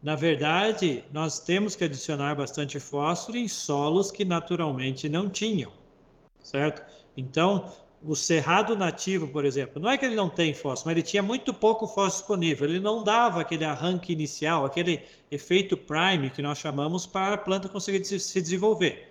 Na 0.02 0.16
verdade, 0.16 1.04
nós 1.12 1.40
temos 1.40 1.76
que 1.76 1.84
adicionar 1.84 2.36
bastante 2.36 2.80
fósforo 2.80 3.38
em 3.38 3.48
solos 3.48 4.12
que 4.12 4.26
naturalmente 4.26 5.08
não 5.08 5.30
tinham, 5.30 5.72
certo? 6.44 6.84
Então, 7.16 7.72
o 8.06 8.16
cerrado 8.16 8.76
nativo, 8.76 9.28
por 9.28 9.46
exemplo, 9.46 9.82
não 9.82 9.90
é 9.90 9.98
que 9.98 10.06
ele 10.06 10.16
não 10.16 10.30
tem 10.30 10.54
fósforo, 10.54 10.88
mas 10.88 10.98
ele 10.98 11.04
tinha 11.04 11.24
muito 11.24 11.54
pouco 11.54 11.88
fósforo 11.88 12.10
disponível. 12.10 12.68
Ele 12.68 12.80
não 12.80 13.04
dava 13.04 13.42
aquele 13.42 13.64
arranque 13.64 14.12
inicial, 14.12 14.66
aquele 14.66 15.02
efeito 15.32 15.78
prime 15.78 16.30
que 16.30 16.42
nós 16.42 16.58
chamamos 16.58 17.06
para 17.06 17.36
a 17.36 17.38
planta 17.38 17.70
conseguir 17.70 18.04
se 18.04 18.42
desenvolver. 18.42 19.10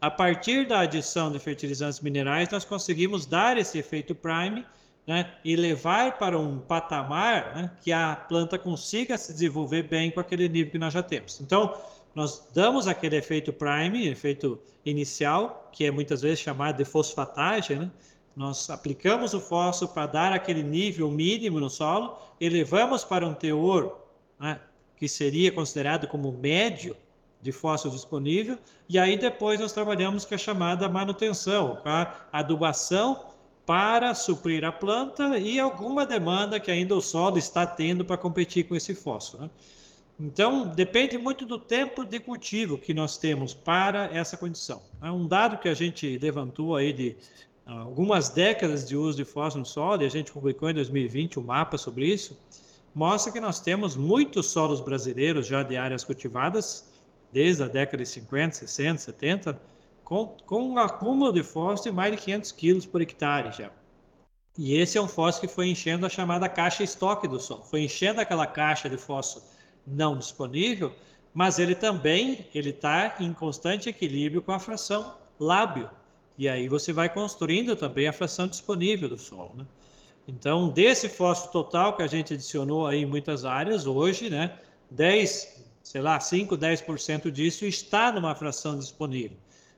A 0.00 0.10
partir 0.10 0.66
da 0.66 0.80
adição 0.80 1.30
de 1.30 1.38
fertilizantes 1.38 2.00
minerais, 2.00 2.48
nós 2.50 2.64
conseguimos 2.64 3.26
dar 3.26 3.56
esse 3.56 3.78
efeito 3.78 4.14
prime 4.14 4.64
né, 5.06 5.34
e 5.44 5.54
levar 5.54 6.18
para 6.18 6.38
um 6.38 6.58
patamar 6.58 7.54
né, 7.54 7.70
que 7.82 7.92
a 7.92 8.16
planta 8.16 8.58
consiga 8.58 9.18
se 9.18 9.32
desenvolver 9.32 9.84
bem 9.84 10.10
com 10.10 10.20
aquele 10.20 10.48
nível 10.48 10.72
que 10.72 10.78
nós 10.78 10.92
já 10.92 11.02
temos. 11.02 11.40
Então, 11.40 11.74
nós 12.14 12.48
damos 12.54 12.86
aquele 12.86 13.16
efeito 13.16 13.52
prime, 13.52 14.08
efeito 14.08 14.60
inicial, 14.84 15.68
que 15.72 15.84
é 15.84 15.90
muitas 15.90 16.22
vezes 16.22 16.38
chamado 16.38 16.76
de 16.76 16.84
fosfatagem, 16.84 17.78
né? 17.78 17.90
Nós 18.36 18.68
aplicamos 18.68 19.32
o 19.32 19.40
fósforo 19.40 19.92
para 19.92 20.06
dar 20.06 20.32
aquele 20.32 20.62
nível 20.62 21.08
mínimo 21.10 21.60
no 21.60 21.70
solo, 21.70 22.18
elevamos 22.40 23.04
para 23.04 23.24
um 23.26 23.32
teor 23.32 23.96
né, 24.40 24.58
que 24.96 25.08
seria 25.08 25.52
considerado 25.52 26.08
como 26.08 26.32
médio, 26.32 26.96
de 27.40 27.52
fósforo 27.52 27.94
disponível, 27.94 28.58
e 28.88 28.98
aí 28.98 29.18
depois 29.18 29.60
nós 29.60 29.70
trabalhamos 29.70 30.24
com 30.24 30.34
a 30.34 30.38
chamada 30.38 30.88
manutenção, 30.88 31.76
com 31.82 31.88
a 31.90 32.26
adubação 32.32 33.26
para 33.66 34.14
suprir 34.14 34.64
a 34.64 34.72
planta 34.72 35.38
e 35.38 35.60
alguma 35.60 36.06
demanda 36.06 36.58
que 36.58 36.70
ainda 36.70 36.94
o 36.94 37.02
solo 37.02 37.36
está 37.36 37.66
tendo 37.66 38.02
para 38.02 38.16
competir 38.16 38.66
com 38.66 38.74
esse 38.74 38.94
fósforo. 38.94 39.44
Né? 39.44 39.50
Então, 40.18 40.68
depende 40.68 41.18
muito 41.18 41.44
do 41.44 41.58
tempo 41.58 42.04
de 42.04 42.20
cultivo 42.20 42.78
que 42.78 42.94
nós 42.94 43.18
temos 43.18 43.52
para 43.52 44.06
essa 44.16 44.36
condição. 44.36 44.80
É 45.02 45.10
um 45.10 45.26
dado 45.26 45.58
que 45.58 45.68
a 45.68 45.74
gente 45.74 46.18
levantou 46.18 46.76
aí 46.76 46.92
de 46.92 47.16
algumas 47.66 48.28
décadas 48.28 48.86
de 48.86 48.96
uso 48.96 49.16
de 49.16 49.24
fósforo 49.24 49.60
no 49.60 49.66
solo, 49.66 50.02
e 50.02 50.06
a 50.06 50.10
gente 50.10 50.30
publicou 50.30 50.70
em 50.70 50.74
2020 50.74 51.40
um 51.40 51.42
mapa 51.42 51.76
sobre 51.76 52.06
isso, 52.06 52.38
mostra 52.94 53.32
que 53.32 53.40
nós 53.40 53.58
temos 53.58 53.96
muitos 53.96 54.46
solos 54.46 54.80
brasileiros 54.80 55.46
já 55.46 55.62
de 55.62 55.76
áreas 55.76 56.04
cultivadas 56.04 56.88
desde 57.32 57.64
a 57.64 57.66
década 57.66 58.04
de 58.04 58.08
50, 58.08 58.54
60, 58.54 58.98
70, 58.98 59.60
com, 60.04 60.36
com 60.46 60.62
um 60.62 60.78
acúmulo 60.78 61.32
de 61.32 61.42
fósforo 61.42 61.90
de 61.90 61.96
mais 61.96 62.12
de 62.12 62.22
500 62.22 62.52
quilos 62.52 62.86
por 62.86 63.02
hectare 63.02 63.50
já. 63.50 63.70
E 64.56 64.76
esse 64.76 64.96
é 64.96 65.02
um 65.02 65.08
fósforo 65.08 65.48
que 65.48 65.54
foi 65.54 65.68
enchendo 65.68 66.06
a 66.06 66.08
chamada 66.08 66.48
caixa 66.48 66.84
estoque 66.84 67.26
do 67.26 67.40
solo, 67.40 67.64
foi 67.64 67.82
enchendo 67.82 68.20
aquela 68.20 68.46
caixa 68.46 68.88
de 68.88 68.96
fósforo 68.96 69.44
não 69.86 70.16
disponível, 70.16 70.92
mas 71.32 71.58
ele 71.58 71.74
também 71.74 72.46
ele 72.54 72.70
está 72.70 73.16
em 73.20 73.32
constante 73.32 73.88
equilíbrio 73.88 74.42
com 74.42 74.52
a 74.52 74.58
fração 74.58 75.14
lábio. 75.38 75.90
E 76.36 76.48
aí 76.48 76.68
você 76.68 76.92
vai 76.92 77.08
construindo 77.08 77.76
também 77.76 78.08
a 78.08 78.12
fração 78.12 78.46
disponível 78.46 79.08
do 79.08 79.18
solo. 79.18 79.52
Né? 79.56 79.66
Então, 80.26 80.68
desse 80.68 81.08
fósforo 81.08 81.52
total 81.52 81.96
que 81.96 82.02
a 82.02 82.06
gente 82.06 82.34
adicionou 82.34 82.86
aí 82.86 83.02
em 83.02 83.06
muitas 83.06 83.44
áreas, 83.44 83.86
hoje, 83.86 84.30
né, 84.30 84.58
10 84.90 85.64
sei 85.84 86.00
lá, 86.00 86.18
5, 86.18 86.56
10% 86.56 87.30
disso 87.30 87.66
está 87.66 88.10
numa 88.10 88.34
fração 88.34 88.78
disponível. 88.78 89.36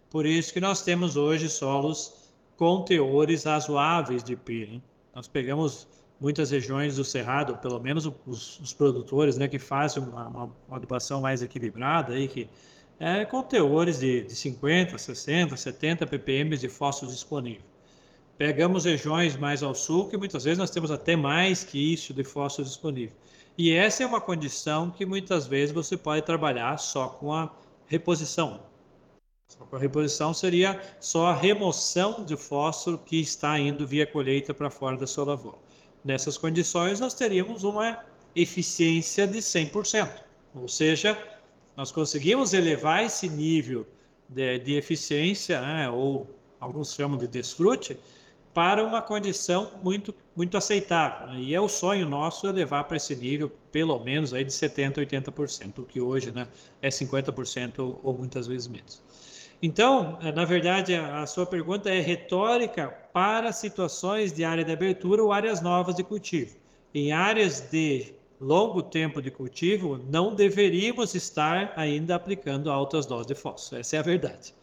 Por 0.08 0.24
isso 0.24 0.52
que 0.52 0.60
nós 0.60 0.82
temos 0.82 1.16
hoje 1.16 1.48
solos 1.50 2.30
com 2.56 2.82
teores 2.82 3.42
razoáveis 3.42 4.22
de 4.22 4.36
PIR. 4.36 4.80
Nós 5.12 5.26
pegamos 5.26 5.86
muitas 6.20 6.50
regiões 6.50 6.96
do 6.96 7.04
Cerrado, 7.04 7.56
pelo 7.58 7.78
menos 7.78 8.06
os, 8.26 8.58
os 8.60 8.72
produtores 8.72 9.36
né, 9.36 9.48
que 9.48 9.58
fazem 9.58 10.02
uma, 10.02 10.28
uma, 10.28 10.52
adubação 10.70 11.20
mais 11.20 11.42
equilibrada, 11.42 12.14
aí, 12.14 12.28
que, 12.28 12.48
é, 12.98 13.24
com 13.24 13.42
teores 13.42 14.00
de, 14.00 14.22
de 14.22 14.34
50, 14.34 14.96
60, 14.96 15.56
70 15.56 16.06
ppm 16.06 16.56
de 16.56 16.68
fósforo 16.68 17.10
disponível. 17.10 17.64
Pegamos 18.38 18.84
regiões 18.84 19.36
mais 19.36 19.62
ao 19.62 19.74
sul, 19.74 20.08
que 20.08 20.16
muitas 20.16 20.44
vezes 20.44 20.58
nós 20.58 20.70
temos 20.70 20.90
até 20.90 21.16
mais 21.16 21.64
que 21.64 21.92
isso 21.92 22.12
de 22.12 22.22
fósforo 22.22 22.68
disponível. 22.68 23.16
E 23.56 23.72
essa 23.72 24.02
é 24.02 24.06
uma 24.06 24.20
condição 24.20 24.90
que 24.90 25.06
muitas 25.06 25.46
vezes 25.46 25.74
você 25.74 25.96
pode 25.96 26.22
trabalhar 26.22 26.76
só 26.78 27.08
com 27.08 27.32
a 27.32 27.50
reposição. 27.86 28.60
Só 29.48 29.64
com 29.64 29.76
a 29.76 29.78
reposição 29.78 30.34
seria 30.34 30.78
só 31.00 31.28
a 31.28 31.34
remoção 31.34 32.24
de 32.24 32.36
fósforo 32.36 32.98
que 32.98 33.18
está 33.18 33.58
indo 33.58 33.86
via 33.86 34.06
colheita 34.06 34.52
para 34.52 34.68
fora 34.68 34.98
da 34.98 35.06
sua 35.06 35.24
lavoura. 35.24 35.65
Nessas 36.06 36.38
condições, 36.38 37.00
nós 37.00 37.14
teríamos 37.14 37.64
uma 37.64 37.98
eficiência 38.32 39.26
de 39.26 39.38
100%. 39.38 40.08
Ou 40.54 40.68
seja, 40.68 41.18
nós 41.76 41.90
conseguimos 41.90 42.54
elevar 42.54 43.04
esse 43.04 43.28
nível 43.28 43.84
de, 44.28 44.60
de 44.60 44.76
eficiência, 44.76 45.60
né, 45.60 45.90
ou 45.90 46.30
alguns 46.60 46.94
chamam 46.94 47.18
de 47.18 47.26
desfrute, 47.26 47.98
para 48.54 48.84
uma 48.84 49.02
condição 49.02 49.72
muito, 49.82 50.14
muito 50.36 50.56
aceitável. 50.56 51.26
Né? 51.26 51.40
E 51.40 51.54
é 51.56 51.60
o 51.60 51.68
sonho 51.68 52.08
nosso 52.08 52.48
levar 52.52 52.84
para 52.84 52.98
esse 52.98 53.16
nível, 53.16 53.50
pelo 53.72 53.98
menos 53.98 54.32
aí 54.32 54.44
de 54.44 54.52
70%, 54.52 54.98
80%, 54.98 55.78
o 55.80 55.82
que 55.82 56.00
hoje 56.00 56.30
né, 56.30 56.46
é 56.80 56.88
50% 56.88 57.80
ou, 57.80 58.00
ou 58.04 58.16
muitas 58.16 58.46
vezes 58.46 58.68
menos. 58.68 59.02
Então, 59.62 60.18
eh, 60.22 60.32
na 60.32 60.44
verdade, 60.44 60.94
a 60.94 61.26
sua 61.26 61.46
pergunta 61.46 61.90
é 61.90 62.00
retórica 62.00 62.88
para 63.12 63.52
situações 63.52 64.32
de 64.32 64.44
área 64.44 64.64
de 64.64 64.72
abertura 64.72 65.22
ou 65.22 65.32
áreas 65.32 65.60
novas 65.60 65.94
de 65.94 66.04
cultivo. 66.04 66.56
Em 66.94 67.12
áreas 67.12 67.60
de 67.60 68.14
longo 68.40 68.82
tempo 68.82 69.22
de 69.22 69.30
cultivo, 69.30 69.98
não 70.10 70.34
deveríamos 70.34 71.14
estar 71.14 71.72
ainda 71.76 72.14
aplicando 72.14 72.70
altas 72.70 73.06
doses 73.06 73.26
de 73.26 73.34
fósforo. 73.34 73.80
Essa 73.80 73.96
é 73.96 73.98
a 73.98 74.02
verdade 74.02 74.54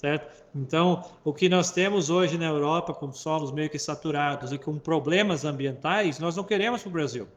certo? 0.00 0.42
Então, 0.54 1.04
o 1.22 1.32
que 1.32 1.46
nós 1.46 1.70
temos 1.70 2.08
hoje 2.08 2.38
na 2.38 2.46
Europa, 2.46 2.94
com 2.94 3.12
solos 3.12 3.52
meio 3.52 3.68
que 3.68 3.78
saturados 3.78 4.50
e 4.50 4.56
com 4.56 4.78
problemas 4.78 5.44
ambientais, 5.44 6.18
nós 6.18 6.36
não 6.36 6.42
queremos 6.42 6.80
para 6.80 6.88
o 6.88 6.92
Brasil. 6.92 7.28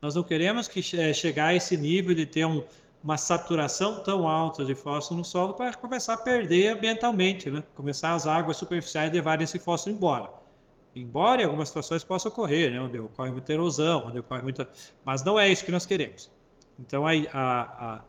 Nós 0.00 0.14
não 0.14 0.22
queremos 0.22 0.68
que 0.68 0.80
é, 1.00 1.12
chegar 1.14 1.46
a 1.46 1.54
esse 1.54 1.74
nível 1.74 2.14
de 2.14 2.26
ter 2.26 2.44
um, 2.44 2.62
uma 3.02 3.16
saturação 3.16 4.02
tão 4.02 4.28
alta 4.28 4.64
de 4.64 4.74
fósforo 4.74 5.18
no 5.18 5.24
solo 5.24 5.54
para 5.54 5.74
começar 5.74 6.14
a 6.14 6.16
perder 6.16 6.76
ambientalmente, 6.76 7.50
né? 7.50 7.62
Começar 7.74 8.14
as 8.14 8.26
águas 8.26 8.56
superficiais 8.56 9.12
levarem 9.12 9.44
esse 9.44 9.58
fósforo 9.58 9.96
embora. 9.96 10.30
Embora 10.94 11.42
em 11.42 11.44
algumas 11.44 11.68
situações 11.68 12.04
possa 12.04 12.28
ocorrer, 12.28 12.70
né? 12.70 12.80
Onde 12.80 12.98
ocorre 13.00 13.30
muita 13.30 13.52
erosão, 13.52 14.04
onde 14.06 14.20
ocorre 14.20 14.42
muita... 14.42 14.68
Mas 15.04 15.24
não 15.24 15.38
é 15.38 15.48
isso 15.48 15.64
que 15.64 15.72
nós 15.72 15.84
queremos. 15.84 16.30
Então, 16.78 17.06
a, 17.06 17.12
a, 17.32 17.96
a 17.96 18.00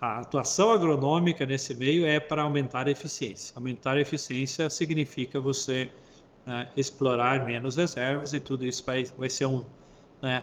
a 0.00 0.20
atuação 0.20 0.70
agronômica 0.70 1.44
nesse 1.44 1.74
meio 1.74 2.06
é 2.06 2.18
para 2.18 2.42
aumentar 2.42 2.88
a 2.88 2.90
eficiência. 2.90 3.52
Aumentar 3.54 3.98
a 3.98 4.00
eficiência 4.00 4.70
significa 4.70 5.38
você 5.38 5.90
né, 6.46 6.70
explorar 6.74 7.44
menos 7.44 7.76
reservas 7.76 8.32
e 8.32 8.40
tudo 8.40 8.64
isso 8.64 8.82
vai, 8.84 9.04
vai 9.04 9.28
ser 9.28 9.44
um, 9.44 9.62
né, 10.22 10.42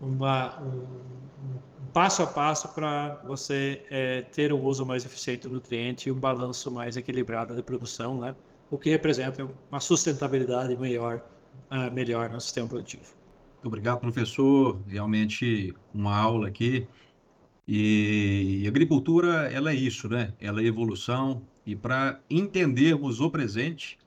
uma, 0.00 0.60
um, 0.60 0.66
um, 0.66 1.58
passo 1.96 2.22
a 2.22 2.26
passo 2.26 2.68
para 2.74 3.22
você 3.24 3.82
é, 3.88 4.20
ter 4.20 4.52
um 4.52 4.62
uso 4.62 4.84
mais 4.84 5.06
eficiente 5.06 5.48
do 5.48 5.54
nutriente 5.54 6.10
e 6.10 6.12
um 6.12 6.20
balanço 6.20 6.70
mais 6.70 6.94
equilibrado 6.94 7.56
de 7.56 7.62
produção, 7.62 8.20
né, 8.20 8.36
o 8.70 8.76
que 8.76 8.90
representa 8.90 9.48
uma 9.70 9.80
sustentabilidade 9.80 10.76
maior, 10.76 11.24
uh, 11.70 11.90
melhor 11.94 12.28
no 12.28 12.38
sistema 12.38 12.68
produtivo. 12.68 13.02
Muito 13.54 13.68
obrigado, 13.68 14.00
professor. 14.00 14.78
Realmente 14.86 15.74
uma 15.94 16.14
aula 16.14 16.48
aqui. 16.48 16.86
E, 17.66 18.60
e 18.62 18.68
agricultura, 18.68 19.50
ela 19.50 19.70
é 19.70 19.74
isso, 19.74 20.06
né? 20.06 20.34
Ela 20.38 20.60
é 20.60 20.66
evolução. 20.66 21.40
E 21.64 21.74
para 21.74 22.20
entendermos 22.28 23.22
o 23.22 23.30
presente, 23.30 23.98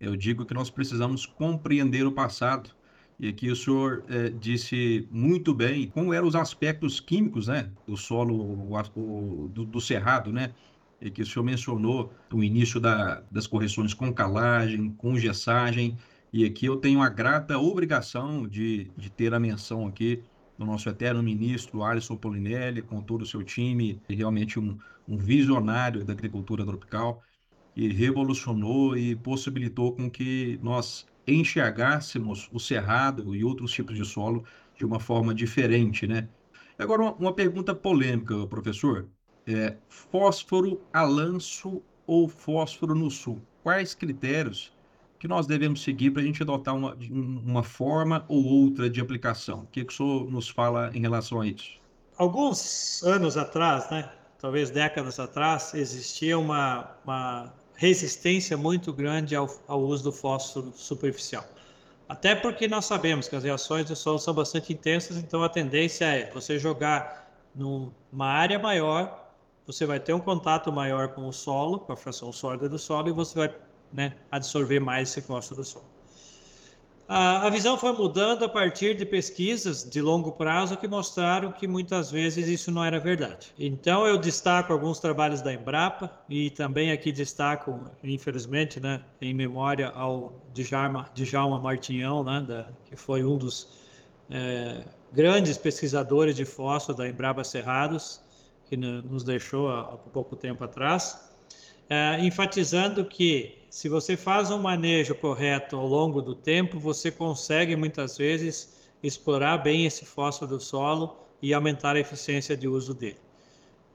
eu 0.00 0.16
digo 0.16 0.46
que 0.46 0.54
nós 0.54 0.70
precisamos 0.70 1.26
compreender 1.26 2.06
o 2.06 2.12
passado. 2.12 2.70
E 3.18 3.28
aqui 3.28 3.50
o 3.50 3.56
senhor 3.56 4.04
é, 4.08 4.28
disse 4.30 5.08
muito 5.10 5.52
bem 5.52 5.88
como 5.88 6.14
eram 6.14 6.28
os 6.28 6.36
aspectos 6.36 7.00
químicos, 7.00 7.48
né, 7.48 7.68
do 7.86 7.96
solo, 7.96 8.34
o, 8.94 9.48
do, 9.48 9.64
do, 9.64 9.80
cerrado, 9.80 10.32
né, 10.32 10.52
e 11.00 11.10
que 11.10 11.22
o 11.22 11.26
senhor 11.26 11.44
mencionou 11.44 12.12
o 12.32 12.44
início 12.44 12.78
da, 12.78 13.22
das 13.30 13.46
correções 13.46 13.92
com 13.92 14.12
calagem, 14.12 14.90
com 14.90 15.16
gessagem, 15.16 15.96
e 16.32 16.44
aqui 16.44 16.66
eu 16.66 16.76
tenho 16.76 17.02
a 17.02 17.08
grata 17.08 17.58
obrigação 17.58 18.46
de, 18.46 18.90
de 18.96 19.10
ter 19.10 19.34
a 19.34 19.40
menção 19.40 19.86
aqui 19.86 20.22
do 20.56 20.64
nosso 20.64 20.88
eterno 20.88 21.22
ministro 21.22 21.82
Alisson 21.82 22.16
Polinelli, 22.16 22.82
com 22.82 23.00
todo 23.00 23.22
o 23.22 23.26
seu 23.26 23.42
time, 23.42 24.00
realmente 24.08 24.60
um, 24.60 24.78
um 25.08 25.16
visionário 25.16 26.04
da 26.04 26.12
agricultura 26.12 26.64
tropical, 26.64 27.22
que 27.74 27.88
revolucionou 27.88 28.96
e 28.96 29.16
possibilitou 29.16 29.92
com 29.92 30.10
que 30.10 30.58
nós 30.62 31.06
enxergássemos 31.34 32.48
o 32.52 32.58
cerrado 32.58 33.34
e 33.34 33.44
outros 33.44 33.72
tipos 33.72 33.96
de 33.96 34.04
solo 34.04 34.44
de 34.76 34.84
uma 34.84 35.00
forma 35.00 35.34
diferente, 35.34 36.06
né? 36.06 36.28
Agora, 36.78 37.02
uma, 37.02 37.12
uma 37.14 37.32
pergunta 37.32 37.74
polêmica, 37.74 38.46
professor. 38.46 39.08
É, 39.46 39.76
fósforo 39.88 40.80
a 40.92 41.02
lanço 41.02 41.82
ou 42.06 42.28
fósforo 42.28 42.94
no 42.94 43.10
sul? 43.10 43.40
Quais 43.62 43.94
critérios 43.94 44.72
que 45.18 45.26
nós 45.26 45.46
devemos 45.46 45.82
seguir 45.82 46.10
para 46.10 46.22
a 46.22 46.24
gente 46.24 46.42
adotar 46.42 46.76
uma, 46.76 46.96
uma 47.10 47.62
forma 47.62 48.24
ou 48.28 48.44
outra 48.44 48.88
de 48.88 49.00
aplicação? 49.00 49.60
O 49.60 49.66
que, 49.66 49.84
que 49.84 49.92
o 49.92 49.96
senhor 49.96 50.30
nos 50.30 50.48
fala 50.48 50.90
em 50.94 51.00
relação 51.00 51.40
a 51.40 51.46
isso? 51.46 51.80
Alguns 52.16 53.02
anos 53.02 53.36
atrás, 53.36 53.90
né, 53.90 54.10
talvez 54.38 54.70
décadas 54.70 55.18
atrás, 55.18 55.74
existia 55.74 56.38
uma, 56.38 56.96
uma 57.04 57.52
resistência 57.78 58.56
muito 58.56 58.92
grande 58.92 59.36
ao, 59.36 59.48
ao 59.68 59.80
uso 59.80 60.02
do 60.02 60.12
fósforo 60.12 60.72
superficial. 60.74 61.44
Até 62.08 62.34
porque 62.34 62.66
nós 62.66 62.86
sabemos 62.86 63.28
que 63.28 63.36
as 63.36 63.44
reações 63.44 63.86
do 63.86 63.94
solo 63.94 64.18
são 64.18 64.34
bastante 64.34 64.72
intensas, 64.72 65.16
então 65.16 65.44
a 65.44 65.48
tendência 65.48 66.04
é 66.06 66.28
você 66.32 66.58
jogar 66.58 67.30
numa 67.54 68.26
área 68.26 68.58
maior, 68.58 69.32
você 69.64 69.86
vai 69.86 70.00
ter 70.00 70.12
um 70.12 70.18
contato 70.18 70.72
maior 70.72 71.08
com 71.08 71.28
o 71.28 71.32
solo, 71.32 71.78
com 71.78 71.92
a 71.92 71.96
fração 71.96 72.32
sólida 72.32 72.68
do 72.68 72.80
solo, 72.80 73.10
e 73.10 73.12
você 73.12 73.38
vai 73.38 73.54
né, 73.92 74.16
absorver 74.28 74.80
mais 74.80 75.10
esse 75.10 75.22
fósforo 75.22 75.60
do 75.60 75.64
solo. 75.64 75.97
A, 77.08 77.46
a 77.46 77.50
visão 77.50 77.78
foi 77.78 77.92
mudando 77.92 78.44
a 78.44 78.48
partir 78.50 78.94
de 78.94 79.06
pesquisas 79.06 79.82
de 79.82 80.02
longo 80.02 80.32
prazo 80.32 80.76
que 80.76 80.86
mostraram 80.86 81.50
que 81.50 81.66
muitas 81.66 82.10
vezes 82.10 82.46
isso 82.46 82.70
não 82.70 82.84
era 82.84 83.00
verdade. 83.00 83.54
Então 83.58 84.06
eu 84.06 84.18
destaco 84.18 84.74
alguns 84.74 85.00
trabalhos 85.00 85.40
da 85.40 85.50
Embrapa 85.50 86.10
e 86.28 86.50
também 86.50 86.92
aqui 86.92 87.10
destaco, 87.10 87.80
infelizmente, 88.04 88.78
né, 88.78 89.02
em 89.22 89.32
memória 89.32 89.88
ao 89.88 90.34
Djalma, 90.52 91.08
Djalma 91.14 91.58
Martinhão, 91.58 92.22
né, 92.22 92.44
da, 92.46 92.68
que 92.84 92.94
foi 92.94 93.24
um 93.24 93.38
dos 93.38 93.68
é, 94.30 94.84
grandes 95.10 95.56
pesquisadores 95.56 96.36
de 96.36 96.44
fósforo 96.44 96.98
da 96.98 97.08
Embrapa 97.08 97.42
Cerrados, 97.42 98.20
que 98.66 98.76
nos 98.76 99.24
deixou 99.24 99.70
há, 99.70 99.96
pouco 100.12 100.36
tempo 100.36 100.62
atrás, 100.62 101.32
é, 101.88 102.22
enfatizando 102.22 103.02
que 103.02 103.57
se 103.70 103.88
você 103.88 104.16
faz 104.16 104.50
um 104.50 104.58
manejo 104.58 105.14
correto 105.14 105.76
ao 105.76 105.86
longo 105.86 106.22
do 106.22 106.34
tempo, 106.34 106.78
você 106.78 107.10
consegue 107.10 107.76
muitas 107.76 108.16
vezes 108.16 108.76
explorar 109.02 109.58
bem 109.58 109.84
esse 109.84 110.04
fósforo 110.04 110.52
do 110.52 110.60
solo 110.60 111.16
e 111.40 111.52
aumentar 111.52 111.94
a 111.94 112.00
eficiência 112.00 112.56
de 112.56 112.66
uso 112.66 112.94
dele. 112.94 113.18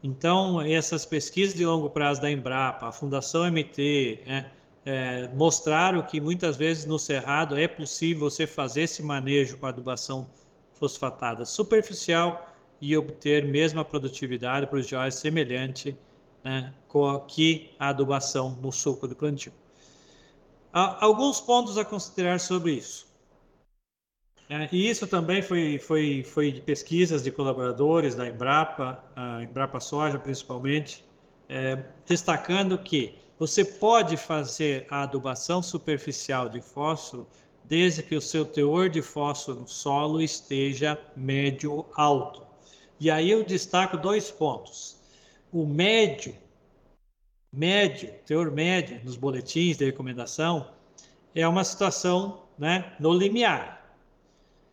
Então, 0.01 0.61
essas 0.61 1.05
pesquisas 1.05 1.55
de 1.55 1.65
longo 1.65 1.89
prazo 1.89 2.21
da 2.21 2.29
Embrapa, 2.29 2.87
a 2.87 2.91
Fundação 2.91 3.45
MT, 3.45 4.19
né, 4.25 4.51
é, 4.85 5.29
mostraram 5.33 6.01
que 6.01 6.19
muitas 6.19 6.57
vezes 6.57 6.85
no 6.85 6.99
cerrado 6.99 7.57
é 7.57 7.67
possível 7.67 8.29
você 8.29 8.45
fazer 8.45 8.81
esse 8.81 9.01
manejo 9.01 9.57
com 9.57 9.65
adubação 9.65 10.29
fosfatada 10.73 11.45
superficial 11.45 12.53
e 12.81 12.97
obter 12.97 13.45
mesma 13.45 13.85
produtividade 13.85 14.67
para 14.67 14.77
os 14.77 14.87
joias 14.87 15.15
semelhante 15.15 15.97
né, 16.43 16.73
com 16.89 17.17
que 17.21 17.71
a 17.79 17.89
adubação 17.89 18.57
no 18.61 18.71
suco 18.71 19.07
do 19.07 19.15
plantio. 19.15 19.53
Há 20.73 21.05
alguns 21.05 21.39
pontos 21.39 21.77
a 21.77 21.85
considerar 21.85 22.39
sobre 22.39 22.73
isso. 22.73 23.05
É, 24.49 24.67
e 24.71 24.89
isso 24.89 25.05
também 25.05 25.41
foi, 25.41 25.77
foi, 25.77 26.23
foi 26.23 26.51
de 26.51 26.61
pesquisas 26.61 27.23
de 27.23 27.31
colaboradores 27.31 28.15
da 28.15 28.27
Embrapa, 28.27 29.03
a 29.15 29.43
Embrapa 29.43 29.79
Soja 29.79 30.17
principalmente, 30.17 31.05
é, 31.47 31.75
destacando 32.07 32.77
que 32.77 33.15
você 33.37 33.63
pode 33.63 34.17
fazer 34.17 34.87
a 34.89 35.03
adubação 35.03 35.61
superficial 35.61 36.49
de 36.49 36.59
fósforo 36.59 37.27
desde 37.63 38.01
que 38.01 38.15
o 38.15 38.21
seu 38.21 38.43
teor 38.43 38.89
de 38.89 39.01
fósforo 39.01 39.61
no 39.61 39.67
solo 39.67 40.21
esteja 40.21 40.99
médio 41.15 41.85
alto. 41.95 42.45
E 42.99 43.11
aí 43.11 43.29
eu 43.29 43.43
destaco 43.43 43.95
dois 43.95 44.31
pontos. 44.31 44.97
O 45.51 45.65
médio 45.65 46.35
médio, 47.53 48.11
teor 48.25 48.49
médio 48.49 48.99
nos 49.03 49.15
boletins 49.15 49.77
de 49.77 49.85
recomendação, 49.85 50.67
é 51.35 51.47
uma 51.47 51.63
situação 51.63 52.41
né, 52.57 52.93
no 52.99 53.13
limiar. 53.13 53.81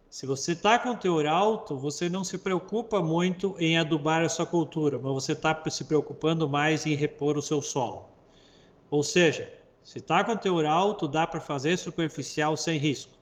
Se 0.08 0.26
você 0.26 0.52
está 0.52 0.78
com 0.78 0.96
teor 0.96 1.26
alto, 1.26 1.76
você 1.76 2.08
não 2.08 2.24
se 2.24 2.38
preocupa 2.38 3.00
muito 3.00 3.54
em 3.58 3.78
adubar 3.78 4.22
a 4.22 4.28
sua 4.28 4.46
cultura, 4.46 4.98
mas 4.98 5.12
você 5.12 5.32
está 5.32 5.62
se 5.70 5.84
preocupando 5.84 6.48
mais 6.48 6.84
em 6.86 6.94
repor 6.94 7.36
o 7.36 7.42
seu 7.42 7.62
solo. 7.62 8.08
Ou 8.90 9.04
seja, 9.04 9.52
se 9.84 9.98
está 9.98 10.24
com 10.24 10.36
teor 10.36 10.64
alto, 10.64 11.06
dá 11.06 11.26
para 11.26 11.40
fazer 11.40 11.76
superficial 11.76 12.56
sem 12.56 12.78
risco. 12.78 13.12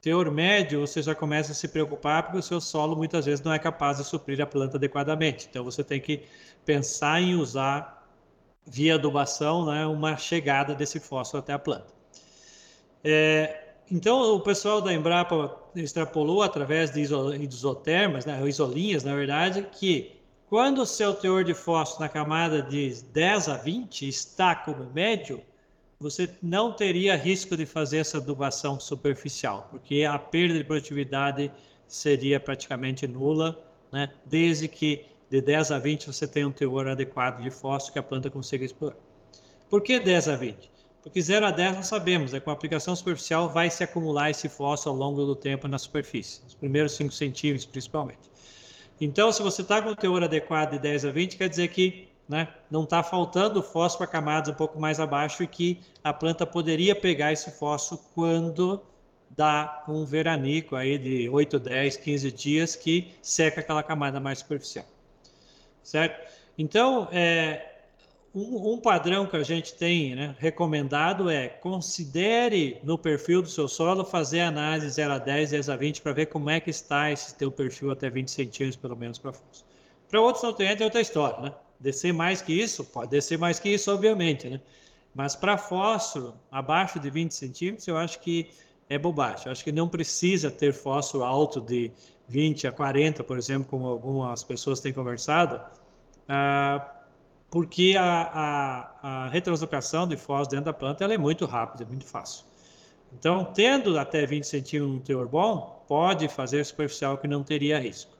Teor 0.00 0.30
médio, 0.30 0.80
você 0.80 1.02
já 1.02 1.14
começa 1.14 1.52
a 1.52 1.54
se 1.54 1.68
preocupar 1.68 2.22
porque 2.22 2.38
o 2.38 2.42
seu 2.42 2.60
solo 2.60 2.96
muitas 2.96 3.26
vezes 3.26 3.44
não 3.44 3.52
é 3.52 3.58
capaz 3.58 3.98
de 3.98 4.04
suprir 4.04 4.40
a 4.40 4.46
planta 4.46 4.76
adequadamente. 4.76 5.46
Então 5.50 5.64
você 5.64 5.82
tem 5.82 6.00
que 6.00 6.24
pensar 6.64 7.20
em 7.20 7.34
usar 7.34 8.03
via 8.66 8.94
adubação, 8.94 9.66
né, 9.66 9.86
uma 9.86 10.16
chegada 10.16 10.74
desse 10.74 10.98
fósforo 10.98 11.42
até 11.42 11.52
a 11.52 11.58
planta. 11.58 11.92
É, 13.02 13.74
então, 13.90 14.34
o 14.34 14.40
pessoal 14.40 14.80
da 14.80 14.92
Embrapa 14.92 15.56
extrapolou 15.76 16.42
através 16.42 16.90
de 16.90 17.00
isotermas, 17.00 18.24
né, 18.24 18.42
isolinhas, 18.48 19.04
na 19.04 19.14
verdade, 19.14 19.66
que 19.72 20.12
quando 20.48 20.82
o 20.82 20.86
seu 20.86 21.12
teor 21.12 21.44
de 21.44 21.52
fósforo 21.52 22.02
na 22.02 22.08
camada 22.08 22.62
de 22.62 23.02
10 23.12 23.48
a 23.48 23.56
20 23.56 24.08
está 24.08 24.54
como 24.54 24.90
médio, 24.92 25.42
você 26.00 26.28
não 26.42 26.72
teria 26.72 27.16
risco 27.16 27.56
de 27.56 27.66
fazer 27.66 27.98
essa 27.98 28.18
adubação 28.18 28.80
superficial, 28.80 29.68
porque 29.70 30.04
a 30.04 30.18
perda 30.18 30.54
de 30.54 30.64
produtividade 30.64 31.50
seria 31.86 32.40
praticamente 32.40 33.06
nula, 33.06 33.62
né, 33.92 34.10
desde 34.24 34.68
que 34.68 35.06
de 35.34 35.40
10 35.40 35.72
a 35.72 35.80
20 35.80 36.06
você 36.06 36.28
tem 36.28 36.44
um 36.44 36.52
teor 36.52 36.86
adequado 36.86 37.42
de 37.42 37.50
fósforo 37.50 37.94
que 37.94 37.98
a 37.98 38.02
planta 38.04 38.30
consiga 38.30 38.64
explorar. 38.64 38.96
Por 39.68 39.82
que 39.82 39.98
10 39.98 40.28
a 40.28 40.36
20? 40.36 40.70
Porque 41.02 41.20
0 41.20 41.46
a 41.46 41.50
10 41.50 41.74
nós 41.74 41.86
sabemos, 41.88 42.32
é 42.32 42.38
com 42.38 42.50
a 42.50 42.52
aplicação 42.52 42.94
superficial 42.94 43.48
vai 43.48 43.68
se 43.68 43.82
acumular 43.82 44.30
esse 44.30 44.48
fósforo 44.48 44.94
ao 44.94 44.96
longo 44.96 45.26
do 45.26 45.34
tempo 45.34 45.66
na 45.66 45.76
superfície, 45.76 46.40
os 46.46 46.54
primeiros 46.54 46.92
5 46.92 47.12
centímetros 47.12 47.66
principalmente. 47.66 48.30
Então, 49.00 49.32
se 49.32 49.42
você 49.42 49.62
está 49.62 49.82
com 49.82 49.88
o 49.88 49.96
teor 49.96 50.22
adequado 50.22 50.70
de 50.70 50.78
10 50.78 51.06
a 51.06 51.10
20, 51.10 51.36
quer 51.36 51.48
dizer 51.48 51.66
que 51.66 52.06
né, 52.28 52.46
não 52.70 52.84
está 52.84 53.02
faltando 53.02 53.60
fósforo 53.60 54.04
a 54.04 54.06
camadas 54.06 54.54
um 54.54 54.56
pouco 54.56 54.80
mais 54.80 55.00
abaixo 55.00 55.42
e 55.42 55.48
que 55.48 55.80
a 56.04 56.12
planta 56.12 56.46
poderia 56.46 56.94
pegar 56.94 57.32
esse 57.32 57.50
fósforo 57.50 58.00
quando 58.14 58.80
dá 59.28 59.82
um 59.88 60.04
veranico 60.04 60.76
aí 60.76 60.96
de 60.96 61.28
8, 61.28 61.58
10, 61.58 61.96
15 61.96 62.30
dias 62.30 62.76
que 62.76 63.12
seca 63.20 63.60
aquela 63.60 63.82
camada 63.82 64.20
mais 64.20 64.38
superficial 64.38 64.93
certo? 65.84 66.28
Então, 66.58 67.08
é, 67.12 67.74
um, 68.34 68.72
um, 68.72 68.78
padrão 68.78 69.26
que 69.26 69.36
a 69.36 69.42
gente 69.44 69.74
tem 69.74 70.16
né, 70.16 70.34
recomendado 70.38 71.30
é 71.30 71.48
considere 71.48 72.78
no 72.82 72.98
perfil 72.98 73.42
do 73.42 73.48
seu 73.48 73.68
solo 73.68 74.04
fazer 74.04 74.40
análise 74.40 74.88
0 74.90 75.12
a 75.12 75.18
10, 75.18 75.50
10 75.50 75.68
a 75.68 75.76
20 75.76 76.02
para 76.02 76.12
ver 76.12 76.26
como 76.26 76.50
é 76.50 76.58
que 76.58 76.70
está 76.70 77.12
esse 77.12 77.34
teu 77.36 77.52
perfil 77.52 77.92
até 77.92 78.10
20 78.10 78.28
centímetros 78.28 78.76
pelo 78.76 78.96
menos 78.96 79.18
para 79.18 79.32
fundo. 79.32 79.64
Para 80.08 80.20
outros 80.20 80.42
nutrientes 80.42 80.80
é 80.80 80.84
outra 80.84 81.00
história, 81.00 81.40
né? 81.40 81.52
Descer 81.78 82.12
mais 82.12 82.40
que 82.40 82.52
isso, 82.52 82.84
pode 82.84 83.10
descer 83.10 83.38
mais 83.38 83.58
que 83.58 83.68
isso, 83.68 83.92
obviamente, 83.92 84.48
né? 84.48 84.60
Mas 85.14 85.36
para 85.36 85.56
fósforo, 85.56 86.34
abaixo 86.50 86.98
de 86.98 87.08
20 87.08 87.32
centímetros, 87.32 87.86
eu 87.86 87.96
acho 87.96 88.18
que 88.20 88.50
é 88.88 88.98
bobagem. 88.98 89.46
Eu 89.46 89.52
acho 89.52 89.62
que 89.62 89.72
não 89.72 89.88
precisa 89.88 90.50
ter 90.50 90.72
fósforo 90.72 91.24
alto 91.24 91.60
de 91.60 91.90
20 92.28 92.66
a 92.66 92.72
40, 92.72 93.22
por 93.24 93.36
exemplo, 93.36 93.66
como 93.68 93.86
algumas 93.86 94.42
pessoas 94.42 94.80
têm 94.80 94.92
conversado, 94.92 95.60
ah, 96.28 96.90
porque 97.50 97.94
a, 97.98 98.04
a, 99.02 99.24
a 99.24 99.28
retranslocação 99.28 100.08
de 100.08 100.16
fósforo 100.16 100.50
dentro 100.50 100.66
da 100.66 100.72
planta 100.72 101.04
é 101.04 101.18
muito 101.18 101.44
rápida, 101.46 101.84
é 101.84 101.86
muito 101.86 102.04
fácil. 102.04 102.44
Então, 103.12 103.44
tendo 103.44 103.98
até 103.98 104.26
20 104.26 104.44
centímetros 104.44 104.96
um 104.96 105.00
teor 105.00 105.28
bom, 105.28 105.84
pode 105.86 106.28
fazer 106.28 106.64
superficial 106.64 107.16
que 107.16 107.28
não 107.28 107.44
teria 107.44 107.78
risco. 107.78 108.10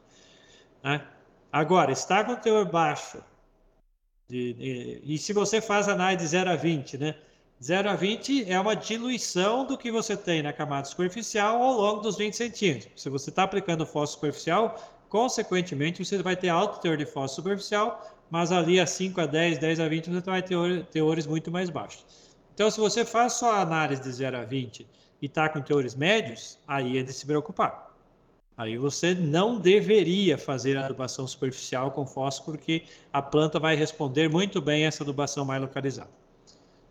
Né? 0.82 1.04
Agora, 1.50 1.90
está 1.90 2.22
com 2.22 2.36
teor 2.36 2.64
baixo, 2.70 3.18
de, 4.28 4.52
de, 4.54 5.00
e 5.04 5.18
se 5.18 5.32
você 5.32 5.60
faz 5.60 5.88
análise 5.88 6.24
de 6.24 6.30
0 6.30 6.50
a 6.50 6.56
20, 6.56 6.98
né? 6.98 7.14
0 7.64 7.88
a 7.88 7.96
20 7.96 8.52
é 8.52 8.60
uma 8.60 8.76
diluição 8.76 9.64
do 9.64 9.78
que 9.78 9.90
você 9.90 10.14
tem 10.14 10.42
na 10.42 10.52
camada 10.52 10.86
superficial 10.86 11.62
ao 11.62 11.72
longo 11.72 12.02
dos 12.02 12.18
20 12.18 12.34
centímetros. 12.36 13.00
Se 13.00 13.08
você 13.08 13.30
está 13.30 13.44
aplicando 13.44 13.86
fósforo 13.86 14.06
superficial, 14.08 14.76
consequentemente 15.08 16.04
você 16.04 16.22
vai 16.22 16.36
ter 16.36 16.50
alto 16.50 16.78
teor 16.78 16.98
de 16.98 17.06
fósforo 17.06 17.36
superficial, 17.36 18.06
mas 18.30 18.52
ali 18.52 18.78
a 18.78 18.86
5 18.86 19.18
a 19.18 19.24
10, 19.24 19.56
10 19.56 19.80
a 19.80 19.88
20 19.88 20.10
você 20.10 20.30
vai 20.30 20.42
ter 20.42 20.84
teores 20.92 21.26
muito 21.26 21.50
mais 21.50 21.70
baixos. 21.70 22.04
Então, 22.52 22.70
se 22.70 22.78
você 22.78 23.02
faz 23.02 23.32
só 23.32 23.52
a 23.52 23.62
análise 23.62 24.02
de 24.02 24.12
0 24.12 24.36
a 24.36 24.44
20 24.44 24.86
e 25.22 25.24
está 25.24 25.48
com 25.48 25.62
teores 25.62 25.94
médios, 25.94 26.58
aí 26.68 26.98
é 26.98 27.02
de 27.02 27.14
se 27.14 27.24
preocupar. 27.24 27.96
Aí 28.58 28.76
você 28.76 29.14
não 29.14 29.58
deveria 29.58 30.36
fazer 30.36 30.76
a 30.76 30.84
adubação 30.84 31.26
superficial 31.26 31.92
com 31.92 32.06
fósforo, 32.06 32.58
porque 32.58 32.82
a 33.10 33.22
planta 33.22 33.58
vai 33.58 33.74
responder 33.74 34.28
muito 34.28 34.60
bem 34.60 34.84
essa 34.84 35.02
adubação 35.02 35.46
mais 35.46 35.62
localizada. 35.62 36.23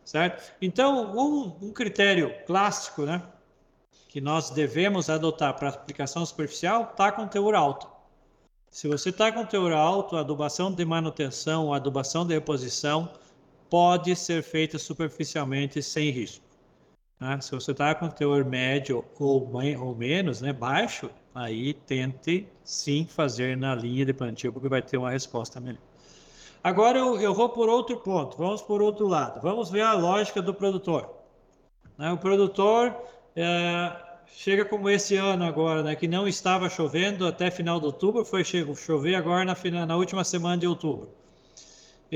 Certo? 0.06 0.54
Então, 0.62 1.16
um, 1.16 1.68
um 1.68 1.72
critério 1.72 2.34
clássico 2.46 3.04
né, 3.04 3.22
que 4.10 4.20
nós 4.20 4.50
devemos 4.50 5.10
adotar 5.10 5.56
para 5.58 5.70
aplicação 5.70 6.26
superficial 6.26 6.90
está 6.92 7.12
com 7.12 7.28
teor 7.28 7.56
alto. 7.56 7.88
Se 8.70 8.88
você 8.88 9.10
está 9.10 9.32
com 9.32 9.46
teor 9.46 9.72
alto, 9.72 10.18
a 10.18 10.22
adubação 10.22 10.72
de 10.72 10.84
manutenção, 10.84 11.74
a 11.74 11.78
adubação 11.78 12.26
de 12.26 12.34
reposição, 12.34 13.12
pode 13.70 14.16
ser 14.16 14.44
feita 14.44 14.78
superficialmente 14.78 15.82
sem 15.82 16.10
risco. 16.10 16.46
Né? 17.20 17.40
Se 17.42 17.52
você 17.52 17.72
está 17.72 17.96
com 17.96 18.10
teor 18.10 18.44
médio 18.44 19.06
ou, 19.20 19.50
ou 19.80 19.96
menos, 19.96 20.42
né, 20.42 20.52
baixo, 20.52 21.10
aí 21.34 21.74
tente 21.74 22.48
sim 22.64 23.06
fazer 23.06 23.56
na 23.56 23.74
linha 23.74 24.06
de 24.06 24.14
plantio, 24.14 24.52
porque 24.52 24.68
vai 24.68 24.82
ter 24.82 24.98
uma 24.98 25.12
resposta 25.12 25.60
melhor. 25.60 25.93
Agora 26.64 26.98
eu, 26.98 27.20
eu 27.20 27.34
vou 27.34 27.50
por 27.50 27.68
outro 27.68 27.98
ponto, 27.98 28.38
vamos 28.38 28.62
por 28.62 28.82
outro 28.82 29.08
lado. 29.08 29.42
Vamos 29.42 29.70
ver 29.70 29.82
a 29.82 29.94
lógica 29.94 30.42
do 30.42 30.54
produtor. 30.54 31.10
Né? 31.98 32.12
O 32.12 32.18
produtor 32.18 32.96
é, 33.36 33.92
chega 34.28 34.64
como 34.64 34.90
esse 34.90 35.18
ano 35.18 35.44
agora, 35.44 35.84
né, 35.84 35.96
que 35.96 36.08
não 36.08 36.28
estava 36.28 36.70
chovendo 36.70 37.28
até 37.28 37.52
final 37.52 37.80
de 37.80 37.88
outubro, 37.88 38.24
foi 38.24 38.44
chover 38.44 39.16
agora 39.16 39.44
na, 39.46 39.86
na 39.86 39.98
última 39.98 40.24
semana 40.24 40.58
de 40.58 40.66
outubro 40.66 41.10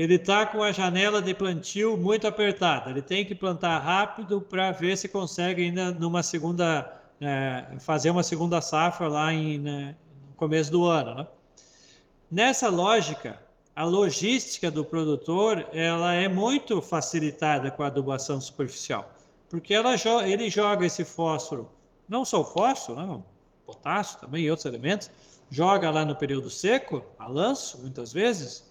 ele 0.00 0.14
está 0.14 0.46
com 0.46 0.62
a 0.62 0.70
janela 0.70 1.20
de 1.20 1.34
plantio 1.34 1.96
muito 1.96 2.24
apertada. 2.24 2.88
Ele 2.88 3.02
tem 3.02 3.24
que 3.24 3.34
plantar 3.34 3.80
rápido 3.80 4.40
para 4.40 4.70
ver 4.70 4.96
se 4.96 5.08
consegue 5.08 5.64
ainda 5.64 5.90
numa 5.90 6.22
segunda 6.22 6.88
é, 7.20 7.64
fazer 7.80 8.10
uma 8.10 8.22
segunda 8.22 8.60
safra 8.60 9.08
lá 9.08 9.32
em, 9.34 9.58
né, 9.58 9.96
no 10.28 10.34
começo 10.36 10.70
do 10.70 10.84
ano. 10.84 11.16
Né? 11.16 11.26
Nessa 12.30 12.68
lógica, 12.68 13.40
a 13.78 13.84
logística 13.84 14.72
do 14.72 14.84
produtor 14.84 15.64
ela 15.72 16.12
é 16.12 16.26
muito 16.26 16.82
facilitada 16.82 17.70
com 17.70 17.84
a 17.84 17.86
adubação 17.86 18.40
superficial, 18.40 19.08
porque 19.48 19.72
ela, 19.72 19.94
ele 20.26 20.50
joga 20.50 20.84
esse 20.84 21.04
fósforo, 21.04 21.70
não 22.08 22.24
só 22.24 22.40
o 22.40 22.44
fósforo, 22.44 23.00
né, 23.00 23.22
potássio 23.64 24.18
também 24.18 24.42
e 24.42 24.50
outros 24.50 24.66
elementos, 24.66 25.08
joga 25.48 25.92
lá 25.92 26.04
no 26.04 26.16
período 26.16 26.50
seco, 26.50 27.04
a 27.20 27.28
lanço, 27.28 27.78
muitas 27.78 28.12
vezes, 28.12 28.68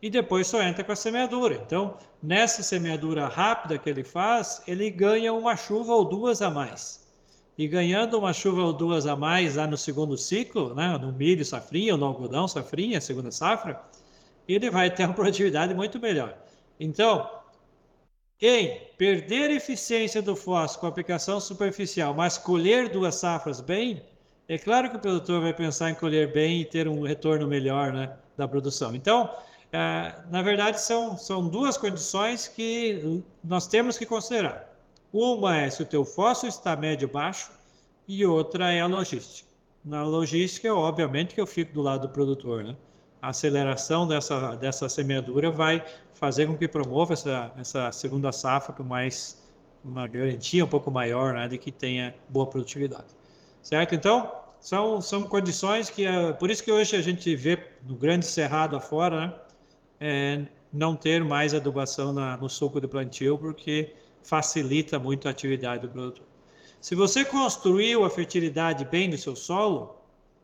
e 0.00 0.08
depois 0.08 0.46
só 0.46 0.62
entra 0.62 0.82
com 0.82 0.92
a 0.92 0.96
semeadura. 0.96 1.56
Então, 1.56 1.98
nessa 2.22 2.62
semeadura 2.62 3.28
rápida 3.28 3.76
que 3.76 3.90
ele 3.90 4.02
faz, 4.02 4.62
ele 4.66 4.90
ganha 4.90 5.30
uma 5.30 5.56
chuva 5.56 5.92
ou 5.92 6.06
duas 6.06 6.40
a 6.40 6.48
mais. 6.48 7.06
E 7.58 7.68
ganhando 7.68 8.18
uma 8.18 8.32
chuva 8.32 8.62
ou 8.62 8.72
duas 8.72 9.06
a 9.06 9.14
mais 9.14 9.56
lá 9.56 9.66
no 9.66 9.76
segundo 9.76 10.16
ciclo, 10.16 10.74
né, 10.74 10.96
no 10.96 11.12
milho 11.12 11.44
safrinha 11.44 11.92
ou 11.92 11.98
no 11.98 12.06
algodão 12.06 12.48
safrinha, 12.48 12.98
segunda 12.98 13.30
safra, 13.30 13.78
ele 14.48 14.70
vai 14.70 14.90
ter 14.90 15.04
uma 15.04 15.14
produtividade 15.14 15.74
muito 15.74 16.00
melhor. 16.00 16.36
Então, 16.80 17.28
em 18.40 18.80
perder 18.96 19.50
eficiência 19.50 20.22
do 20.22 20.34
fósforo 20.34 20.80
com 20.80 20.86
aplicação 20.86 21.40
superficial, 21.40 22.14
mas 22.14 22.38
colher 22.38 22.88
duas 22.88 23.16
safras 23.16 23.60
bem, 23.60 24.02
é 24.48 24.56
claro 24.56 24.88
que 24.88 24.96
o 24.96 25.00
produtor 25.00 25.42
vai 25.42 25.52
pensar 25.52 25.90
em 25.90 25.94
colher 25.94 26.32
bem 26.32 26.60
e 26.60 26.64
ter 26.64 26.88
um 26.88 27.02
retorno 27.02 27.46
melhor 27.46 27.92
né, 27.92 28.16
da 28.36 28.48
produção. 28.48 28.94
Então, 28.94 29.30
é, 29.72 30.14
na 30.30 30.40
verdade, 30.40 30.80
são, 30.80 31.18
são 31.18 31.46
duas 31.46 31.76
condições 31.76 32.48
que 32.48 33.22
nós 33.44 33.66
temos 33.66 33.98
que 33.98 34.06
considerar. 34.06 34.72
Uma 35.12 35.56
é 35.56 35.70
se 35.70 35.82
o 35.82 35.86
teu 35.86 36.04
fósforo 36.04 36.48
está 36.48 36.76
médio 36.76 37.08
baixo 37.08 37.50
e 38.06 38.24
outra 38.24 38.72
é 38.72 38.80
a 38.80 38.86
logística. 38.86 39.48
Na 39.84 40.02
logística, 40.04 40.72
obviamente 40.72 41.34
que 41.34 41.40
eu 41.40 41.46
fico 41.46 41.74
do 41.74 41.82
lado 41.82 42.06
do 42.06 42.12
produtor, 42.12 42.64
né? 42.64 42.76
A 43.20 43.28
aceleração 43.30 44.06
dessa, 44.06 44.54
dessa 44.56 44.88
semeadura 44.88 45.50
vai 45.50 45.84
fazer 46.14 46.46
com 46.46 46.56
que 46.56 46.68
promova 46.68 47.14
essa, 47.14 47.52
essa 47.58 47.92
segunda 47.92 48.30
safra 48.32 48.72
com 48.72 48.82
mais 48.82 49.42
uma 49.84 50.06
garantia 50.06 50.64
um 50.64 50.68
pouco 50.68 50.90
maior, 50.90 51.34
né, 51.34 51.48
de 51.48 51.58
que 51.58 51.72
tenha 51.72 52.14
boa 52.28 52.46
produtividade. 52.46 53.06
Certo? 53.62 53.94
Então, 53.94 54.30
são, 54.60 55.00
são 55.00 55.22
condições 55.22 55.90
que, 55.90 56.04
é, 56.04 56.32
por 56.32 56.50
isso 56.50 56.62
que 56.62 56.70
hoje 56.70 56.96
a 56.96 57.02
gente 57.02 57.34
vê 57.34 57.58
no 57.86 57.94
grande 57.94 58.26
cerrado 58.26 58.76
afora, 58.76 59.26
né, 59.26 59.34
é, 60.00 60.46
não 60.72 60.94
ter 60.94 61.24
mais 61.24 61.54
adubação 61.54 62.12
na, 62.12 62.36
no 62.36 62.48
suco 62.48 62.80
de 62.80 62.86
plantio, 62.86 63.38
porque 63.38 63.94
facilita 64.22 64.98
muito 64.98 65.26
a 65.26 65.30
atividade 65.30 65.82
do 65.82 65.88
produtor. 65.88 66.26
Se 66.80 66.94
você 66.94 67.24
construiu 67.24 68.04
a 68.04 68.10
fertilidade 68.10 68.84
bem 68.84 69.08
no 69.08 69.18
seu 69.18 69.34
solo, 69.34 69.97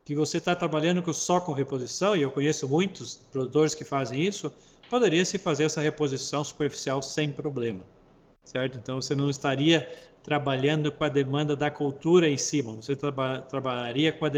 que 0.04 0.14
você 0.14 0.36
está 0.36 0.54
trabalhando 0.54 1.12
só 1.14 1.40
com 1.40 1.52
reposição, 1.52 2.14
e 2.14 2.22
eu 2.22 2.30
conheço 2.30 2.68
muitos 2.68 3.16
produtores 3.32 3.74
que 3.74 3.84
fazem 3.84 4.20
isso, 4.20 4.52
poderia 4.90 5.24
se 5.24 5.38
fazer 5.38 5.64
essa 5.64 5.80
reposição 5.80 6.44
superficial 6.44 7.00
sem 7.00 7.32
problema, 7.32 7.80
certo? 8.44 8.76
Então 8.76 9.00
você 9.00 9.14
não 9.14 9.30
estaria 9.30 9.90
trabalhando 10.22 10.92
com 10.92 11.04
a 11.04 11.08
demanda 11.08 11.56
da 11.56 11.70
cultura 11.70 12.28
em 12.28 12.36
cima, 12.36 12.74
você 12.74 12.94
traba 12.94 13.40
trabalharia 13.40 14.12
com 14.12 14.26
a, 14.26 14.30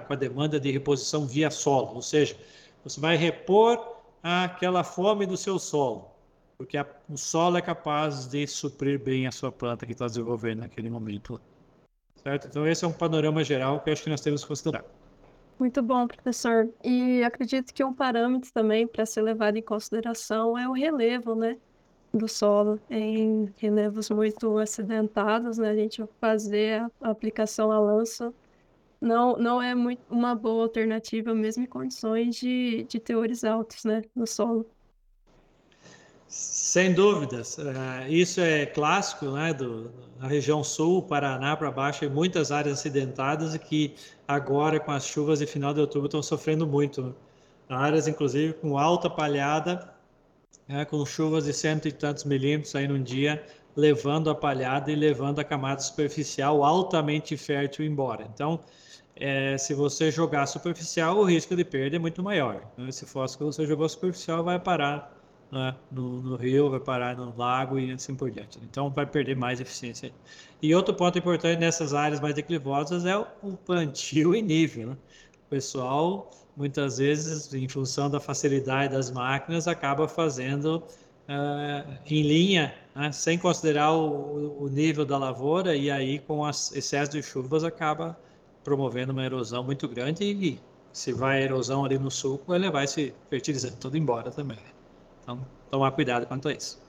com 0.00 0.12
a 0.12 0.16
demanda 0.16 0.60
de 0.60 0.70
reposição 0.70 1.26
via 1.26 1.50
solo, 1.50 1.96
ou 1.96 2.02
seja, 2.02 2.36
você 2.84 3.00
vai 3.00 3.16
repor 3.16 3.96
aquela 4.22 4.84
fome 4.84 5.26
do 5.26 5.36
seu 5.36 5.58
solo, 5.58 6.12
porque 6.56 6.76
a, 6.76 6.86
o 7.08 7.16
solo 7.16 7.56
é 7.56 7.62
capaz 7.62 8.26
de 8.28 8.46
suprir 8.46 9.00
bem 9.00 9.26
a 9.26 9.32
sua 9.32 9.50
planta 9.50 9.84
que 9.84 9.92
está 9.92 10.06
desenvolvendo 10.06 10.60
naquele 10.60 10.88
momento. 10.88 11.40
Certo? 12.22 12.48
Então, 12.48 12.66
esse 12.66 12.84
é 12.84 12.88
um 12.88 12.92
panorama 12.92 13.44
geral 13.44 13.80
que 13.80 13.88
eu 13.88 13.92
acho 13.92 14.02
que 14.02 14.10
nós 14.10 14.20
temos 14.20 14.42
que 14.42 14.48
considerar. 14.48 14.84
Muito 15.58 15.82
bom, 15.82 16.06
professor. 16.06 16.72
E 16.84 17.22
acredito 17.24 17.72
que 17.74 17.82
um 17.84 17.92
parâmetro 17.92 18.52
também 18.52 18.86
para 18.86 19.04
ser 19.04 19.22
levado 19.22 19.56
em 19.56 19.62
consideração 19.62 20.56
é 20.56 20.68
o 20.68 20.72
relevo, 20.72 21.34
né? 21.34 21.58
Do 22.12 22.28
solo. 22.28 22.80
Em 22.90 23.52
relevos 23.58 24.10
muito 24.10 24.58
acidentados, 24.58 25.58
né? 25.58 25.70
A 25.70 25.76
gente 25.76 26.04
fazer 26.20 26.82
a 27.00 27.10
aplicação 27.10 27.72
a 27.72 27.80
lança 27.80 28.34
não, 29.00 29.36
não 29.38 29.62
é 29.62 29.74
muito 29.74 30.02
uma 30.10 30.34
boa 30.34 30.64
alternativa, 30.64 31.34
mesmo 31.34 31.64
em 31.64 31.66
condições 31.66 32.36
de, 32.36 32.84
de 32.84 33.00
teores 33.00 33.44
altos, 33.44 33.84
né, 33.84 34.02
no 34.14 34.26
solo. 34.26 34.70
Sem 36.28 36.92
dúvidas, 36.92 37.56
uh, 37.56 38.06
isso 38.06 38.38
é 38.42 38.66
clássico, 38.66 39.30
né, 39.30 39.54
do, 39.54 39.90
da 40.20 40.26
região 40.26 40.62
sul, 40.62 41.02
Paraná 41.02 41.56
para 41.56 41.70
baixo, 41.70 42.04
e 42.04 42.08
muitas 42.08 42.52
áreas 42.52 42.80
acidentadas 42.80 43.54
e 43.54 43.58
que 43.58 43.94
agora 44.26 44.78
com 44.78 44.92
as 44.92 45.06
chuvas 45.06 45.38
de 45.38 45.46
final 45.46 45.72
de 45.72 45.80
outubro 45.80 46.06
estão 46.06 46.22
sofrendo 46.22 46.66
muito. 46.66 47.16
Áreas, 47.66 48.06
inclusive, 48.06 48.52
com 48.52 48.76
alta 48.76 49.08
palhada, 49.08 49.90
né, 50.68 50.84
com 50.84 51.04
chuvas 51.06 51.44
de 51.44 51.54
cento 51.54 51.88
e 51.88 51.92
tantos 51.92 52.24
milímetros 52.24 52.74
aí 52.74 52.86
num 52.86 53.02
dia, 53.02 53.42
levando 53.74 54.28
a 54.28 54.34
palhada 54.34 54.92
e 54.92 54.94
levando 54.94 55.38
a 55.38 55.44
camada 55.44 55.80
superficial 55.80 56.62
altamente 56.62 57.38
fértil 57.38 57.86
embora. 57.86 58.28
Então, 58.34 58.60
é, 59.16 59.56
se 59.56 59.72
você 59.72 60.10
jogar 60.10 60.46
superficial, 60.46 61.16
o 61.16 61.24
risco 61.24 61.56
de 61.56 61.64
perda 61.64 61.96
é 61.96 61.98
muito 61.98 62.22
maior. 62.22 62.60
Né? 62.76 62.92
Se 62.92 63.06
fósforo 63.06 63.50
que 63.50 63.56
você 63.56 63.66
jogou 63.66 63.88
superficial, 63.88 64.44
vai 64.44 64.58
parar 64.58 65.17
né? 65.50 65.74
no, 65.90 66.22
no, 66.22 66.36
rio, 66.36 66.70
vai 66.70 66.80
parar 66.80 67.16
no 67.16 67.34
lago 67.36 67.78
e 67.78 67.90
assim 67.90 68.14
por 68.14 68.30
diante. 68.30 68.58
Então, 68.62 68.90
vai 68.90 69.06
perder 69.06 69.36
mais 69.36 69.60
eficiência. 69.60 70.12
E 70.62 70.74
outro 70.74 70.94
ponto 70.94 71.18
importante 71.18 71.58
nessas 71.58 71.94
áreas 71.94 72.20
mais 72.20 72.34
declivosas 72.34 73.04
é 73.04 73.16
o, 73.16 73.26
o 73.42 73.56
plantio 73.56 74.34
em 74.34 74.42
nível. 74.42 74.88
Né? 74.88 74.96
O 75.46 75.50
pessoal, 75.50 76.30
muitas 76.56 76.98
vezes, 76.98 77.52
em 77.54 77.68
função 77.68 78.10
da 78.10 78.20
facilidade 78.20 78.92
das 78.92 79.10
máquinas, 79.10 79.66
acaba 79.66 80.06
fazendo 80.06 80.82
uh, 81.28 81.98
em 82.06 82.22
linha, 82.22 82.74
né? 82.94 83.12
sem 83.12 83.38
considerar 83.38 83.92
o, 83.92 84.64
o 84.64 84.68
nível 84.68 85.04
da 85.04 85.18
lavoura, 85.18 85.76
e 85.76 85.90
aí, 85.90 86.18
com 86.18 86.44
as 86.44 86.72
excesso 86.72 87.12
de 87.12 87.22
chuvas, 87.22 87.64
acaba 87.64 88.18
promovendo 88.64 89.12
uma 89.12 89.24
erosão 89.24 89.64
muito 89.64 89.88
grande 89.88 90.24
e 90.24 90.60
se 90.92 91.12
vai 91.12 91.38
a 91.38 91.44
erosão 91.44 91.84
ali 91.84 91.98
no 91.98 92.10
suco, 92.10 92.54
ele 92.54 92.70
vai 92.70 92.86
se 92.86 93.14
fertilizando 93.30 93.76
tudo 93.76 93.96
embora 93.96 94.30
também. 94.30 94.58
Então, 95.28 95.46
tomar 95.70 95.90
cuidado 95.90 96.24
quanto 96.26 96.48
a 96.48 96.52
isso. 96.52 96.80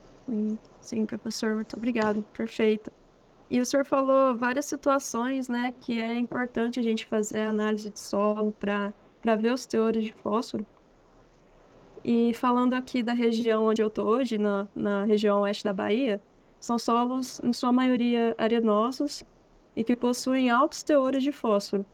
Sim, 0.80 1.06
professor, 1.06 1.56
muito 1.56 1.76
obrigado. 1.76 2.24
Perfeito. 2.32 2.90
E 3.50 3.60
o 3.60 3.66
senhor 3.66 3.86
falou 3.86 4.34
várias 4.34 4.66
situações, 4.66 5.50
né, 5.50 5.74
que 5.82 6.02
é 6.02 6.18
importante 6.18 6.80
a 6.80 6.84
gente 6.84 7.06
fazer 7.06 7.42
análise 7.42 7.90
de 7.90 8.00
solo 8.00 8.54
para 8.54 9.36
ver 9.36 9.52
os 9.52 9.66
teores 9.66 10.06
de 10.06 10.14
fósforo. 10.14 10.66
E 12.02 12.34
falando 12.34 12.76
aqui 12.76 13.04
da 13.04 13.12
região 13.12 13.66
onde 13.66 13.82
eu 13.82 13.88
estou 13.88 14.08
hoje, 14.08 14.38
na, 14.38 14.70
na 14.74 15.04
região 15.04 15.42
oeste 15.42 15.66
da 15.66 15.74
Bahia, 15.74 16.22
são 16.62 16.80
solos, 16.80 17.42
em 17.44 17.52
sua 17.52 17.74
maioria, 17.74 18.34
arenosos 18.38 19.22
e 19.76 19.84
que 19.84 19.98
possuem 19.98 20.50
altos 20.50 20.82
teores 20.82 21.24
de 21.24 21.34
fósforo. 21.34 21.86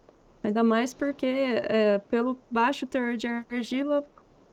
Ainda 0.44 0.64
mais 0.64 0.94
porque, 0.94 1.26
é, 1.26 1.98
pelo 1.98 2.38
baixo 2.52 2.86
teor 2.86 3.18
de 3.18 3.26
argila, 3.26 4.06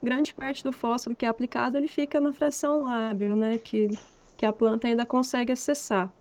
grande 0.03 0.35
parte 0.35 0.65
do 0.65 0.73
fósforo 0.73 1.15
que 1.15 1.25
é 1.25 1.29
aplicado 1.29 1.79
ele 1.79 1.89
fica 1.89 2.21
na 2.21 2.33
fração 2.33 2.83
lábil, 2.85 3.37
né, 3.37 3.59
que, 3.59 3.89
que 4.37 4.45
a 4.45 4.53
planta 4.53 4.89
ainda 4.89 5.07
consegue 5.07 5.53
acessar. 5.53 6.13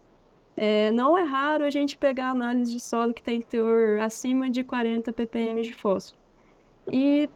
É, 0.55 0.91
não 0.91 1.17
é 1.17 1.23
raro 1.23 1.63
a 1.63 1.69
gente 1.69 1.97
pegar 1.97 2.29
análise 2.29 2.71
de 2.71 2.79
solo 2.79 3.13
que 3.13 3.23
tem 3.23 3.41
teor 3.41 3.99
acima 4.01 4.49
de 4.49 4.63
40 4.63 5.11
ppm 5.13 5.61
de 5.61 5.73
fósforo. 5.73 6.19
E, 6.91 7.29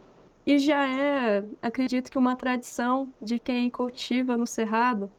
e 0.46 0.58
já 0.58 0.86
é, 0.86 1.44
acredito 1.62 2.10
que 2.10 2.18
uma 2.18 2.36
tradição 2.36 3.12
de 3.20 3.38
quem 3.38 3.70
cultiva 3.70 4.36
no 4.36 4.46
cerrado 4.46 5.10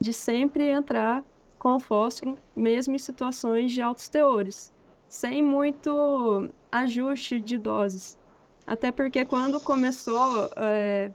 de 0.00 0.12
sempre 0.12 0.68
entrar 0.68 1.24
com 1.58 1.80
fósforo, 1.80 2.38
mesmo 2.54 2.94
em 2.94 2.98
situações 2.98 3.72
de 3.72 3.80
altos 3.80 4.08
teores, 4.08 4.72
sem 5.08 5.42
muito 5.42 6.50
ajuste 6.70 7.40
de 7.40 7.56
doses. 7.58 8.18
Até 8.66 8.90
porque 8.90 9.24
quando 9.24 9.60
começou 9.60 10.50
é, 10.56 11.12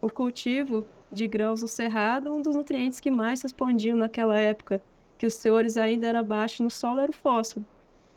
o 0.00 0.08
cultivo 0.08 0.86
de 1.10 1.26
grãos 1.26 1.62
no 1.62 1.68
cerrado, 1.68 2.32
um 2.32 2.40
dos 2.40 2.54
nutrientes 2.54 3.00
que 3.00 3.10
mais 3.10 3.42
respondiam 3.42 3.96
naquela 3.96 4.38
época 4.38 4.82
que 5.18 5.26
os 5.26 5.36
teores 5.36 5.76
ainda 5.76 6.06
eram 6.06 6.24
baixos 6.24 6.60
no 6.60 6.70
solo 6.70 7.00
era 7.00 7.10
o 7.10 7.14
fósforo. 7.14 7.64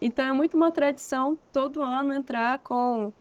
Então 0.02 0.26
é 0.26 0.34
muito 0.34 0.56
uma 0.56 0.72
tradição 0.72 1.38
todo 1.52 1.82
ano 1.82 2.14
entrar 2.14 2.60
com 2.60 3.12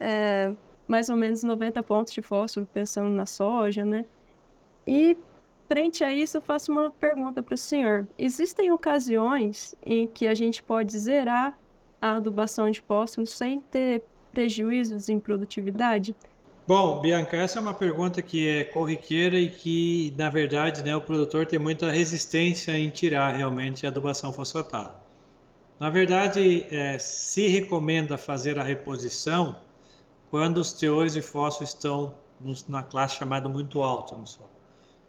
é, 0.00 0.54
mais 0.86 1.08
ou 1.08 1.16
menos 1.16 1.42
90 1.42 1.82
pontos 1.82 2.12
de 2.12 2.22
fósforo, 2.22 2.66
pensando 2.72 3.10
na 3.10 3.26
soja, 3.26 3.84
né? 3.84 4.04
E 4.86 5.16
frente 5.68 6.04
a 6.04 6.12
isso, 6.12 6.36
eu 6.36 6.42
faço 6.42 6.72
uma 6.72 6.90
pergunta 6.90 7.42
para 7.42 7.54
o 7.54 7.58
senhor. 7.58 8.06
Existem 8.18 8.70
ocasiões 8.70 9.74
em 9.84 10.06
que 10.06 10.26
a 10.26 10.34
gente 10.34 10.62
pode 10.62 10.98
zerar 10.98 11.58
a 12.00 12.16
adubação 12.16 12.70
de 12.70 12.80
fósforo 12.80 13.26
sem 13.26 13.60
ter 13.60 14.04
prejuízos 14.32 15.08
em 15.08 15.20
produtividade? 15.20 16.14
Bom, 16.66 17.00
Bianca, 17.00 17.36
essa 17.36 17.58
é 17.58 17.62
uma 17.62 17.74
pergunta 17.74 18.22
que 18.22 18.48
é 18.48 18.64
corriqueira 18.64 19.38
e 19.38 19.50
que, 19.50 20.14
na 20.16 20.30
verdade, 20.30 20.82
né, 20.82 20.94
o 20.94 21.00
produtor 21.00 21.44
tem 21.44 21.58
muita 21.58 21.90
resistência 21.90 22.78
em 22.78 22.88
tirar 22.88 23.34
realmente 23.34 23.84
a 23.84 23.88
adubação 23.88 24.32
fosfatada. 24.32 24.94
Na 25.78 25.90
verdade, 25.90 26.64
é, 26.70 26.98
se 26.98 27.48
recomenda 27.48 28.16
fazer 28.16 28.58
a 28.58 28.62
reposição 28.62 29.56
quando 30.30 30.58
os 30.58 30.72
teores 30.72 31.14
de 31.14 31.20
fósforo 31.20 31.64
estão 31.64 32.14
na 32.68 32.82
classe 32.82 33.16
chamada 33.16 33.48
muito 33.48 33.82
alta 33.82 34.16
no 34.16 34.26
solo. 34.26 34.48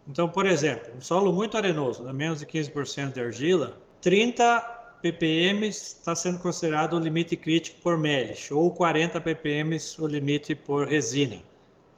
Então, 0.08 0.28
por 0.28 0.46
exemplo, 0.46 0.92
um 0.98 1.02
solo 1.02 1.32
muito 1.32 1.56
arenoso, 1.56 2.04
menos 2.12 2.40
de 2.40 2.46
15% 2.46 3.14
de 3.14 3.22
argila, 3.22 3.78
30 4.02 4.83
ppm 5.04 5.68
está 5.68 6.16
sendo 6.16 6.40
considerado 6.40 6.94
o 6.94 7.00
limite 7.00 7.36
crítico 7.36 7.82
por 7.82 7.98
melis, 7.98 8.50
ou 8.50 8.72
40 8.72 9.20
ppm 9.20 9.78
o 10.00 10.08
limite 10.08 10.56
por 10.56 10.88
resina, 10.88 11.44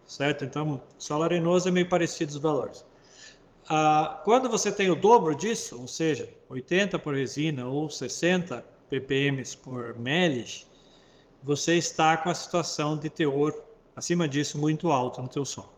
certo? 0.07 0.43
Então, 0.43 0.81
solo 0.97 1.23
arenoso 1.23 1.69
é 1.69 1.71
meio 1.71 1.87
parecido 1.87 2.31
os 2.31 2.39
valores. 2.39 2.83
Ah, 3.69 4.21
quando 4.25 4.49
você 4.49 4.71
tem 4.71 4.89
o 4.89 4.95
dobro 4.95 5.35
disso, 5.35 5.79
ou 5.79 5.87
seja, 5.87 6.27
80 6.49 6.97
por 6.97 7.13
resina 7.13 7.67
ou 7.67 7.91
60 7.91 8.65
ppm 8.89 9.55
por 9.61 9.95
melis, 9.99 10.65
você 11.43 11.75
está 11.75 12.17
com 12.17 12.29
a 12.29 12.33
situação 12.33 12.97
de 12.97 13.07
teor 13.07 13.53
acima 13.95 14.27
disso 14.27 14.57
muito 14.57 14.91
alto 14.91 15.21
no 15.21 15.27
teu 15.27 15.45
solo, 15.45 15.71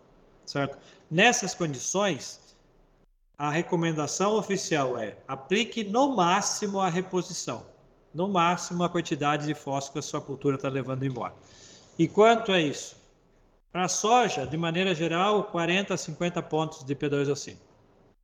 certo? 0.45 0.78
Nessas 1.11 1.53
condições, 1.53 2.46
a 3.38 3.51
recomendação 3.51 4.35
oficial 4.35 4.97
é 4.97 5.17
aplique 5.27 5.83
no 5.83 6.15
máximo 6.15 6.79
a 6.79 6.89
reposição, 6.89 7.65
no 8.13 8.27
máximo 8.27 8.83
a 8.83 8.89
quantidade 8.89 9.45
de 9.45 9.53
fósforo 9.53 9.93
que 9.93 9.99
a 9.99 10.01
sua 10.01 10.21
cultura 10.21 10.55
está 10.55 10.69
levando 10.69 11.03
embora. 11.03 11.35
E 11.99 12.07
quanto 12.07 12.51
é 12.51 12.61
isso? 12.61 12.95
Para 13.71 13.85
a 13.85 13.88
soja, 13.88 14.47
de 14.47 14.57
maneira 14.57 14.95
geral, 14.95 15.43
40 15.45 15.93
a 15.93 15.97
50 15.97 16.41
pontos 16.43 16.83
de 16.83 16.95
P2O5. 16.95 17.57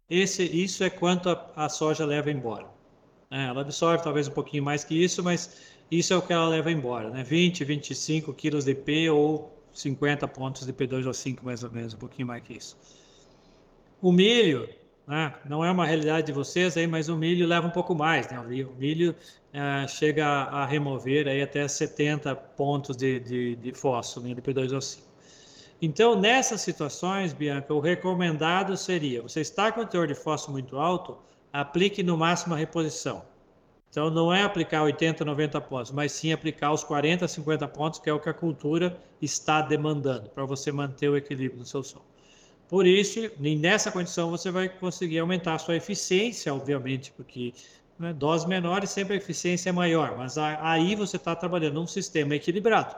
Esse, 0.09 0.43
isso 0.43 0.83
é 0.83 0.89
quanto 0.89 1.29
a, 1.29 1.51
a 1.55 1.69
soja 1.69 2.05
leva 2.05 2.31
embora. 2.31 2.65
É, 3.29 3.45
ela 3.45 3.61
absorve 3.61 4.03
talvez 4.03 4.27
um 4.27 4.31
pouquinho 4.31 4.63
mais 4.63 4.83
que 4.83 4.95
isso, 4.95 5.23
mas 5.23 5.61
isso 5.91 6.13
é 6.13 6.17
o 6.17 6.21
que 6.21 6.33
ela 6.33 6.47
leva 6.47 6.71
embora, 6.71 7.09
né? 7.09 7.23
20, 7.23 7.63
25 7.63 8.33
quilos 8.33 8.65
de 8.65 8.73
P 8.73 9.09
ou 9.09 9.51
50 9.73 10.27
pontos 10.27 10.65
de 10.65 10.73
P2O5, 10.73 11.39
mais 11.43 11.63
ou 11.63 11.71
menos, 11.71 11.93
um 11.93 11.97
pouquinho 11.97 12.27
mais 12.27 12.43
que 12.43 12.53
isso. 12.53 12.77
O 14.01 14.11
milho, 14.11 14.67
né? 15.07 15.33
Não 15.45 15.63
é 15.63 15.71
uma 15.71 15.85
realidade 15.85 16.27
de 16.27 16.33
vocês 16.33 16.77
aí, 16.77 16.87
mas 16.87 17.09
o 17.09 17.17
milho 17.17 17.45
leva 17.45 17.67
um 17.67 17.71
pouco 17.71 17.93
mais, 17.93 18.29
né? 18.29 18.39
O 18.39 18.73
milho 18.75 19.15
é, 19.51 19.87
chega 19.87 20.25
a, 20.25 20.65
remover 20.65 21.27
aí 21.27 21.41
até 21.41 21.67
70 21.67 22.35
pontos 22.35 22.95
de, 22.95 23.19
de, 23.19 23.55
de 23.55 23.73
fósforo, 23.73 24.27
né? 24.27 24.33
de 24.33 24.41
P2O5. 24.41 24.99
Então, 25.81 26.19
nessas 26.19 26.61
situações, 26.61 27.33
Bianca, 27.33 27.73
o 27.73 27.79
recomendado 27.81 28.77
seria, 28.77 29.21
você 29.21 29.41
está 29.41 29.71
com 29.71 29.81
o 29.81 29.85
teor 29.85 30.07
de 30.07 30.15
fósforo 30.15 30.53
muito 30.53 30.77
alto, 30.77 31.17
aplique 31.51 32.01
no 32.01 32.17
máximo 32.17 32.53
a 32.53 32.57
reposição. 32.57 33.25
Então, 33.89 34.09
não 34.09 34.33
é 34.33 34.41
aplicar 34.43 34.81
80, 34.83 35.25
90 35.25 35.61
pontos, 35.61 35.91
mas 35.91 36.13
sim 36.13 36.31
aplicar 36.31 36.71
os 36.71 36.83
40, 36.83 37.27
50 37.27 37.67
pontos, 37.67 37.99
que 37.99 38.09
é 38.09 38.13
o 38.13 38.19
que 38.19 38.29
a 38.29 38.33
cultura 38.33 38.97
está 39.21 39.61
demandando, 39.61 40.29
para 40.29 40.45
você 40.45 40.71
manter 40.71 41.09
o 41.09 41.17
equilíbrio 41.17 41.59
do 41.59 41.65
seu 41.65 41.83
solo. 41.83 42.12
Por 42.73 42.87
isso, 42.87 43.19
nessa 43.37 43.91
condição, 43.91 44.31
você 44.31 44.49
vai 44.49 44.67
conseguir 44.67 45.19
aumentar 45.19 45.53
a 45.53 45.59
sua 45.59 45.75
eficiência, 45.75 46.51
obviamente, 46.51 47.11
porque 47.11 47.53
né, 47.99 48.11
doses 48.11 48.47
menores 48.47 48.89
sempre 48.89 49.13
a 49.13 49.17
eficiência 49.17 49.69
é 49.69 49.71
maior, 49.71 50.17
mas 50.17 50.39
aí 50.39 50.95
você 50.95 51.17
está 51.17 51.35
trabalhando 51.35 51.75
num 51.75 51.85
sistema 51.85 52.33
equilibrado. 52.33 52.95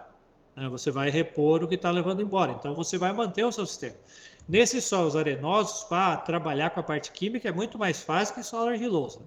Né? 0.56 0.70
Você 0.70 0.92
vai 0.92 1.10
repor 1.10 1.62
o 1.62 1.68
que 1.68 1.76
está 1.76 1.92
levando 1.92 2.22
embora, 2.22 2.54
então 2.54 2.74
você 2.74 2.98
vai 2.98 3.12
manter 3.12 3.44
o 3.44 3.52
seu 3.52 3.66
sistema. 3.66 3.98
Nesses 4.48 4.86
solos 4.86 5.14
arenosos, 5.14 5.84
para 5.84 6.16
trabalhar 6.16 6.70
com 6.70 6.80
a 6.80 6.84
parte 6.84 7.12
química 7.12 7.50
é 7.50 7.52
muito 7.52 7.78
mais 7.78 8.02
fácil 8.02 8.34
que 8.34 8.44
solo 8.44 8.70
argiloso. 8.70 9.24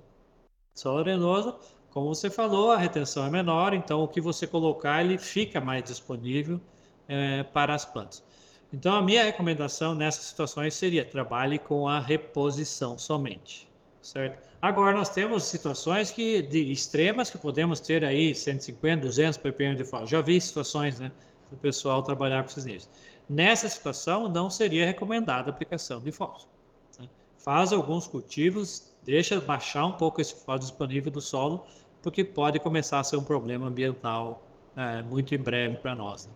Solo 0.74 1.00
arenoso, 1.00 1.56
como 1.90 2.14
você 2.14 2.30
falou, 2.30 2.70
a 2.70 2.78
retenção 2.78 3.26
é 3.26 3.28
menor, 3.30 3.74
então 3.74 4.02
o 4.02 4.08
que 4.08 4.18
você 4.18 4.46
colocar 4.46 5.04
ele 5.04 5.18
fica 5.18 5.60
mais 5.60 5.84
disponível 5.84 6.58
é, 7.06 7.42
para 7.42 7.74
as 7.74 7.84
plantas. 7.84 8.26
Então, 8.72 8.94
a 8.94 9.02
minha 9.02 9.24
recomendação 9.24 9.94
nessas 9.94 10.26
situações 10.26 10.74
seria 10.74 11.02
trabalhe 11.04 11.58
com 11.58 11.88
a 11.88 11.98
reposição 11.98 12.98
somente, 12.98 13.66
certo? 14.02 14.46
Agora, 14.60 14.94
nós 14.94 15.08
temos 15.08 15.44
situações 15.44 16.10
que, 16.10 16.42
de 16.42 16.70
extremas 16.70 17.30
que 17.30 17.38
podemos 17.38 17.80
ter 17.80 18.04
aí 18.04 18.34
150, 18.34 19.06
200 19.06 19.38
ppm 19.38 19.74
de 19.76 19.84
fósforo. 19.84 20.10
Já 20.10 20.20
vi 20.20 20.38
situações, 20.38 21.00
né, 21.00 21.10
do 21.50 21.56
pessoal 21.56 22.02
trabalhar 22.02 22.42
com 22.42 22.50
esses 22.50 22.64
níveis. 22.66 22.90
Nessa 23.26 23.68
situação, 23.70 24.28
não 24.28 24.50
seria 24.50 24.84
recomendada 24.84 25.48
a 25.48 25.50
aplicação 25.50 26.00
de 26.00 26.12
fósforo. 26.12 26.50
Né? 26.98 27.08
Faz 27.38 27.72
alguns 27.72 28.06
cultivos, 28.06 28.94
deixa 29.02 29.40
baixar 29.40 29.86
um 29.86 29.92
pouco 29.92 30.20
esse 30.20 30.34
fósforo 30.34 30.58
disponível 30.58 31.10
do 31.10 31.22
solo, 31.22 31.64
porque 32.02 32.22
pode 32.22 32.58
começar 32.58 33.00
a 33.00 33.04
ser 33.04 33.16
um 33.16 33.24
problema 33.24 33.66
ambiental 33.66 34.42
é, 34.76 35.00
muito 35.02 35.34
em 35.34 35.38
breve 35.38 35.76
para 35.76 35.94
nós. 35.94 36.26
Né? 36.26 36.32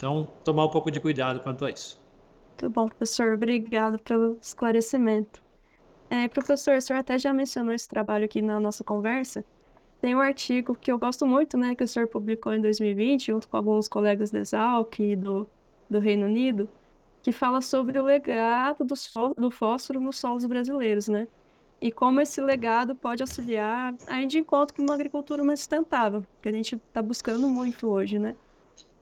Então, 0.00 0.26
tomar 0.42 0.64
um 0.64 0.70
pouco 0.70 0.90
de 0.90 0.98
cuidado 0.98 1.40
quanto 1.40 1.62
a 1.66 1.70
isso. 1.70 2.00
Muito 2.48 2.70
bom, 2.74 2.88
professor. 2.88 3.34
Obrigado 3.34 3.98
pelo 3.98 4.38
esclarecimento. 4.40 5.42
É, 6.08 6.26
professor, 6.26 6.78
o 6.78 6.80
senhor 6.80 7.00
até 7.00 7.18
já 7.18 7.34
mencionou 7.34 7.74
esse 7.74 7.86
trabalho 7.86 8.24
aqui 8.24 8.40
na 8.40 8.58
nossa 8.58 8.82
conversa. 8.82 9.44
Tem 10.00 10.16
um 10.16 10.20
artigo 10.20 10.74
que 10.74 10.90
eu 10.90 10.98
gosto 10.98 11.26
muito, 11.26 11.58
né, 11.58 11.74
que 11.74 11.84
o 11.84 11.86
senhor 11.86 12.08
publicou 12.08 12.54
em 12.54 12.62
2020, 12.62 13.26
junto 13.26 13.46
com 13.46 13.58
alguns 13.58 13.88
colegas 13.88 14.30
da 14.30 14.38
Exalc 14.38 14.98
e 14.98 15.14
do, 15.14 15.46
do 15.90 15.98
Reino 15.98 16.24
Unido, 16.24 16.66
que 17.22 17.30
fala 17.30 17.60
sobre 17.60 17.98
o 17.98 18.02
legado 18.02 18.82
do, 18.82 18.94
do 19.36 19.50
fósforo 19.50 20.00
nos 20.00 20.18
solos 20.18 20.46
brasileiros, 20.46 21.08
né? 21.08 21.28
E 21.78 21.92
como 21.92 22.22
esse 22.22 22.40
legado 22.40 22.94
pode 22.94 23.22
auxiliar 23.22 23.94
a 24.06 24.24
de 24.24 24.38
encontro 24.38 24.74
com 24.74 24.80
uma 24.80 24.94
agricultura 24.94 25.44
mais 25.44 25.60
sustentável, 25.60 26.24
que 26.40 26.48
a 26.48 26.52
gente 26.52 26.76
está 26.76 27.02
buscando 27.02 27.46
muito 27.50 27.86
hoje, 27.86 28.18
né? 28.18 28.34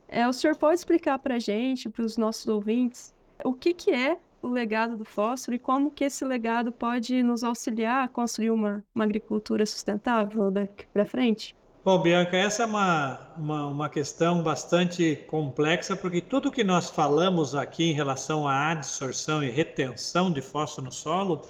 É, 0.08 0.26
o 0.26 0.32
senhor 0.32 0.56
pode 0.56 0.78
explicar 0.78 1.18
para 1.18 1.36
a 1.36 1.38
gente, 1.38 1.88
para 1.88 2.04
os 2.04 2.16
nossos 2.16 2.46
ouvintes, 2.48 3.14
o 3.44 3.52
que, 3.52 3.74
que 3.74 3.90
é 3.90 4.18
o 4.40 4.48
legado 4.48 4.96
do 4.96 5.04
fósforo 5.04 5.54
e 5.54 5.58
como 5.58 5.90
que 5.90 6.04
esse 6.04 6.24
legado 6.24 6.72
pode 6.72 7.22
nos 7.22 7.44
auxiliar 7.44 8.04
a 8.04 8.08
construir 8.08 8.50
uma, 8.50 8.84
uma 8.94 9.04
agricultura 9.04 9.66
sustentável 9.66 10.50
daqui 10.50 10.86
para 10.92 11.04
frente? 11.04 11.54
Bom, 11.84 12.02
Bianca, 12.02 12.36
essa 12.36 12.64
é 12.64 12.66
uma, 12.66 13.32
uma, 13.36 13.66
uma, 13.66 13.88
questão 13.88 14.42
bastante 14.42 15.16
complexa, 15.28 15.96
porque 15.96 16.20
tudo 16.20 16.50
que 16.50 16.64
nós 16.64 16.90
falamos 16.90 17.54
aqui 17.54 17.90
em 17.90 17.94
relação 17.94 18.46
à 18.46 18.72
adsorção 18.72 19.42
e 19.42 19.50
retenção 19.50 20.30
de 20.30 20.42
fósforo 20.42 20.86
no 20.86 20.92
solo 20.92 21.42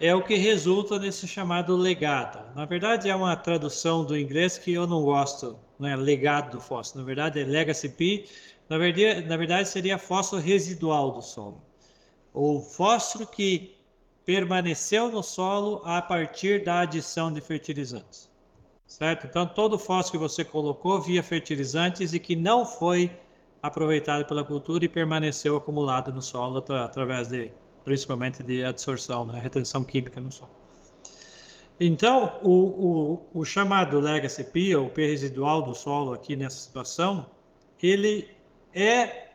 é 0.00 0.14
o 0.14 0.22
que 0.22 0.36
resulta 0.36 0.98
nesse 0.98 1.28
chamado 1.28 1.76
legado. 1.76 2.54
Na 2.54 2.64
verdade, 2.64 3.10
é 3.10 3.14
uma 3.14 3.36
tradução 3.36 4.04
do 4.04 4.16
inglês 4.16 4.56
que 4.56 4.72
eu 4.72 4.86
não 4.86 5.02
gosto, 5.02 5.58
não 5.78 5.88
é 5.88 5.96
legado 5.96 6.52
do 6.52 6.60
fósforo. 6.60 7.00
Na 7.00 7.06
verdade, 7.06 7.40
é 7.40 7.44
legacy 7.44 7.88
P. 7.88 8.28
Na 8.68 8.78
verdade, 8.78 9.26
na 9.26 9.36
verdade 9.36 9.68
seria 9.68 9.98
fósforo 9.98 10.40
residual 10.40 11.12
do 11.12 11.22
solo. 11.22 11.62
O 12.32 12.60
fósforo 12.60 13.26
que 13.26 13.76
permaneceu 14.24 15.10
no 15.10 15.22
solo 15.22 15.82
a 15.84 16.00
partir 16.00 16.64
da 16.64 16.80
adição 16.80 17.32
de 17.32 17.40
fertilizantes. 17.40 18.30
Certo? 18.86 19.26
Então, 19.26 19.46
todo 19.46 19.78
fósforo 19.78 20.12
que 20.12 20.18
você 20.18 20.44
colocou 20.44 21.00
via 21.00 21.22
fertilizantes 21.22 22.12
e 22.12 22.18
que 22.18 22.36
não 22.36 22.64
foi 22.64 23.10
aproveitado 23.62 24.26
pela 24.26 24.44
cultura 24.44 24.84
e 24.84 24.88
permaneceu 24.88 25.56
acumulado 25.56 26.12
no 26.12 26.20
solo 26.20 26.62
através 26.82 27.28
de 27.28 27.50
principalmente 27.84 28.42
de 28.42 28.64
absorção, 28.64 29.26
né, 29.26 29.38
retenção 29.38 29.84
química 29.84 30.20
no 30.20 30.32
solo. 30.32 30.63
Então, 31.78 32.38
o, 32.42 33.20
o, 33.34 33.40
o 33.40 33.44
chamado 33.44 33.98
legacy 33.98 34.44
P, 34.44 34.76
ou 34.76 34.88
P 34.88 35.06
residual 35.06 35.62
do 35.62 35.74
solo 35.74 36.12
aqui 36.12 36.36
nessa 36.36 36.56
situação, 36.56 37.26
ele 37.82 38.28
é, 38.72 39.30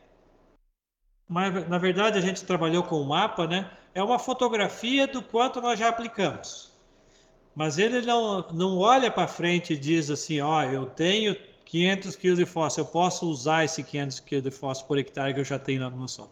na 1.29 1.77
verdade 1.77 2.17
a 2.17 2.21
gente 2.21 2.43
trabalhou 2.43 2.83
com 2.83 3.01
o 3.01 3.05
mapa, 3.05 3.45
né? 3.45 3.69
É 3.93 4.01
uma 4.01 4.17
fotografia 4.17 5.05
do 5.05 5.21
quanto 5.21 5.61
nós 5.61 5.77
já 5.77 5.89
aplicamos. 5.89 6.71
Mas 7.55 7.77
ele 7.77 8.01
não, 8.01 8.47
não 8.53 8.77
olha 8.77 9.11
para 9.11 9.27
frente 9.27 9.73
e 9.73 9.77
diz 9.77 10.09
assim, 10.09 10.39
ó, 10.39 10.63
eu 10.63 10.85
tenho 10.85 11.35
500 11.65 12.15
kg 12.15 12.35
de 12.35 12.45
fósforo, 12.45 12.87
eu 12.87 12.91
posso 12.91 13.29
usar 13.29 13.65
esse 13.65 13.83
500 13.83 14.19
kg 14.21 14.41
de 14.41 14.51
fósforo 14.51 14.87
por 14.87 14.97
hectare 14.97 15.33
que 15.33 15.39
eu 15.39 15.45
já 15.45 15.59
tenho 15.59 15.81
lá 15.81 15.89
no 15.89 15.97
meu 15.97 16.07
solo. 16.07 16.31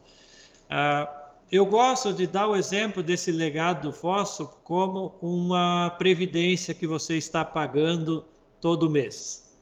Ah, 0.69 1.26
eu 1.51 1.65
gosto 1.65 2.13
de 2.13 2.27
dar 2.27 2.47
o 2.47 2.55
exemplo 2.55 3.01
desse 3.01 3.31
legado 3.31 3.89
do 3.89 4.47
como 4.63 5.15
uma 5.21 5.89
previdência 5.97 6.73
que 6.73 6.85
você 6.85 7.17
está 7.17 7.45
pagando 7.45 8.25
todo 8.59 8.89
mês. 8.89 9.55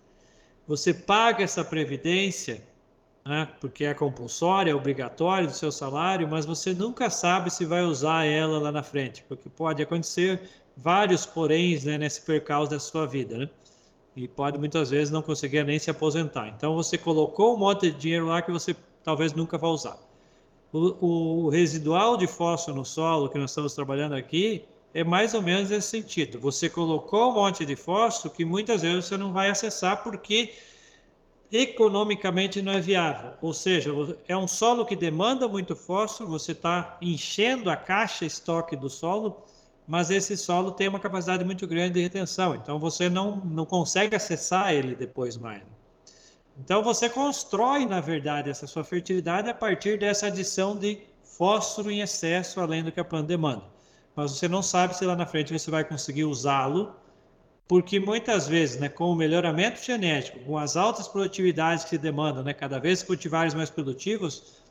Você 0.68 0.94
paga 0.94 1.44
essa 1.44 1.64
previdência, 1.64 2.64
né, 3.24 3.48
porque 3.62 3.86
é 3.86 3.94
compulsória, 3.94 4.72
é 4.72 4.76
obrigatória 4.76 5.48
do 5.48 5.54
seu 5.54 5.72
salário, 5.72 6.28
mas 6.28 6.44
você 6.44 6.74
nunca 6.74 7.10
sabe 7.12 7.52
se 7.52 7.66
vai 7.66 7.84
usar 7.84 8.26
ela 8.26 8.58
lá 8.58 8.72
na 8.72 8.82
frente, 8.82 9.24
porque 9.28 9.48
pode 9.48 9.84
acontecer 9.84 10.42
vários 10.76 11.24
poréns 11.24 11.84
né, 11.84 12.00
nesse 12.00 12.22
percalço 12.22 12.72
da 12.72 12.80
sua 12.80 13.06
vida, 13.06 13.38
né? 13.38 13.50
E 14.16 14.28
pode 14.28 14.58
muitas 14.58 14.90
vezes 14.90 15.12
não 15.12 15.22
conseguir 15.22 15.64
nem 15.66 15.78
se 15.78 15.92
aposentar. 15.92 16.48
Então 16.48 16.74
você 16.74 16.98
colocou 16.98 17.54
um 17.56 17.60
monte 17.60 17.92
de 17.92 17.98
dinheiro 17.98 18.28
lá 18.28 18.42
que 18.42 18.52
você 18.52 18.76
talvez 19.04 19.34
nunca 19.34 19.58
vá 19.58 19.68
usar. 19.68 20.05
O, 20.76 21.46
o, 21.46 21.50
residual 21.50 22.18
de 22.18 22.28
fósforo 22.28 22.76
no 22.76 22.84
solo 22.84 23.30
que 23.30 23.38
nós 23.38 23.52
estamos 23.52 23.74
trabalhando 23.74 24.14
aqui 24.14 24.66
é 24.94 25.06
mais 25.06 25.34
ou 25.34 25.42
menos 25.42 25.70
nesse 25.70 25.88
sentido. 25.88 26.38
Você 26.42 26.70
colocou 26.70 27.32
um 27.32 27.36
monte 27.36 27.66
de 27.66 27.78
fósforo 27.78 28.34
que 28.34 28.44
muitas 28.44 28.82
vezes 28.82 29.06
você 29.06 29.16
não 29.16 29.32
vai 29.32 29.50
acessar 29.50 30.04
porque 30.04 30.54
economicamente 31.50 32.62
não 32.62 32.74
é 32.74 32.82
viável. 32.82 33.32
Ou 33.42 33.54
seja, 33.54 33.90
é 34.28 34.36
um 34.36 34.50
solo 34.50 34.86
que 34.86 34.98
demanda 34.98 35.48
muito 35.48 35.78
fósforo, 35.78 36.30
você 36.30 36.52
está 36.52 36.98
enchendo 37.02 37.70
a 37.70 37.78
caixa 37.78 38.26
estoque 38.26 38.76
do 38.76 38.90
solo, 38.90 39.46
mas 39.88 40.12
esse 40.12 40.36
solo 40.36 40.72
tem 40.72 40.90
uma 40.90 41.00
capacidade 41.00 41.46
muito 41.46 41.66
grande 41.66 41.94
de 41.94 42.02
retenção, 42.02 42.54
então 42.54 42.78
você 42.80 43.08
não, 43.10 43.38
não 43.38 43.66
consegue 43.66 44.14
acessar 44.14 44.74
ele 44.74 44.94
depois 44.94 45.38
mais. 45.38 45.64
Então 46.58 46.82
você 46.82 47.10
constrói, 47.10 47.86
na 47.86 48.00
verdade, 48.00 48.50
essa 48.50 48.66
sua 48.66 48.84
fertilidade 48.84 49.50
a 49.50 49.54
partir 49.54 50.00
dessa 50.00 50.28
adição 50.28 50.76
de 50.78 51.00
fósforo 51.24 51.92
em 51.92 52.00
excesso, 52.00 52.60
além 52.62 52.84
do 52.84 52.92
que 52.92 53.00
a 53.00 53.04
planta 53.04 53.28
demanda. 53.28 53.64
Mas 54.16 54.32
você 54.32 54.48
não 54.48 54.62
sabe 54.62 54.96
se 54.96 55.04
lá 55.06 55.16
na 55.16 55.26
frente 55.26 55.52
você 55.52 55.70
vai 55.70 55.84
conseguir 55.84 56.24
usá-lo, 56.24 56.96
porque 57.68 58.00
muitas 58.00 58.48
vezes, 58.48 58.80
né, 58.80 58.88
com 58.88 59.12
o 59.12 59.16
melhoramento 59.16 59.84
genético, 59.84 60.40
com 60.40 60.58
as 60.58 60.78
altas 60.78 61.08
produtividades 61.08 61.84
que 61.84 61.92
se 61.92 61.98
demandam, 61.98 62.44
né, 62.44 62.54
cada 62.54 62.80
vez 62.80 63.04
cultivares 63.04 63.54
mais 63.54 63.70
produtivos, 63.70 64.62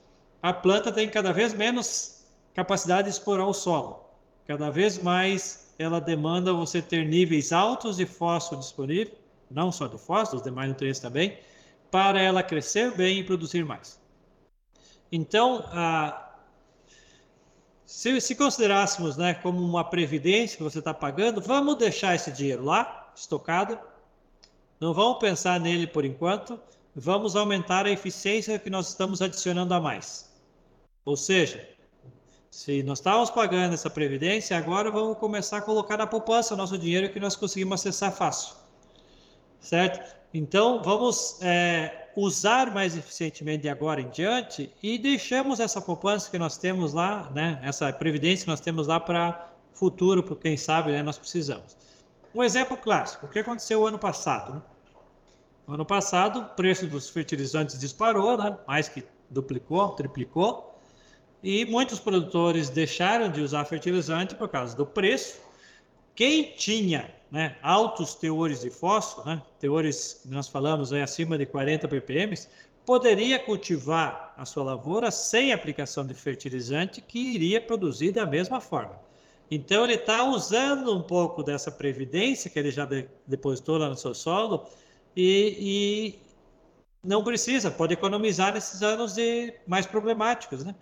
a 0.42 0.52
planta 0.52 0.90
tem 0.90 1.08
cada 1.08 1.32
vez 1.32 1.52
menos 1.52 2.24
capacidade 2.54 3.08
de 3.08 3.14
explorar 3.14 3.46
o 3.46 3.52
solo. 3.52 4.04
Cada 4.46 4.70
vez 4.70 5.02
mais 5.02 5.74
ela 5.78 6.00
demanda 6.00 6.52
você 6.52 6.80
ter 6.80 7.04
níveis 7.04 7.52
altos 7.52 7.96
de 7.96 8.06
fósforo 8.06 8.60
disponível, 8.60 9.14
não 9.50 9.70
só 9.72 9.86
de 9.86 9.98
fósforo, 9.98 10.38
os 10.38 10.42
demais 10.42 10.68
nutrientes 10.68 11.00
também, 11.00 11.36
para 11.94 12.20
ela 12.20 12.42
crescer 12.42 12.90
bem 12.90 13.20
e 13.20 13.22
produzir 13.22 13.64
mais. 13.64 14.00
Então, 15.12 15.64
se, 17.86 18.20
se, 18.20 18.34
considerássemos 18.34 19.16
né, 19.16 19.34
como 19.34 19.60
uma 19.62 19.84
previdência 19.84 20.56
que 20.56 20.64
você 20.64 20.80
está 20.80 20.92
pagando, 20.92 21.40
vamos 21.40 21.76
deixar 21.76 22.16
esse 22.16 22.32
dinheiro 22.32 22.64
lá, 22.64 23.12
estocado, 23.14 23.78
não 24.80 24.92
vamos 24.92 25.20
pensar 25.20 25.60
nele 25.60 25.86
por 25.86 26.04
enquanto, 26.04 26.58
vamos 26.96 27.36
aumentar 27.36 27.86
a 27.86 27.90
eficiência 27.92 28.58
que 28.58 28.68
nós 28.68 28.88
estamos 28.88 29.22
adicionando 29.22 29.72
a 29.72 29.80
mais. 29.80 30.34
Ou 31.04 31.16
seja, 31.16 31.64
se 32.50 32.82
nós 32.82 32.98
estávamos 32.98 33.30
pagando 33.30 33.72
essa 33.72 33.88
previdência, 33.88 34.58
agora 34.58 34.90
vamos 34.90 35.16
começar 35.18 35.58
a 35.58 35.62
colocar 35.62 35.96
na 35.96 36.08
poupança 36.08 36.54
o 36.54 36.56
nosso 36.56 36.76
dinheiro 36.76 37.12
que 37.12 37.20
nós 37.20 37.36
conseguimos 37.36 37.80
acessar 37.80 38.10
fácil. 38.10 38.56
Certo? 39.60 40.23
Então, 40.36 40.82
vamos 40.82 41.38
é, 41.42 42.08
usar 42.16 42.74
mais 42.74 42.96
eficientemente 42.96 43.62
de 43.62 43.68
agora 43.68 44.00
em 44.00 44.10
diante 44.10 44.68
e 44.82 44.98
deixamos 44.98 45.60
essa 45.60 45.80
poupança 45.80 46.28
que 46.28 46.36
nós 46.36 46.58
temos 46.58 46.92
lá, 46.92 47.30
né, 47.32 47.60
essa 47.62 47.92
previdência 47.92 48.44
que 48.44 48.50
nós 48.50 48.58
temos 48.58 48.88
lá 48.88 48.98
para 48.98 49.52
futuro, 49.72 50.24
para 50.24 50.34
quem 50.34 50.56
sabe 50.56 50.90
né, 50.90 51.04
nós 51.04 51.16
precisamos. 51.16 51.76
Um 52.34 52.42
exemplo 52.42 52.76
clássico, 52.76 53.26
o 53.26 53.28
que 53.28 53.38
aconteceu 53.38 53.86
ano 53.86 53.96
passado? 53.96 54.54
Né? 54.54 54.62
No 55.68 55.74
ano 55.74 55.86
passado, 55.86 56.40
o 56.40 56.44
preço 56.56 56.88
dos 56.88 57.08
fertilizantes 57.08 57.78
disparou, 57.78 58.36
né, 58.36 58.58
mais 58.66 58.88
que 58.88 59.04
duplicou, 59.30 59.90
triplicou, 59.90 60.76
e 61.44 61.64
muitos 61.66 62.00
produtores 62.00 62.70
deixaram 62.70 63.30
de 63.30 63.40
usar 63.40 63.64
fertilizante 63.66 64.34
por 64.34 64.48
causa 64.48 64.76
do 64.76 64.84
preço. 64.84 65.38
Quem 66.12 66.54
tinha 66.56 67.14
né, 67.30 67.56
altos 67.62 68.14
teores 68.14 68.60
de 68.60 68.70
fósforo, 68.70 69.28
né, 69.28 69.42
teores 69.58 70.20
que 70.22 70.28
nós 70.28 70.48
falamos 70.48 70.92
acima 70.92 71.36
de 71.36 71.46
40 71.46 71.88
ppm, 71.88 72.34
poderia 72.84 73.38
cultivar 73.38 74.34
a 74.36 74.44
sua 74.44 74.62
lavoura 74.62 75.10
sem 75.10 75.52
aplicação 75.52 76.06
de 76.06 76.14
fertilizante 76.14 77.00
que 77.00 77.18
iria 77.18 77.60
produzir 77.60 78.12
da 78.12 78.26
mesma 78.26 78.60
forma. 78.60 78.98
Então 79.50 79.84
ele 79.84 79.94
está 79.94 80.24
usando 80.24 80.96
um 80.96 81.02
pouco 81.02 81.42
dessa 81.42 81.70
previdência 81.70 82.50
que 82.50 82.58
ele 82.58 82.70
já 82.70 82.84
de, 82.84 83.08
depositou 83.26 83.78
lá 83.78 83.88
no 83.88 83.96
seu 83.96 84.14
solo 84.14 84.66
e, 85.16 85.56
e, 85.60 86.18
não 87.02 87.22
precisa, 87.22 87.70
pode 87.70 87.94
economizar 87.94 88.54
nesses 88.54 88.82
anos 88.82 89.14
de 89.14 89.52
mais 89.66 89.86
problemáticos, 89.86 90.64
né? 90.64 90.74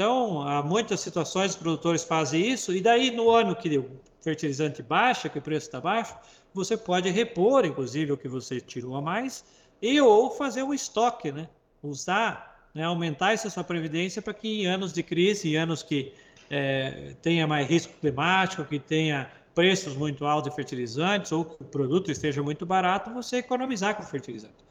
Então, 0.00 0.40
há 0.48 0.62
muitas 0.62 1.00
situações 1.00 1.50
os 1.50 1.56
produtores 1.56 2.02
fazem 2.02 2.50
isso, 2.50 2.74
e 2.74 2.80
daí 2.80 3.10
no 3.10 3.28
ano 3.28 3.54
que 3.54 3.84
fertilizante 4.22 4.82
baixa, 4.82 5.28
que 5.28 5.38
o 5.38 5.42
preço 5.42 5.66
está 5.66 5.78
baixo, 5.78 6.16
você 6.54 6.74
pode 6.74 7.10
repor, 7.10 7.66
inclusive, 7.66 8.10
o 8.10 8.16
que 8.16 8.26
você 8.26 8.62
tirou 8.62 8.96
a 8.96 9.02
mais, 9.02 9.44
e 9.82 10.00
ou 10.00 10.30
fazer 10.30 10.62
um 10.62 10.72
estoque, 10.72 11.30
né? 11.30 11.50
Usar, 11.82 12.70
né? 12.74 12.84
aumentar 12.84 13.34
essa 13.34 13.50
sua 13.50 13.62
previdência 13.62 14.22
para 14.22 14.32
que 14.32 14.62
em 14.62 14.66
anos 14.66 14.90
de 14.90 15.02
crise, 15.02 15.50
em 15.50 15.56
anos 15.56 15.82
que 15.82 16.14
é, 16.48 17.14
tenha 17.20 17.46
mais 17.46 17.68
risco 17.68 17.92
climático, 18.00 18.64
que 18.64 18.78
tenha 18.78 19.30
preços 19.54 19.94
muito 19.94 20.24
altos 20.24 20.48
de 20.48 20.56
fertilizantes, 20.56 21.30
ou 21.30 21.44
que 21.44 21.62
o 21.62 21.66
produto 21.66 22.10
esteja 22.10 22.42
muito 22.42 22.64
barato, 22.64 23.10
você 23.10 23.36
economizar 23.36 23.94
com 23.94 24.02
fertilizante. 24.02 24.64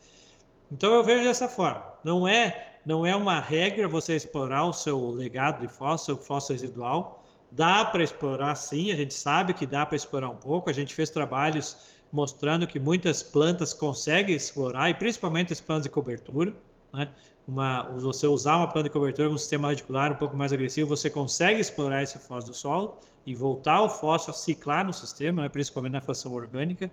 Então 0.71 0.91
eu 0.91 1.03
vejo 1.03 1.23
dessa 1.23 1.47
forma. 1.47 1.83
Não 2.03 2.27
é 2.27 2.68
não 2.85 3.05
é 3.05 3.15
uma 3.15 3.39
regra 3.39 3.87
você 3.87 4.15
explorar 4.15 4.65
o 4.65 4.73
seu 4.73 5.09
legado 5.11 5.65
de 5.65 5.73
seu 6.01 6.17
fósforo 6.17 6.59
residual, 6.59 7.23
Dá 7.51 7.83
para 7.83 8.03
explorar 8.03 8.53
sim, 8.55 8.91
a 8.91 8.95
gente 8.95 9.13
sabe 9.13 9.53
que 9.53 9.65
dá 9.65 9.85
para 9.85 9.95
explorar 9.95 10.29
um 10.29 10.35
pouco. 10.35 10.69
A 10.69 10.73
gente 10.73 10.93
fez 10.93 11.09
trabalhos 11.09 11.77
mostrando 12.11 12.67
que 12.67 12.79
muitas 12.79 13.23
plantas 13.23 13.73
conseguem 13.73 14.35
explorar, 14.35 14.89
e 14.89 14.93
principalmente 14.93 15.53
as 15.53 15.61
plantas 15.61 15.83
de 15.83 15.89
cobertura. 15.89 16.53
Né? 16.93 17.09
Uma, 17.47 17.83
você 17.97 18.27
usar 18.27 18.57
uma 18.57 18.67
planta 18.67 18.89
de 18.89 18.93
cobertura 18.93 19.27
com 19.27 19.33
um 19.33 19.37
sistema 19.37 19.69
radicular 19.69 20.11
um 20.11 20.15
pouco 20.15 20.37
mais 20.37 20.53
agressivo, 20.53 20.87
você 20.87 21.09
consegue 21.09 21.59
explorar 21.59 22.03
esse 22.03 22.19
fósforo 22.19 22.45
do 22.45 22.53
solo 22.53 22.99
e 23.25 23.33
voltar 23.33 23.81
o 23.81 23.89
fósforo 23.89 24.37
a 24.37 24.39
ciclar 24.39 24.85
no 24.85 24.93
sistema, 24.93 25.43
né? 25.43 25.49
principalmente 25.49 25.93
na 25.93 26.01
fração 26.01 26.33
orgânica, 26.33 26.91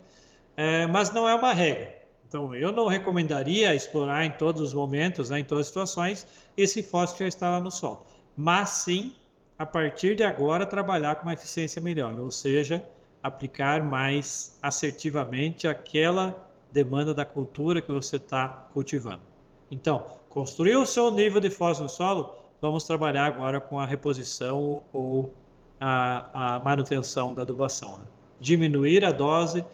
é, 0.56 0.86
mas 0.86 1.10
não 1.12 1.28
é 1.28 1.34
uma 1.34 1.52
regra. 1.52 2.05
Então, 2.28 2.52
eu 2.54 2.72
não 2.72 2.88
recomendaria 2.88 3.72
explorar 3.72 4.24
em 4.24 4.32
todos 4.32 4.60
os 4.60 4.74
momentos, 4.74 5.30
né, 5.30 5.38
em 5.40 5.44
todas 5.44 5.62
as 5.62 5.68
situações, 5.68 6.26
esse 6.56 6.82
fósforo 6.82 7.20
já 7.20 7.28
está 7.28 7.50
lá 7.50 7.60
no 7.60 7.70
solo. 7.70 8.04
Mas 8.36 8.70
sim, 8.70 9.14
a 9.56 9.64
partir 9.64 10.16
de 10.16 10.24
agora, 10.24 10.66
trabalhar 10.66 11.14
com 11.14 11.22
uma 11.22 11.34
eficiência 11.34 11.80
melhor, 11.80 12.18
ou 12.18 12.30
seja, 12.32 12.84
aplicar 13.22 13.82
mais 13.82 14.58
assertivamente 14.60 15.68
aquela 15.68 16.36
demanda 16.72 17.14
da 17.14 17.24
cultura 17.24 17.80
que 17.80 17.92
você 17.92 18.16
está 18.16 18.48
cultivando. 18.72 19.22
Então, 19.70 20.04
construir 20.28 20.76
o 20.76 20.84
seu 20.84 21.12
nível 21.12 21.40
de 21.40 21.48
fósforo 21.48 21.84
no 21.84 21.88
solo, 21.88 22.34
vamos 22.60 22.82
trabalhar 22.84 23.26
agora 23.26 23.60
com 23.60 23.78
a 23.78 23.86
reposição 23.86 24.82
ou 24.92 25.32
a, 25.80 26.56
a 26.56 26.58
manutenção 26.58 27.32
da 27.34 27.42
adubação. 27.42 27.98
Né? 27.98 28.04
Diminuir 28.40 29.04
a 29.04 29.12
dose 29.12 29.64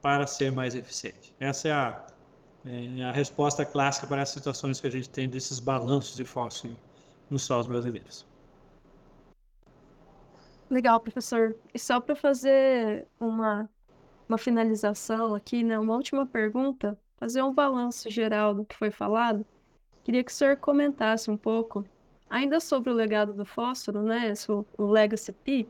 para 0.00 0.26
ser 0.26 0.50
mais 0.52 0.74
eficiente. 0.74 1.34
Essa 1.38 1.68
é 1.68 1.72
a, 1.72 2.06
é 2.64 3.04
a 3.04 3.12
resposta 3.12 3.64
clássica 3.64 4.06
para 4.06 4.22
as 4.22 4.30
situações 4.30 4.80
que 4.80 4.86
a 4.86 4.90
gente 4.90 5.08
tem 5.08 5.28
desses 5.28 5.60
balanços 5.60 6.16
de 6.16 6.24
fósforo 6.24 6.76
nos 7.28 7.42
solos 7.42 7.66
brasileiros. 7.66 8.26
Legal, 10.68 11.00
professor. 11.00 11.56
E 11.74 11.78
só 11.78 12.00
para 12.00 12.14
fazer 12.14 13.06
uma, 13.18 13.68
uma 14.28 14.38
finalização 14.38 15.34
aqui, 15.34 15.64
né, 15.64 15.78
uma 15.78 15.94
última 15.96 16.24
pergunta, 16.24 16.96
fazer 17.16 17.42
um 17.42 17.52
balanço 17.52 18.08
geral 18.08 18.54
do 18.54 18.64
que 18.64 18.76
foi 18.76 18.90
falado, 18.90 19.44
queria 20.04 20.22
que 20.22 20.30
o 20.30 20.34
senhor 20.34 20.56
comentasse 20.56 21.30
um 21.30 21.36
pouco, 21.36 21.84
ainda 22.28 22.60
sobre 22.60 22.90
o 22.90 22.94
legado 22.94 23.32
do 23.32 23.44
fósforo, 23.44 24.02
né, 24.02 24.32
o 24.78 24.86
Legacy 24.86 25.32
P, 25.32 25.66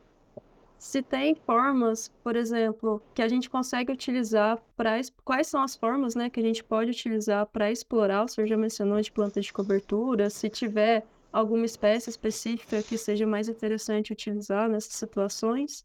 se 0.81 1.03
tem 1.03 1.35
formas, 1.35 2.09
por 2.24 2.35
exemplo, 2.35 3.03
que 3.14 3.20
a 3.20 3.28
gente 3.28 3.51
consegue 3.51 3.93
utilizar 3.93 4.59
para 4.74 4.99
quais 5.22 5.47
são 5.47 5.62
as 5.62 5.76
formas, 5.76 6.14
né, 6.14 6.31
que 6.31 6.41
a 6.41 6.43
gente 6.43 6.64
pode 6.64 6.91
utilizar 6.91 7.45
para 7.49 7.70
explorar, 7.70 8.24
o 8.24 8.28
senhor 8.28 8.47
já 8.47 8.57
mencionou 8.57 8.99
de 8.99 9.12
planta 9.12 9.43
de 9.43 9.53
cobertura, 9.53 10.31
se 10.31 10.49
tiver 10.49 11.07
alguma 11.31 11.66
espécie 11.66 12.09
específica 12.09 12.83
que 12.83 12.97
seja 12.97 13.26
mais 13.26 13.47
interessante 13.47 14.14
utilizar 14.14 14.70
nessas 14.70 14.95
situações, 14.95 15.85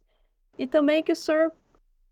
e 0.58 0.66
também 0.66 1.04
que 1.04 1.12
o 1.12 1.16
senhor 1.16 1.52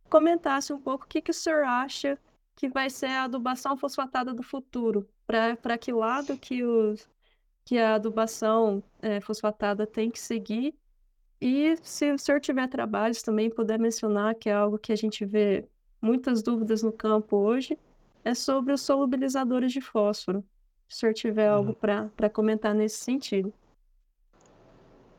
comentasse 0.09 0.73
um 0.73 0.79
pouco 0.79 1.05
o 1.05 1.07
que, 1.07 1.21
que 1.21 1.31
o 1.31 1.33
senhor 1.33 1.63
acha 1.63 2.19
que 2.53 2.67
vai 2.67 2.89
ser 2.89 3.07
a 3.07 3.23
adubação 3.23 3.77
fosfatada 3.77 4.33
do 4.33 4.43
futuro, 4.43 5.07
para 5.25 5.77
que 5.77 5.93
lado 5.93 6.37
que, 6.37 6.65
o, 6.65 6.95
que 7.63 7.77
a 7.77 7.95
adubação 7.95 8.83
é, 9.01 9.21
fosfatada 9.21 9.87
tem 9.87 10.11
que 10.11 10.19
seguir 10.19 10.75
e 11.45 11.77
se 11.83 12.09
o 12.09 12.17
senhor 12.17 12.39
tiver 12.39 12.69
trabalhos 12.69 13.21
também, 13.21 13.49
puder 13.49 13.77
mencionar, 13.77 14.33
que 14.33 14.49
é 14.49 14.53
algo 14.53 14.77
que 14.77 14.93
a 14.93 14.95
gente 14.95 15.25
vê 15.25 15.65
muitas 16.01 16.41
dúvidas 16.41 16.81
no 16.81 16.91
campo 16.93 17.35
hoje, 17.35 17.77
é 18.23 18.33
sobre 18.33 18.71
os 18.71 18.79
solubilizadores 18.79 19.73
de 19.73 19.81
fósforo. 19.81 20.41
Se 20.87 20.95
o 20.95 20.99
senhor 20.99 21.13
tiver 21.13 21.51
uhum. 21.51 21.57
algo 21.57 21.73
para 21.75 22.29
comentar 22.29 22.73
nesse 22.73 23.03
sentido. 23.03 23.53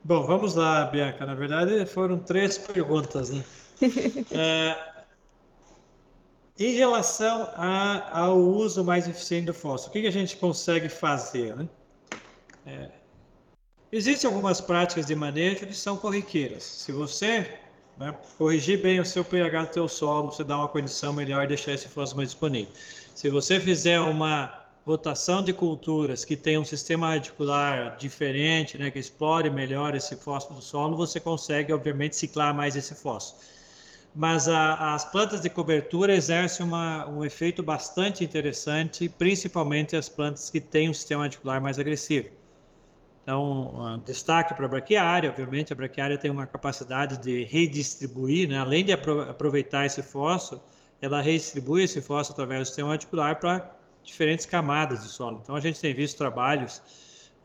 Bom, 0.03 0.23
vamos 0.23 0.55
lá, 0.55 0.87
Bianca. 0.87 1.27
Na 1.27 1.35
verdade, 1.35 1.85
foram 1.85 2.19
três 2.19 2.57
perguntas, 2.57 3.29
né? 3.29 3.45
é, 4.33 5.05
em 6.59 6.73
relação 6.73 7.51
a, 7.55 8.21
ao 8.21 8.39
uso 8.39 8.83
mais 8.83 9.07
eficiente 9.07 9.45
do 9.45 9.55
fósforo, 9.55 9.91
o 9.91 9.93
que, 9.93 10.01
que 10.01 10.07
a 10.07 10.13
gente 10.13 10.39
consegue 10.39 10.89
fazer? 10.89 11.55
Né? 11.55 11.69
É, 12.65 12.91
Existem 13.97 14.27
algumas 14.27 14.61
práticas 14.61 15.07
de 15.07 15.15
manejo 15.15 15.69
que 15.69 15.73
são 15.73 15.97
corriqueiras. 15.97 16.65
Se 16.65 16.91
você 16.91 17.61
né, 17.97 18.13
corrigir 18.37 18.83
bem 18.83 18.99
o 18.99 19.05
seu 19.05 19.25
pH 19.25 19.67
do 19.67 19.75
seu 19.75 19.89
solo, 19.89 20.33
você 20.33 20.43
dá 20.43 20.59
uma 20.59 20.67
condição 20.67 21.13
melhor 21.13 21.45
e 21.45 21.47
deixar 21.47 21.75
esse 21.75 21.87
fósforo 21.87 22.17
mais 22.17 22.31
disponível. 22.31 22.75
Se 23.15 23.31
você 23.31 23.61
fizer 23.61 24.01
uma 24.01 24.53
rotação 24.85 25.45
de 25.45 25.53
culturas 25.53 26.25
que 26.25 26.37
tem 26.37 26.59
um 26.59 26.65
sistema 26.65 27.11
radicular 27.11 27.97
diferente, 27.97 28.77
né, 28.77 28.91
que 28.91 28.99
explore 28.99 29.49
melhor 29.49 29.95
esse 29.95 30.17
fósforo 30.17 30.59
do 30.59 30.65
solo, 30.65 30.97
você 30.97 31.21
consegue, 31.21 31.73
obviamente, 31.73 32.17
ciclar 32.17 32.53
mais 32.53 32.75
esse 32.75 32.97
fósforo. 32.97 33.45
Mas 34.13 34.49
a, 34.49 34.95
as 34.95 35.05
plantas 35.05 35.41
de 35.41 35.49
cobertura 35.49 36.17
exercem 36.17 36.67
uma, 36.67 37.09
um 37.09 37.25
efeito 37.25 37.63
bastante 37.63 38.25
interessante, 38.25 39.09
principalmente 39.09 39.95
as 39.95 40.09
plantas 40.09 40.51
que 40.51 40.61
têm 40.61 40.91
um 40.91 40.95
sistema 40.95 41.23
radicular 41.23 41.63
mais 41.63 41.79
agressivo. 41.79 42.29
Então, 43.25 44.03
destaque 44.05 44.53
para 44.53 44.67
a 44.67 44.69
braquiária, 44.69 45.31
obviamente, 45.31 45.73
a 45.73 45.77
braquiária 45.77 46.19
tem 46.19 46.31
uma 46.31 46.47
capacidade 46.47 47.17
de 47.17 47.43
redistribuir, 47.45 48.51
né? 48.51 48.59
além 48.59 48.85
de 48.85 48.93
aproveitar 48.93 49.87
esse 49.87 50.03
fósforo, 50.03 50.61
ela 51.01 51.23
redistribui 51.23 51.85
esse 51.85 52.03
fósforo 52.03 52.35
através 52.35 52.61
do 52.61 52.67
sistema 52.67 52.93
articular 52.93 53.41
para 53.41 53.75
diferentes 54.03 54.45
camadas 54.45 55.03
de 55.03 55.09
solo. 55.09 55.41
Então, 55.43 55.57
a 55.57 55.61
gente 55.61 55.81
tem 55.81 55.95
visto 55.95 56.19
trabalhos 56.19 56.83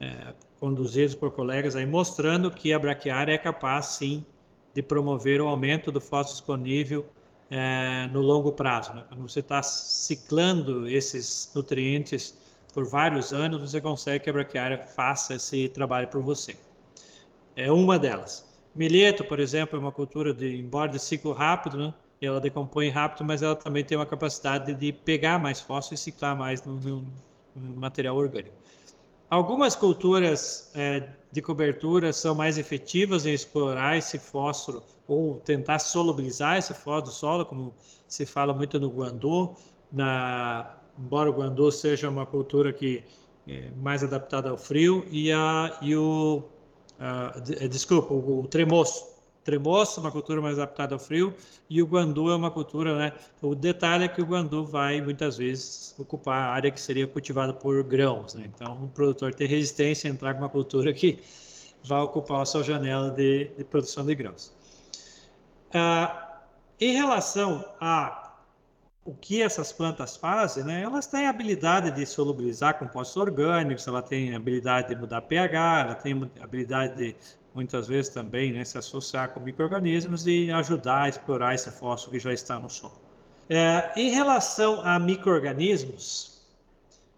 é, 0.02 0.34
conduzidos 0.60 1.16
por 1.16 1.32
colegas 1.32 1.78
aí 1.78 1.86
mostrando 1.86 2.52
que 2.52 2.74
a 2.74 2.80
braquiária 2.80 3.32
é 3.32 3.38
capaz, 3.38 3.86
sim, 3.86 4.26
de 4.74 4.82
promover 4.82 5.40
o 5.40 5.48
aumento 5.48 5.94
do 5.94 6.02
fósforo 6.02 6.36
disponível 6.36 7.06
é, 7.50 8.10
no 8.12 8.20
longo 8.20 8.52
prazo. 8.52 8.94
Né? 8.94 9.06
Você 9.20 9.40
está 9.40 9.64
ciclando 9.64 10.90
esses 10.90 11.50
nutrientes 11.56 12.38
por 12.80 12.88
vários 12.88 13.34
anos, 13.34 13.60
você 13.60 13.82
consegue 13.82 14.24
que 14.24 14.30
a 14.30 14.34
braquiária 14.34 14.78
faça 14.78 15.34
esse 15.34 15.68
trabalho 15.68 16.08
por 16.08 16.22
você. 16.22 16.56
É 17.54 17.70
uma 17.70 18.00
delas. 18.00 18.48
Milheto, 18.74 19.26
por 19.26 19.38
exemplo, 19.38 19.78
é 19.78 19.82
uma 19.82 19.92
cultura 19.92 20.34
de, 20.34 20.58
embora 20.58 20.90
de 20.90 20.98
ciclo 20.98 21.34
rápido, 21.34 21.78
né? 21.78 21.94
ela 22.22 22.40
decompõe 22.40 22.88
rápido, 22.88 23.26
mas 23.26 23.42
ela 23.42 23.54
também 23.54 23.84
tem 23.84 23.98
uma 23.98 24.06
capacidade 24.06 24.74
de 24.74 24.94
pegar 24.94 25.38
mais 25.38 25.60
fósforo 25.60 25.96
e 25.96 25.98
ciclar 25.98 26.38
mais 26.38 26.64
no, 26.64 26.76
no, 26.76 27.06
no 27.54 27.76
material 27.76 28.16
orgânico. 28.16 28.56
Algumas 29.30 29.76
culturas 29.76 30.72
é, 30.74 31.10
de 31.34 31.42
cobertura 31.42 32.14
são 32.14 32.34
mais 32.34 32.58
efetivas 32.58 33.26
em 33.26 33.34
explorar 33.34 33.98
esse 33.98 34.18
fósforo 34.18 34.82
ou 35.06 35.36
tentar 35.42 35.80
solubilizar 35.80 36.58
esse 36.58 36.74
fósforo 36.74 37.02
do 37.02 37.12
solo, 37.12 37.46
como 37.46 37.74
se 38.08 38.26
fala 38.26 38.54
muito 38.54 38.80
no 38.80 38.88
guandô, 38.88 39.54
na 39.92 40.79
embora 41.00 41.30
o 41.30 41.34
guandô 41.34 41.72
seja 41.72 42.10
uma 42.10 42.26
cultura 42.26 42.74
que 42.74 43.04
é 43.48 43.72
mais 43.82 44.04
adaptada 44.04 44.50
ao 44.50 44.58
frio, 44.58 45.06
e, 45.10 45.32
a, 45.32 45.78
e 45.82 45.96
o, 45.96 46.44
a, 47.00 47.34
é, 47.60 47.68
desculpa, 47.68 48.14
o, 48.14 48.42
o 48.42 48.48
tremoço. 48.48 49.08
Tremoço 49.44 50.00
uma 50.02 50.12
cultura 50.12 50.42
mais 50.42 50.60
adaptada 50.60 50.94
ao 50.94 51.00
frio, 51.00 51.34
e 51.68 51.82
o 51.82 51.88
guandu 51.88 52.30
é 52.30 52.36
uma 52.36 52.52
cultura, 52.52 52.96
né? 52.96 53.14
O 53.42 53.56
detalhe 53.56 54.04
é 54.04 54.08
que 54.08 54.22
o 54.22 54.26
guandu 54.26 54.66
vai, 54.66 55.02
muitas 55.02 55.38
vezes, 55.38 55.96
ocupar 55.98 56.50
a 56.50 56.52
área 56.52 56.70
que 56.70 56.80
seria 56.80 57.08
cultivada 57.08 57.54
por 57.54 57.82
grãos, 57.84 58.36
né? 58.36 58.52
Então, 58.54 58.84
o 58.84 58.88
produtor 58.90 59.34
tem 59.34 59.48
resistência 59.48 60.10
a 60.10 60.14
entrar 60.14 60.34
com 60.34 60.42
uma 60.42 60.50
cultura 60.50 60.94
que 60.94 61.20
vai 61.84 62.02
ocupar 62.02 62.42
a 62.42 62.46
sua 62.46 62.62
janela 62.62 63.10
de, 63.10 63.50
de 63.58 63.64
produção 63.64 64.06
de 64.06 64.14
grãos. 64.14 64.54
Ah, 65.74 66.42
em 66.80 66.94
relação 66.94 67.66
a 67.80 68.29
o 69.10 69.16
que 69.20 69.42
essas 69.42 69.72
plantas 69.72 70.16
fazem, 70.16 70.64
né? 70.64 70.84
Elas 70.84 71.08
têm 71.08 71.26
a 71.26 71.32
habilidade 71.32 71.90
de 71.90 72.06
solubilizar 72.06 72.78
compostos 72.78 73.18
orgânicos, 73.18 73.88
ela 73.88 74.04
tem 74.04 74.36
a 74.36 74.38
habilidade 74.38 74.90
de 74.90 74.96
mudar 74.96 75.22
pH, 75.22 75.82
ela 75.82 75.96
tem 75.96 76.30
a 76.40 76.44
habilidade 76.44 76.96
de 76.96 77.16
muitas 77.52 77.88
vezes 77.88 78.14
também 78.14 78.54
né, 78.54 78.64
se 78.64 78.78
associar 78.78 79.30
com 79.34 79.40
microrganismos 79.40 80.28
e 80.28 80.52
ajudar 80.52 81.02
a 81.02 81.10
explorar 81.10 81.56
esse 81.56 81.72
fósforo 81.72 82.12
que 82.12 82.20
já 82.20 82.32
está 82.32 82.60
no 82.60 82.70
solo. 82.70 83.02
É, 83.50 83.92
em 83.96 84.12
relação 84.12 84.80
a 84.82 85.00
microrganismos, 85.00 86.46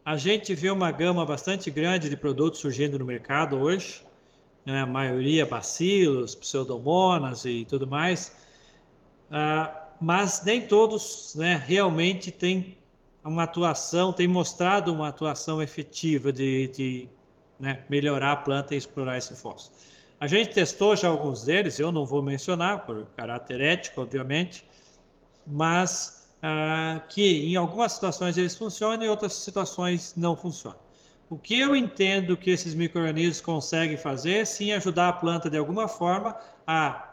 a 0.06 0.16
gente 0.16 0.56
vê 0.56 0.70
uma 0.70 0.92
gama 0.92 1.26
bastante 1.26 1.70
grande 1.70 2.10
de 2.10 2.16
produtos 2.16 2.62
surgindo 2.62 2.98
no 2.98 3.04
mercado 3.04 3.58
hoje, 3.58 4.02
né, 4.66 4.80
a 4.80 4.86
maioria 4.86 5.46
bacilos, 5.46 6.36
pseudomonas 6.36 7.44
e 7.44 7.66
tudo 7.66 7.86
mais. 7.86 8.34
Ah, 9.30 9.81
mas 10.02 10.44
nem 10.44 10.60
todos 10.60 11.36
né, 11.36 11.64
realmente 11.64 12.32
têm 12.32 12.76
uma 13.24 13.44
atuação, 13.44 14.12
têm 14.12 14.28
mostrado 14.28 14.92
uma 14.92 15.10
atuação 15.10 15.62
efetiva 15.62 16.34
de, 16.34 16.68
de 16.70 17.10
né, 17.60 17.84
melhorar 17.88 18.32
a 18.32 18.36
planta 18.36 18.74
e 18.74 18.78
explorar 18.80 19.20
esse 19.20 19.36
fósforo. 19.36 19.80
A 20.20 20.26
gente 20.26 20.54
testou 20.54 20.96
já 20.96 21.08
alguns 21.08 21.44
deles, 21.44 21.80
eu 21.80 21.92
não 21.92 22.04
vou 22.04 22.22
mencionar 22.24 22.84
por 22.86 23.06
caráter 23.16 23.62
ético, 23.62 24.02
obviamente, 24.02 24.66
mas 25.46 26.28
ah, 26.42 27.02
que 27.08 27.52
em 27.52 27.56
algumas 27.56 27.92
situações 27.92 28.38
eles 28.38 28.56
funcionam 28.56 29.04
e 29.04 29.06
em 29.06 29.10
outras 29.10 29.34
situações 29.34 30.16
não 30.18 30.36
funcionam. 30.36 30.80
O 31.30 31.38
que 31.38 31.60
eu 31.60 31.76
entendo 31.76 32.36
que 32.36 32.50
esses 32.50 32.74
micro-organismos 32.74 33.40
conseguem 33.40 33.98
fazer 33.98 34.34
é 34.40 34.46
sim 34.46 34.74
ajudar 34.74 35.10
a 35.10 35.14
planta 35.14 35.50
de 35.50 35.58
alguma 35.58 35.88
forma 35.88 36.36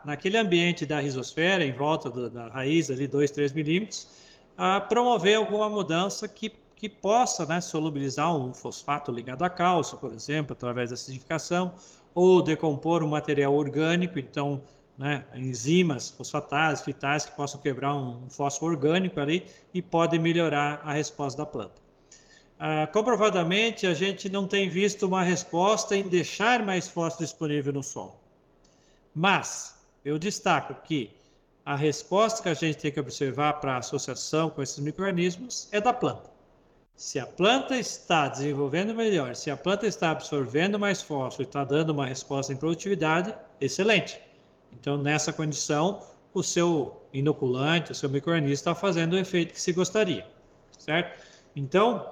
naquele 0.04 0.36
ambiente 0.36 0.84
da 0.86 1.00
rizosfera, 1.00 1.64
em 1.64 1.72
volta 1.72 2.10
do, 2.10 2.28
da 2.30 2.48
raiz, 2.48 2.90
ali 2.90 3.06
2, 3.06 3.30
3 3.30 3.52
milímetros, 3.52 4.08
a 4.56 4.80
promover 4.80 5.36
alguma 5.36 5.68
mudança 5.68 6.26
que, 6.26 6.52
que 6.74 6.88
possa 6.88 7.46
né, 7.46 7.60
solubilizar 7.60 8.34
um 8.34 8.52
fosfato 8.52 9.12
ligado 9.12 9.44
a 9.44 9.50
cálcio, 9.50 9.98
por 9.98 10.12
exemplo, 10.12 10.52
através 10.52 10.90
da 10.90 10.94
acidificação, 10.94 11.72
ou 12.14 12.42
decompor 12.42 13.02
um 13.02 13.08
material 13.08 13.54
orgânico, 13.54 14.18
então, 14.18 14.62
né, 14.96 15.24
enzimas 15.34 16.10
fosfatases, 16.10 16.84
fitais, 16.84 17.24
que 17.24 17.36
possam 17.36 17.60
quebrar 17.60 17.94
um 17.94 18.28
fósforo 18.28 18.72
orgânico 18.72 19.20
ali 19.20 19.46
e 19.72 19.80
podem 19.80 20.18
melhorar 20.18 20.80
a 20.84 20.92
resposta 20.92 21.38
da 21.38 21.46
planta. 21.46 21.80
Ah, 22.58 22.88
comprovadamente, 22.88 23.86
a 23.86 23.94
gente 23.94 24.28
não 24.28 24.48
tem 24.48 24.68
visto 24.68 25.06
uma 25.06 25.22
resposta 25.22 25.96
em 25.96 26.02
deixar 26.02 26.64
mais 26.64 26.88
fósforo 26.88 27.24
disponível 27.24 27.72
no 27.72 27.84
solo. 27.84 28.27
Mas 29.18 29.74
eu 30.04 30.16
destaco 30.16 30.76
que 30.84 31.10
a 31.64 31.74
resposta 31.74 32.40
que 32.40 32.48
a 32.48 32.54
gente 32.54 32.78
tem 32.78 32.92
que 32.92 33.00
observar 33.00 33.54
para 33.54 33.74
a 33.74 33.78
associação 33.78 34.48
com 34.48 34.62
esses 34.62 34.78
micro-organismos 34.78 35.68
é 35.72 35.80
da 35.80 35.92
planta. 35.92 36.30
Se 36.94 37.18
a 37.18 37.26
planta 37.26 37.76
está 37.76 38.28
desenvolvendo 38.28 38.94
melhor, 38.94 39.34
se 39.34 39.50
a 39.50 39.56
planta 39.56 39.88
está 39.88 40.12
absorvendo 40.12 40.78
mais 40.78 41.02
fósforo 41.02 41.42
e 41.42 41.46
está 41.48 41.64
dando 41.64 41.90
uma 41.90 42.06
resposta 42.06 42.52
em 42.52 42.56
produtividade, 42.56 43.34
excelente. 43.60 44.20
Então, 44.72 44.96
nessa 44.96 45.32
condição, 45.32 46.00
o 46.32 46.40
seu 46.40 47.02
inoculante, 47.12 47.90
o 47.90 47.96
seu 47.96 48.08
microorganismo 48.08 48.54
está 48.54 48.72
fazendo 48.72 49.14
o 49.14 49.18
efeito 49.18 49.52
que 49.52 49.60
se 49.60 49.72
gostaria, 49.72 50.24
certo? 50.78 51.20
Então, 51.56 52.08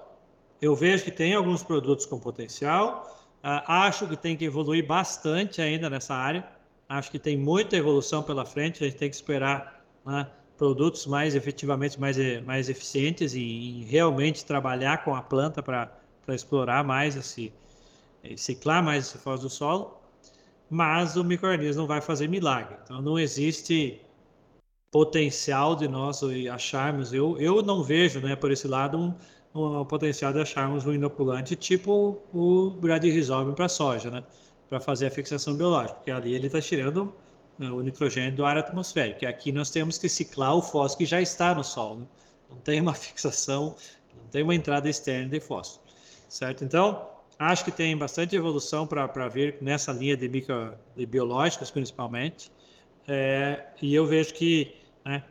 eu 0.61 0.75
vejo 0.75 1.05
que 1.05 1.13
tem 1.13 1.37
alguns 1.37 1.63
produtos 1.63 2.05
com 2.05 2.19
potencial, 2.19 3.17
uh, 3.45 3.63
acho 3.69 4.09
que 4.09 4.17
tem 4.17 4.37
que 4.37 4.45
evoluir 4.45 4.85
bastante 4.85 5.63
ainda 5.63 5.89
nessa 5.89 6.13
área, 6.13 6.56
acho 6.89 7.11
que 7.11 7.18
tem 7.18 7.37
muita 7.37 7.76
evolução 7.76 8.22
pela 8.22 8.45
frente, 8.45 8.82
a 8.82 8.87
gente 8.87 8.99
tem 8.99 9.11
que 9.11 9.16
esperar 9.16 9.84
né, 10.05 10.28
produtos 10.57 11.07
mais 11.07 11.34
efetivamente 11.34 12.01
mais, 12.01 12.16
mais 12.45 12.68
eficientes 12.68 13.34
e, 13.34 13.41
e 13.41 13.84
realmente 13.84 14.45
trabalhar 14.45 15.05
com 15.05 15.14
a 15.14 15.22
planta 15.22 15.62
para 15.62 15.91
explorar 16.28 16.84
mais 16.84 17.16
esse, 17.16 17.53
ciclar 18.37 18.82
mais 18.82 19.07
esse 19.07 19.18
fósforo 19.18 19.49
do 19.49 19.51
solo, 19.51 20.01
mas 20.68 21.16
o 21.16 21.24
microorganismo 21.24 21.82
não 21.82 21.89
vai 21.89 22.01
fazer 22.01 22.28
milagre. 22.28 22.76
Então 22.82 23.01
não 23.03 23.18
existe 23.18 24.01
potencial 24.91 25.76
de 25.76 25.87
nós 25.89 26.22
acharmos, 26.53 27.12
eu, 27.12 27.39
eu 27.39 27.62
não 27.62 27.82
vejo 27.82 28.20
né, 28.20 28.34
por 28.34 28.51
esse 28.51 28.66
lado 28.66 28.97
um, 28.99 29.14
um, 29.55 29.80
um 29.80 29.84
potencial 29.84 30.32
de 30.32 30.41
acharmos 30.41 30.87
um 30.87 30.93
inoculante 30.95 31.55
tipo 31.55 32.22
o 32.32 32.70
Bradyrhizobin 32.70 33.53
para 33.53 33.68
soja, 33.68 34.11
né, 34.11 34.24
para 34.69 34.81
fazer 34.81 35.07
a 35.07 35.11
fixação 35.11 35.57
biológica, 35.57 35.95
porque 35.95 36.11
ali 36.11 36.35
ele 36.35 36.47
está 36.47 36.61
tirando 36.61 37.14
né, 37.59 37.71
o 37.71 37.81
nitrogênio 37.81 38.35
do 38.35 38.45
ar 38.45 38.59
atmosférico, 38.59 39.21
que 39.21 39.27
aqui 39.27 39.53
nós 39.53 39.71
temos 39.71 39.99
que 39.99 40.09
ciclar 40.09 40.55
o 40.55 40.62
fósforo 40.62 40.99
que 40.99 41.07
já 41.07 41.21
está 41.21 41.55
no 41.55 41.64
solo, 41.64 42.01
né? 42.01 42.07
não 42.51 42.59
tem 42.59 42.81
uma 42.81 42.93
fixação, 42.95 43.77
não 44.14 44.29
tem 44.31 44.43
uma 44.43 44.55
entrada 44.55 44.89
externa 44.89 45.29
de 45.29 45.41
fósforo, 45.41 45.83
certo? 46.29 46.64
Então, 46.64 47.09
acho 47.39 47.64
que 47.64 47.71
tem 47.71 47.97
bastante 47.97 48.35
evolução 48.35 48.87
para 48.87 49.29
ver 49.29 49.59
nessa 49.61 49.93
linha 49.93 50.17
de, 50.17 50.29
micro, 50.29 50.75
de 50.97 51.07
biológicos, 51.07 51.71
principalmente, 51.71 52.51
é, 53.09 53.67
e 53.81 53.95
eu 53.95 54.05
vejo 54.05 54.35
que 54.35 54.75
né, 55.05 55.23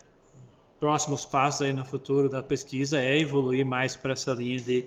próximos 0.79 1.25
passos 1.25 1.61
aí 1.61 1.73
no 1.73 1.83
futuro 1.83 2.29
da 2.29 2.41
pesquisa 2.41 3.01
é 3.01 3.19
evoluir 3.19 3.65
mais 3.65 3.95
para 3.95 4.13
essa 4.13 4.31
linha 4.33 4.59
de 4.59 4.85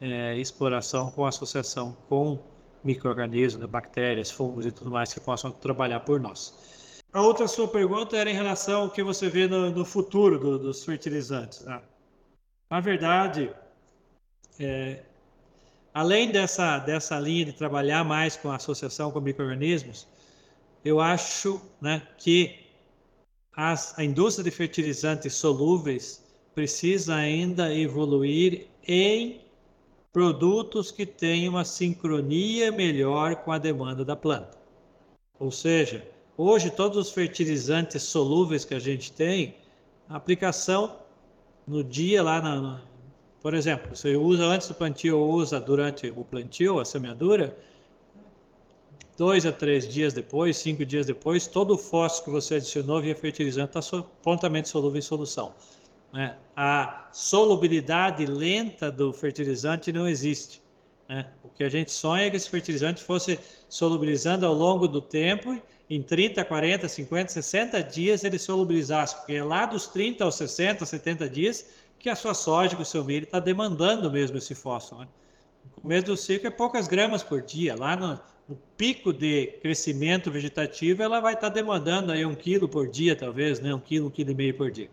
é, 0.00 0.36
exploração 0.36 1.10
com 1.10 1.24
associação 1.24 1.96
com 2.08 2.38
micro-organismos, 2.84 3.64
bactérias, 3.68 4.30
fungos 4.30 4.66
e 4.66 4.72
tudo 4.72 4.90
mais 4.90 5.12
que 5.12 5.20
possam 5.20 5.50
trabalhar 5.50 6.00
por 6.00 6.20
nós. 6.20 7.02
A 7.12 7.22
outra 7.22 7.48
sua 7.48 7.66
pergunta 7.66 8.16
era 8.16 8.30
em 8.30 8.34
relação 8.34 8.82
ao 8.82 8.90
que 8.90 9.02
você 9.02 9.28
vê 9.28 9.46
no, 9.46 9.70
no 9.70 9.84
futuro 9.84 10.38
do, 10.38 10.58
dos 10.58 10.84
fertilizantes. 10.84 11.60
Né? 11.62 11.80
Na 12.70 12.80
verdade, 12.80 13.50
é, 14.58 15.02
além 15.94 16.30
dessa, 16.30 16.78
dessa 16.78 17.18
linha 17.18 17.46
de 17.46 17.52
trabalhar 17.52 18.04
mais 18.04 18.36
com 18.36 18.50
a 18.50 18.56
associação 18.56 19.10
com 19.10 19.20
micro-organismos, 19.20 20.06
eu 20.84 21.00
acho 21.00 21.60
né, 21.80 22.02
que 22.18 22.66
as, 23.56 23.98
a 23.98 24.04
indústria 24.04 24.44
de 24.44 24.50
fertilizantes 24.50 25.32
solúveis 25.34 26.22
precisa 26.54 27.14
ainda 27.14 27.74
evoluir 27.74 28.66
em 28.86 29.40
produtos 30.16 30.90
que 30.90 31.04
tenham 31.04 31.52
uma 31.52 31.64
sincronia 31.64 32.72
melhor 32.72 33.36
com 33.36 33.52
a 33.52 33.58
demanda 33.58 34.02
da 34.02 34.16
planta. 34.16 34.56
Ou 35.38 35.50
seja, 35.50 36.02
Hoje, 36.38 36.68
todos 36.70 36.98
os 36.98 37.10
fertilizantes 37.10 38.02
solúveis 38.02 38.62
que 38.62 38.74
a 38.74 38.78
gente 38.78 39.10
tem, 39.10 39.54
a 40.06 40.16
aplicação 40.16 40.98
no 41.66 41.82
dia 41.82 42.22
lá, 42.22 42.42
na, 42.42 42.82
por 43.40 43.54
exemplo, 43.54 43.96
você 43.96 44.16
usa 44.16 44.44
antes 44.44 44.68
do 44.68 44.74
plantio 44.74 45.18
ou 45.18 45.32
usa 45.32 45.58
durante 45.58 46.12
o 46.14 46.22
plantio, 46.22 46.78
a 46.78 46.84
semeadura, 46.84 47.56
dois 49.16 49.46
a 49.46 49.52
três 49.52 49.88
dias 49.88 50.12
depois, 50.12 50.58
cinco 50.58 50.84
dias 50.84 51.06
depois, 51.06 51.46
todo 51.46 51.72
o 51.72 51.78
fósforo 51.78 52.24
que 52.24 52.30
você 52.30 52.56
adicionou 52.56 53.00
via 53.00 53.16
fertilizante 53.16 53.78
está 53.78 54.02
prontamente 54.22 54.68
solúvel 54.68 54.98
em 54.98 55.02
solução. 55.02 55.54
Né? 56.16 56.34
A 56.56 57.08
solubilidade 57.12 58.24
lenta 58.24 58.90
do 58.90 59.12
fertilizante 59.12 59.92
não 59.92 60.08
existe. 60.08 60.62
Né? 61.06 61.26
O 61.44 61.48
que 61.50 61.62
a 61.62 61.68
gente 61.68 61.92
sonha 61.92 62.24
é 62.24 62.30
que 62.30 62.36
esse 62.36 62.48
fertilizante 62.48 63.02
fosse 63.02 63.38
solubilizando 63.68 64.46
ao 64.46 64.54
longo 64.54 64.88
do 64.88 65.02
tempo 65.02 65.60
em 65.90 66.02
30, 66.02 66.42
40, 66.42 66.88
50, 66.88 67.32
60 67.32 67.82
dias 67.82 68.24
ele 68.24 68.38
solubilizasse, 68.38 69.14
porque 69.16 69.34
é 69.34 69.44
lá 69.44 69.66
dos 69.66 69.88
30 69.88 70.24
aos 70.24 70.36
60, 70.36 70.86
70 70.86 71.28
dias 71.28 71.68
que 71.98 72.08
a 72.08 72.16
sua 72.16 72.32
soja, 72.32 72.78
o 72.78 72.84
seu 72.84 73.04
milho 73.04 73.24
está 73.24 73.38
demandando 73.38 74.10
mesmo 74.10 74.38
esse 74.38 74.54
fósforo. 74.54 75.02
Né? 75.02 75.08
No 75.76 75.82
começo 75.82 76.06
do 76.06 76.16
ciclo 76.16 76.48
é 76.48 76.50
poucas 76.50 76.88
gramas 76.88 77.22
por 77.22 77.42
dia, 77.42 77.76
lá 77.76 77.94
no, 77.94 78.18
no 78.48 78.56
pico 78.78 79.12
de 79.12 79.48
crescimento 79.60 80.30
vegetativo 80.30 81.02
ela 81.02 81.20
vai 81.20 81.34
estar 81.34 81.50
tá 81.50 81.54
demandando 81.54 82.10
aí 82.10 82.24
um 82.24 82.34
quilo 82.34 82.66
por 82.66 82.88
dia, 82.88 83.14
talvez, 83.14 83.60
né? 83.60 83.74
um 83.74 83.80
quilo, 83.80 84.06
um 84.06 84.10
quilo 84.10 84.30
e 84.30 84.34
meio 84.34 84.54
por 84.54 84.70
dia. 84.70 84.88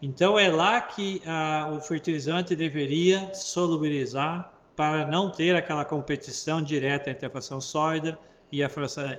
Então 0.00 0.38
é 0.38 0.48
lá 0.48 0.80
que 0.80 1.20
ah, 1.26 1.70
o 1.76 1.80
fertilizante 1.80 2.54
deveria 2.54 3.34
solubilizar 3.34 4.52
para 4.76 5.06
não 5.06 5.30
ter 5.30 5.56
aquela 5.56 5.84
competição 5.84 6.62
direta 6.62 7.10
entre 7.10 7.26
a 7.26 7.30
fração 7.30 7.60
sólida 7.60 8.16
e 8.52 8.62
a, 8.62 8.70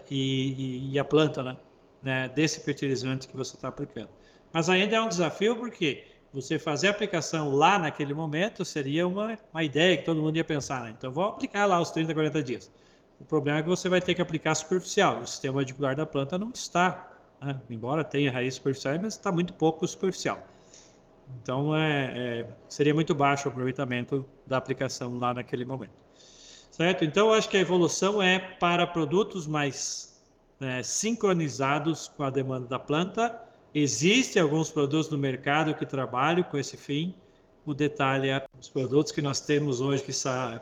e, 0.10 0.16
e, 0.16 0.92
e 0.94 1.00
a 1.00 1.04
planta 1.04 1.44
né, 1.44 1.58
né, 2.02 2.30
desse 2.30 2.62
fertilizante 2.62 3.28
que 3.28 3.36
você 3.36 3.56
está 3.56 3.68
aplicando. 3.68 4.10
Mas 4.54 4.70
ainda 4.70 4.96
é 4.96 5.02
um 5.02 5.10
desafio 5.10 5.56
porque 5.58 6.06
você 6.34 6.58
fazer 6.58 6.88
a 6.88 6.92
aplicação 6.92 7.54
lá 7.54 7.78
naquele 7.78 8.14
momento 8.14 8.64
seria 8.64 9.08
uma, 9.08 9.38
uma 9.54 9.64
ideia 9.64 9.98
que 9.98 10.06
todo 10.06 10.22
mundo 10.22 10.38
ia 10.38 10.46
pensar. 10.46 10.84
Né? 10.84 10.96
Então, 10.98 11.12
vou 11.12 11.26
aplicar 11.26 11.66
lá 11.66 11.82
os 11.82 11.92
30, 11.92 12.14
40 12.14 12.44
dias. 12.44 12.72
O 13.20 13.26
problema 13.26 13.60
é 13.60 13.64
que 13.64 13.68
você 13.68 13.90
vai 13.90 14.00
ter 14.00 14.16
que 14.16 14.22
aplicar 14.22 14.56
superficial. 14.56 15.20
O 15.20 15.28
sistema 15.28 15.60
radicular 15.60 15.96
da 15.96 16.06
planta 16.06 16.38
não 16.38 16.52
está, 16.52 17.12
né? 17.42 17.60
embora 17.70 18.04
tenha 18.04 18.32
raiz 18.32 18.56
superficial, 18.56 18.96
mas 19.02 19.16
está 19.16 19.32
muito 19.32 19.54
pouco 19.54 19.86
superficial. 19.88 20.42
Então, 21.42 21.76
é, 21.76 22.14
é, 22.16 22.48
seria 22.68 22.94
muito 22.94 23.14
baixo 23.14 23.48
o 23.48 23.52
aproveitamento 23.52 24.26
da 24.46 24.58
aplicação 24.58 25.18
lá 25.18 25.34
naquele 25.34 25.66
momento. 25.66 25.94
Certo? 26.72 27.04
Então, 27.04 27.34
acho 27.34 27.50
que 27.50 27.58
a 27.58 27.60
evolução 27.60 28.22
é 28.22 28.40
para 28.40 28.86
produtos 28.88 29.46
mais 29.48 30.22
né, 30.60 30.82
sincronizados 30.84 32.08
com 32.08 32.24
a 32.24 32.30
demanda 32.30 32.68
da 32.68 32.80
planta. 32.80 33.42
Existem 33.74 34.42
alguns 34.42 34.72
produtos 34.72 35.10
no 35.10 35.18
mercado 35.18 35.74
que 35.74 35.86
trabalham 35.86 36.44
com 36.44 36.58
esse 36.58 36.78
fim. 36.78 37.14
O 37.66 37.74
detalhe 37.74 38.30
é 38.30 38.46
os 38.60 38.70
produtos 38.70 39.12
que 39.12 39.22
nós 39.22 39.42
temos 39.42 39.82
hoje 39.82 40.04
que, 40.04 40.12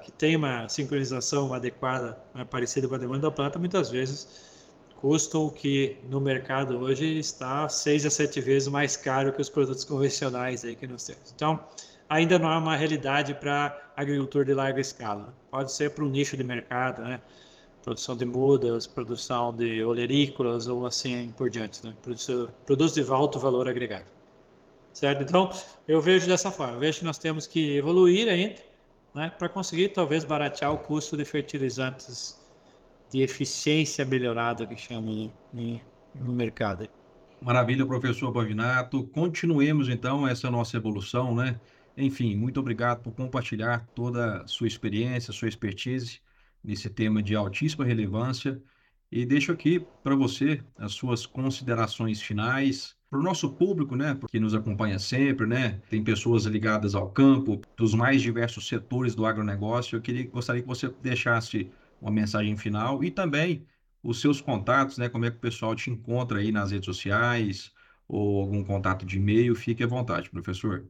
que 0.03 0.11
tem 0.11 0.35
uma 0.35 0.67
sincronização 0.67 1.53
adequada, 1.53 2.17
né, 2.33 2.43
parecida 2.43 2.87
com 2.87 2.95
a 2.95 2.97
demanda 2.97 3.21
da 3.21 3.31
planta, 3.31 3.59
muitas 3.59 3.89
vezes 3.89 4.56
custam 4.97 5.45
o 5.45 5.51
que 5.51 5.97
no 6.09 6.19
mercado 6.19 6.79
hoje 6.79 7.17
está 7.19 7.69
seis 7.69 8.05
a 8.05 8.09
sete 8.09 8.41
vezes 8.41 8.67
mais 8.67 8.97
caro 8.97 9.31
que 9.31 9.41
os 9.41 9.49
produtos 9.49 9.83
convencionais 9.83 10.65
aí 10.65 10.75
que 10.75 10.87
nós 10.87 11.05
temos. 11.05 11.31
Então, 11.35 11.59
ainda 12.09 12.39
não 12.39 12.51
é 12.51 12.57
uma 12.57 12.75
realidade 12.75 13.33
para 13.33 13.91
agricultor 13.95 14.45
de 14.45 14.53
larga 14.53 14.81
escala. 14.81 15.33
Pode 15.51 15.71
ser 15.71 15.91
para 15.91 16.03
um 16.03 16.09
nicho 16.09 16.35
de 16.35 16.43
mercado, 16.43 17.01
né? 17.03 17.21
Produção 17.83 18.17
de 18.17 18.25
mudas, 18.25 18.85
produção 18.85 19.55
de 19.55 19.83
olerícolas 19.83 20.67
ou 20.67 20.85
assim 20.85 21.33
por 21.37 21.49
diante, 21.49 21.85
né? 21.85 21.93
Produtos 22.65 22.93
de 22.93 23.01
alto 23.09 23.39
valor 23.39 23.69
agregado. 23.69 24.05
Certo? 24.93 25.21
Então, 25.21 25.51
eu 25.87 26.01
vejo 26.01 26.27
dessa 26.27 26.51
forma. 26.51 26.73
Eu 26.73 26.79
vejo 26.79 26.99
que 26.99 27.05
nós 27.05 27.19
temos 27.19 27.45
que 27.45 27.77
evoluir 27.77 28.27
ainda, 28.27 28.55
né? 29.13 29.31
Para 29.37 29.47
conseguir 29.47 29.89
talvez 29.89 30.23
baratear 30.23 30.73
o 30.73 30.77
custo 30.79 31.15
de 31.15 31.23
fertilizantes 31.23 32.36
de 33.11 33.21
eficiência 33.21 34.05
melhorada 34.05 34.65
que 34.65 34.75
chamam 34.75 35.31
no, 35.53 35.81
no 36.15 36.33
mercado. 36.33 36.87
Maravilha, 37.41 37.85
professor 37.85 38.31
Pavinato. 38.31 39.03
Continuemos 39.07 39.89
então 39.89 40.27
essa 40.27 40.49
nossa 40.49 40.77
evolução, 40.77 41.35
né? 41.35 41.59
Enfim, 41.95 42.35
muito 42.35 42.59
obrigado 42.59 43.01
por 43.01 43.13
compartilhar 43.13 43.87
toda 43.95 44.41
a 44.41 44.47
sua 44.47 44.67
experiência, 44.67 45.33
sua 45.33 45.47
expertise 45.47 46.19
nesse 46.63 46.89
tema 46.89 47.21
de 47.23 47.35
altíssima 47.35 47.85
relevância. 47.85 48.61
E 49.11 49.25
deixo 49.25 49.51
aqui 49.51 49.85
para 50.03 50.15
você 50.15 50.61
as 50.77 50.93
suas 50.93 51.25
considerações 51.25 52.21
finais. 52.21 52.95
Para 53.09 53.19
o 53.19 53.23
nosso 53.23 53.49
público, 53.53 53.95
né, 53.95 54.17
que 54.29 54.39
nos 54.39 54.53
acompanha 54.53 54.99
sempre, 54.99 55.47
né, 55.47 55.79
tem 55.89 56.03
pessoas 56.03 56.43
ligadas 56.43 56.93
ao 56.93 57.09
campo, 57.09 57.61
dos 57.77 57.93
mais 57.93 58.21
diversos 58.21 58.67
setores 58.67 59.15
do 59.15 59.25
agronegócio. 59.25 59.95
Eu 59.95 60.01
queria, 60.01 60.27
gostaria 60.27 60.61
que 60.61 60.67
você 60.67 60.89
deixasse 61.01 61.71
uma 62.01 62.11
mensagem 62.11 62.55
final 62.55 63.03
e 63.03 63.11
também 63.11 63.65
os 64.03 64.21
seus 64.21 64.39
contatos, 64.39 64.97
né, 64.97 65.09
como 65.09 65.25
é 65.25 65.31
que 65.31 65.37
o 65.37 65.41
pessoal 65.41 65.75
te 65.75 65.89
encontra 65.89 66.39
aí 66.39 66.51
nas 66.51 66.71
redes 66.71 66.85
sociais 66.85 67.71
ou 68.07 68.41
algum 68.41 68.63
contato 68.63 69.05
de 69.05 69.17
e-mail. 69.17 69.55
Fique 69.55 69.83
à 69.83 69.87
vontade, 69.87 70.29
professor. 70.29 70.85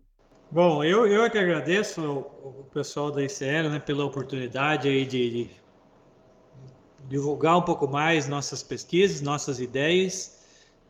Bom, 0.50 0.84
eu, 0.84 1.06
eu 1.08 1.26
é 1.26 1.30
que 1.30 1.38
agradeço 1.38 2.02
o, 2.02 2.66
pessoal 2.72 3.12
da 3.12 3.22
ICL 3.22 3.70
né, 3.70 3.80
pela 3.80 4.06
oportunidade 4.06 4.88
aí 4.88 5.06
de, 5.06 5.30
de, 5.30 5.50
divulgar 7.10 7.58
um 7.58 7.62
pouco 7.62 7.88
mais 7.88 8.30
nossas 8.30 8.64
pesquisas, 8.64 9.20
nossas 9.22 9.60
ideias. 9.60 10.38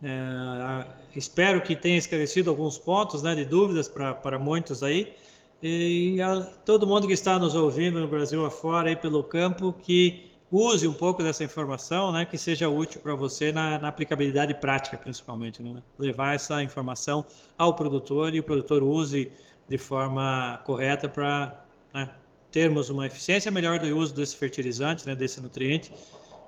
É, 0.03 0.85
espero 1.15 1.61
que 1.61 1.75
tenha 1.75 1.97
esclarecido 1.97 2.51
alguns 2.51 2.77
pontos 2.77 3.23
né, 3.23 3.33
de 3.33 3.45
dúvidas 3.45 3.87
para 3.87 4.37
muitos 4.37 4.83
aí. 4.83 5.15
E 5.61 6.21
a, 6.21 6.41
todo 6.41 6.85
mundo 6.85 7.07
que 7.07 7.13
está 7.13 7.39
nos 7.39 7.55
ouvindo 7.55 7.99
no 7.99 8.07
Brasil 8.07 8.45
afora, 8.45 8.89
aí 8.89 8.95
pelo 8.95 9.23
campo, 9.23 9.73
que 9.73 10.31
use 10.51 10.87
um 10.87 10.93
pouco 10.93 11.23
dessa 11.23 11.43
informação, 11.43 12.11
né, 12.11 12.25
que 12.25 12.37
seja 12.37 12.69
útil 12.69 13.01
para 13.01 13.15
você 13.15 13.51
na, 13.51 13.79
na, 13.79 13.87
aplicabilidade 13.89 14.53
prática, 14.55 14.97
principalmente, 14.97 15.61
né? 15.61 15.81
levar 15.97 16.35
essa 16.35 16.63
informação 16.63 17.25
ao 17.57 17.73
produtor 17.73 18.33
e 18.33 18.39
o 18.39 18.43
produtor 18.43 18.83
use 18.83 19.31
de 19.67 19.77
forma 19.77 20.61
correta 20.63 21.09
para 21.09 21.65
né, 21.93 22.09
termos 22.51 22.89
uma 22.89 23.05
eficiência 23.07 23.51
melhor 23.51 23.79
do 23.79 23.87
uso 23.97 24.13
desse 24.13 24.37
fertilizante, 24.37 25.05
né, 25.05 25.15
desse 25.15 25.41
nutriente, 25.41 25.91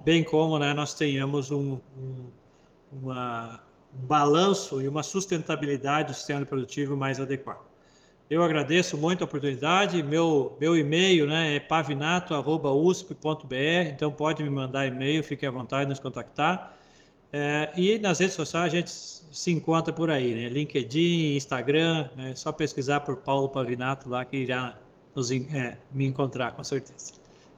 bem 0.01 0.24
como 0.24 0.57
né, 0.57 0.74
nós 0.74 0.93
tenhamos 0.93 1.51
um, 1.51 1.78
um, 1.97 2.30
uma, 2.93 3.60
um 3.93 4.05
balanço 4.05 4.82
e 4.82 4.88
uma 4.88 5.03
sustentabilidade 5.03 6.10
do 6.10 6.16
sistema 6.16 6.45
produtivo 6.45 6.95
mais 6.95 7.20
adequado. 7.20 7.69
Eu 8.30 8.44
agradeço 8.44 8.96
muito 8.96 9.24
a 9.24 9.26
oportunidade. 9.26 10.04
Meu, 10.04 10.56
meu 10.62 10.78
e-mail 10.78 11.26
né, 11.26 11.56
é 11.56 11.60
pavinato.usp.br, 11.60 13.56
então 13.92 14.12
pode 14.12 14.44
me 14.44 14.50
mandar 14.52 14.86
e-mail, 14.86 15.24
fique 15.24 15.46
à 15.48 15.52
vontade 15.52 15.86
de 15.86 15.90
nos 15.90 16.00
contactar. 16.00 16.78
É, 17.34 17.72
e 17.76 17.98
nas 17.98 18.20
redes 18.20 18.36
sociais 18.36 18.72
a 18.72 18.76
gente 18.76 18.92
se 18.92 19.52
encontra 19.52 19.92
por 19.92 20.12
aí, 20.12 20.36
né? 20.36 20.50
LinkedIn, 20.50 21.36
Instagram, 21.36 22.10
é 22.18 22.36
só 22.36 22.52
pesquisar 22.52 23.00
por 23.00 23.18
Paulo 23.18 23.50
Pavinato 23.50 24.08
lá 24.10 24.24
que 24.26 24.38
irá 24.38 24.78
nos, 25.16 25.32
é, 25.32 25.78
me 25.92 26.06
encontrar, 26.06 26.52
com 26.52 26.64
certeza. 26.64 27.14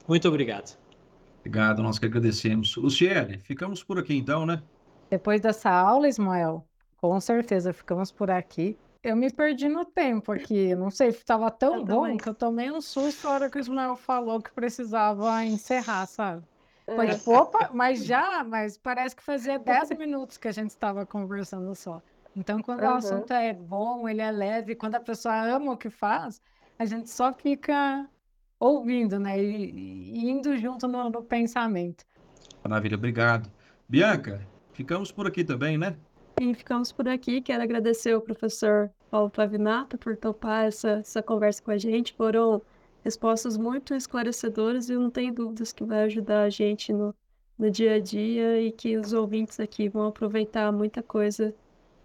Muito 0.08 0.26
obrigado. 0.28 0.76
Obrigado, 1.40 1.82
nós 1.82 1.98
que 1.98 2.06
agradecemos. 2.06 2.76
Luciene, 2.76 3.38
ficamos 3.38 3.82
por 3.82 3.98
aqui 3.98 4.16
então, 4.16 4.46
né? 4.46 4.62
Depois 5.10 5.40
dessa 5.40 5.70
aula, 5.70 6.08
Ismael, 6.08 6.66
com 6.96 7.18
certeza 7.20 7.72
ficamos 7.72 8.10
por 8.10 8.30
aqui. 8.30 8.78
Eu 9.02 9.16
me 9.16 9.30
perdi 9.32 9.68
no 9.68 9.84
tempo 9.84 10.30
aqui, 10.30 10.74
não 10.76 10.88
sei, 10.88 11.08
estava 11.08 11.50
tão 11.50 11.78
eu 11.78 11.84
bom 11.84 12.02
também. 12.02 12.16
que 12.18 12.28
eu 12.28 12.34
tomei 12.34 12.70
um 12.70 12.80
susto 12.80 13.26
na 13.26 13.34
hora 13.34 13.50
que 13.50 13.58
o 13.58 13.60
Ismael 13.60 13.96
falou 13.96 14.40
que 14.40 14.52
precisava 14.52 15.44
encerrar, 15.44 16.06
sabe? 16.06 16.44
Foi 16.86 17.08
é. 17.08 17.20
opa, 17.26 17.70
mas 17.72 18.04
já, 18.04 18.44
mas 18.44 18.76
parece 18.76 19.16
que 19.16 19.22
fazia 19.22 19.58
10 19.58 19.98
minutos 19.98 20.36
que 20.36 20.46
a 20.46 20.52
gente 20.52 20.70
estava 20.70 21.04
conversando 21.04 21.74
só. 21.74 22.00
Então, 22.36 22.60
quando 22.62 22.82
uhum. 22.82 22.90
o 22.90 22.94
assunto 22.94 23.32
é 23.32 23.52
bom, 23.52 24.08
ele 24.08 24.20
é 24.20 24.30
leve, 24.30 24.74
quando 24.74 24.94
a 24.94 25.00
pessoa 25.00 25.34
ama 25.46 25.72
o 25.72 25.76
que 25.76 25.90
faz, 25.90 26.40
a 26.78 26.84
gente 26.84 27.10
só 27.10 27.32
fica 27.32 28.08
ouvindo, 28.58 29.18
né? 29.18 29.42
E, 29.42 29.70
e 29.70 30.30
indo 30.30 30.56
junto 30.56 30.86
no, 30.86 31.10
no 31.10 31.22
pensamento. 31.22 32.04
Maravilha, 32.62 32.96
obrigado. 32.96 33.50
Bianca, 33.88 34.46
ficamos 34.72 35.10
por 35.10 35.26
aqui 35.26 35.44
também, 35.44 35.76
né? 35.76 35.96
Sim, 36.42 36.54
ficamos 36.54 36.90
por 36.90 37.08
aqui. 37.08 37.40
Quero 37.40 37.62
agradecer 37.62 38.14
ao 38.14 38.20
professor 38.20 38.90
Paulo 39.08 39.30
Pavinato 39.30 39.96
por 39.96 40.16
topar 40.16 40.64
essa, 40.64 40.94
essa 40.94 41.22
conversa 41.22 41.62
com 41.62 41.70
a 41.70 41.78
gente. 41.78 42.12
Foram 42.14 42.60
respostas 43.04 43.56
muito 43.56 43.94
esclarecedoras 43.94 44.88
e 44.88 44.94
eu 44.94 44.98
não 44.98 45.08
tenho 45.08 45.32
dúvidas 45.32 45.72
que 45.72 45.84
vai 45.84 46.02
ajudar 46.02 46.42
a 46.42 46.50
gente 46.50 46.92
no, 46.92 47.14
no 47.56 47.70
dia 47.70 47.94
a 47.94 48.00
dia 48.00 48.60
e 48.60 48.72
que 48.72 48.96
os 48.96 49.12
ouvintes 49.12 49.60
aqui 49.60 49.88
vão 49.88 50.08
aproveitar 50.08 50.72
muita 50.72 51.00
coisa 51.00 51.54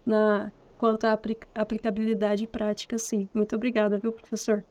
na 0.06 0.52
quanto 0.76 1.04
à 1.04 1.18
aplicabilidade 1.56 2.46
prática, 2.46 2.96
sim. 2.96 3.28
Muito 3.34 3.56
obrigada, 3.56 3.98
viu, 3.98 4.12
professor? 4.12 4.64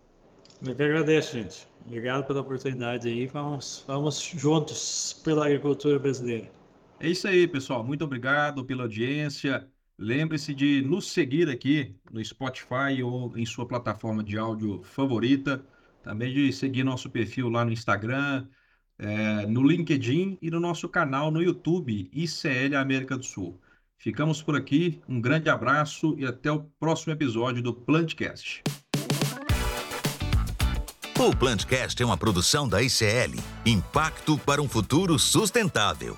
Eu 0.66 0.74
que 0.74 0.82
agradeço, 0.82 1.34
gente. 1.34 1.68
Obrigado 1.86 2.26
pela 2.26 2.40
oportunidade 2.40 3.10
aí. 3.10 3.28
Vamos, 3.28 3.84
vamos 3.86 4.18
juntos 4.18 5.20
pela 5.26 5.46
agricultura 5.46 6.00
brasileira. 6.00 6.50
É 7.00 7.10
isso 7.10 7.28
aí, 7.28 7.48
pessoal. 7.48 7.84
Muito 7.84 8.04
obrigado 8.04 8.66
pela 8.66 8.84
audiência. 8.84 9.68
Lembre-se 10.00 10.54
de 10.54 10.82
nos 10.82 11.12
seguir 11.12 11.50
aqui 11.50 11.96
no 12.12 12.24
Spotify 12.24 13.02
ou 13.04 13.36
em 13.38 13.46
sua 13.46 13.68
plataforma 13.68 14.24
de 14.24 14.38
áudio 14.38 14.82
favorita. 14.84 15.64
Também 16.04 16.34
de 16.34 16.52
seguir 16.52 16.84
nosso 16.84 17.10
perfil 17.10 17.50
lá 17.50 17.66
no 17.66 17.72
Instagram, 17.72 18.48
é, 18.98 19.46
no 19.46 19.62
LinkedIn 19.62 20.38
e 20.42 20.50
no 20.50 20.60
nosso 20.60 20.90
canal 20.90 21.30
no 21.30 21.42
YouTube, 21.42 22.10
ICL 22.12 22.76
América 22.78 23.18
do 23.18 23.24
Sul. 23.24 23.60
Ficamos 23.98 24.42
por 24.42 24.56
aqui. 24.56 25.02
Um 25.08 25.20
grande 25.20 25.50
abraço 25.50 26.16
e 26.18 26.26
até 26.26 26.52
o 26.52 26.64
próximo 26.80 27.14
episódio 27.14 27.62
do 27.62 27.74
Plantcast. 27.74 28.64
O 31.20 31.36
Plantcast 31.36 32.02
é 32.02 32.06
uma 32.06 32.18
produção 32.18 32.70
da 32.70 32.82
ICL 32.82 33.40
Impacto 33.66 34.38
para 34.38 34.62
um 34.62 34.70
Futuro 34.70 35.18
Sustentável. 35.18 36.18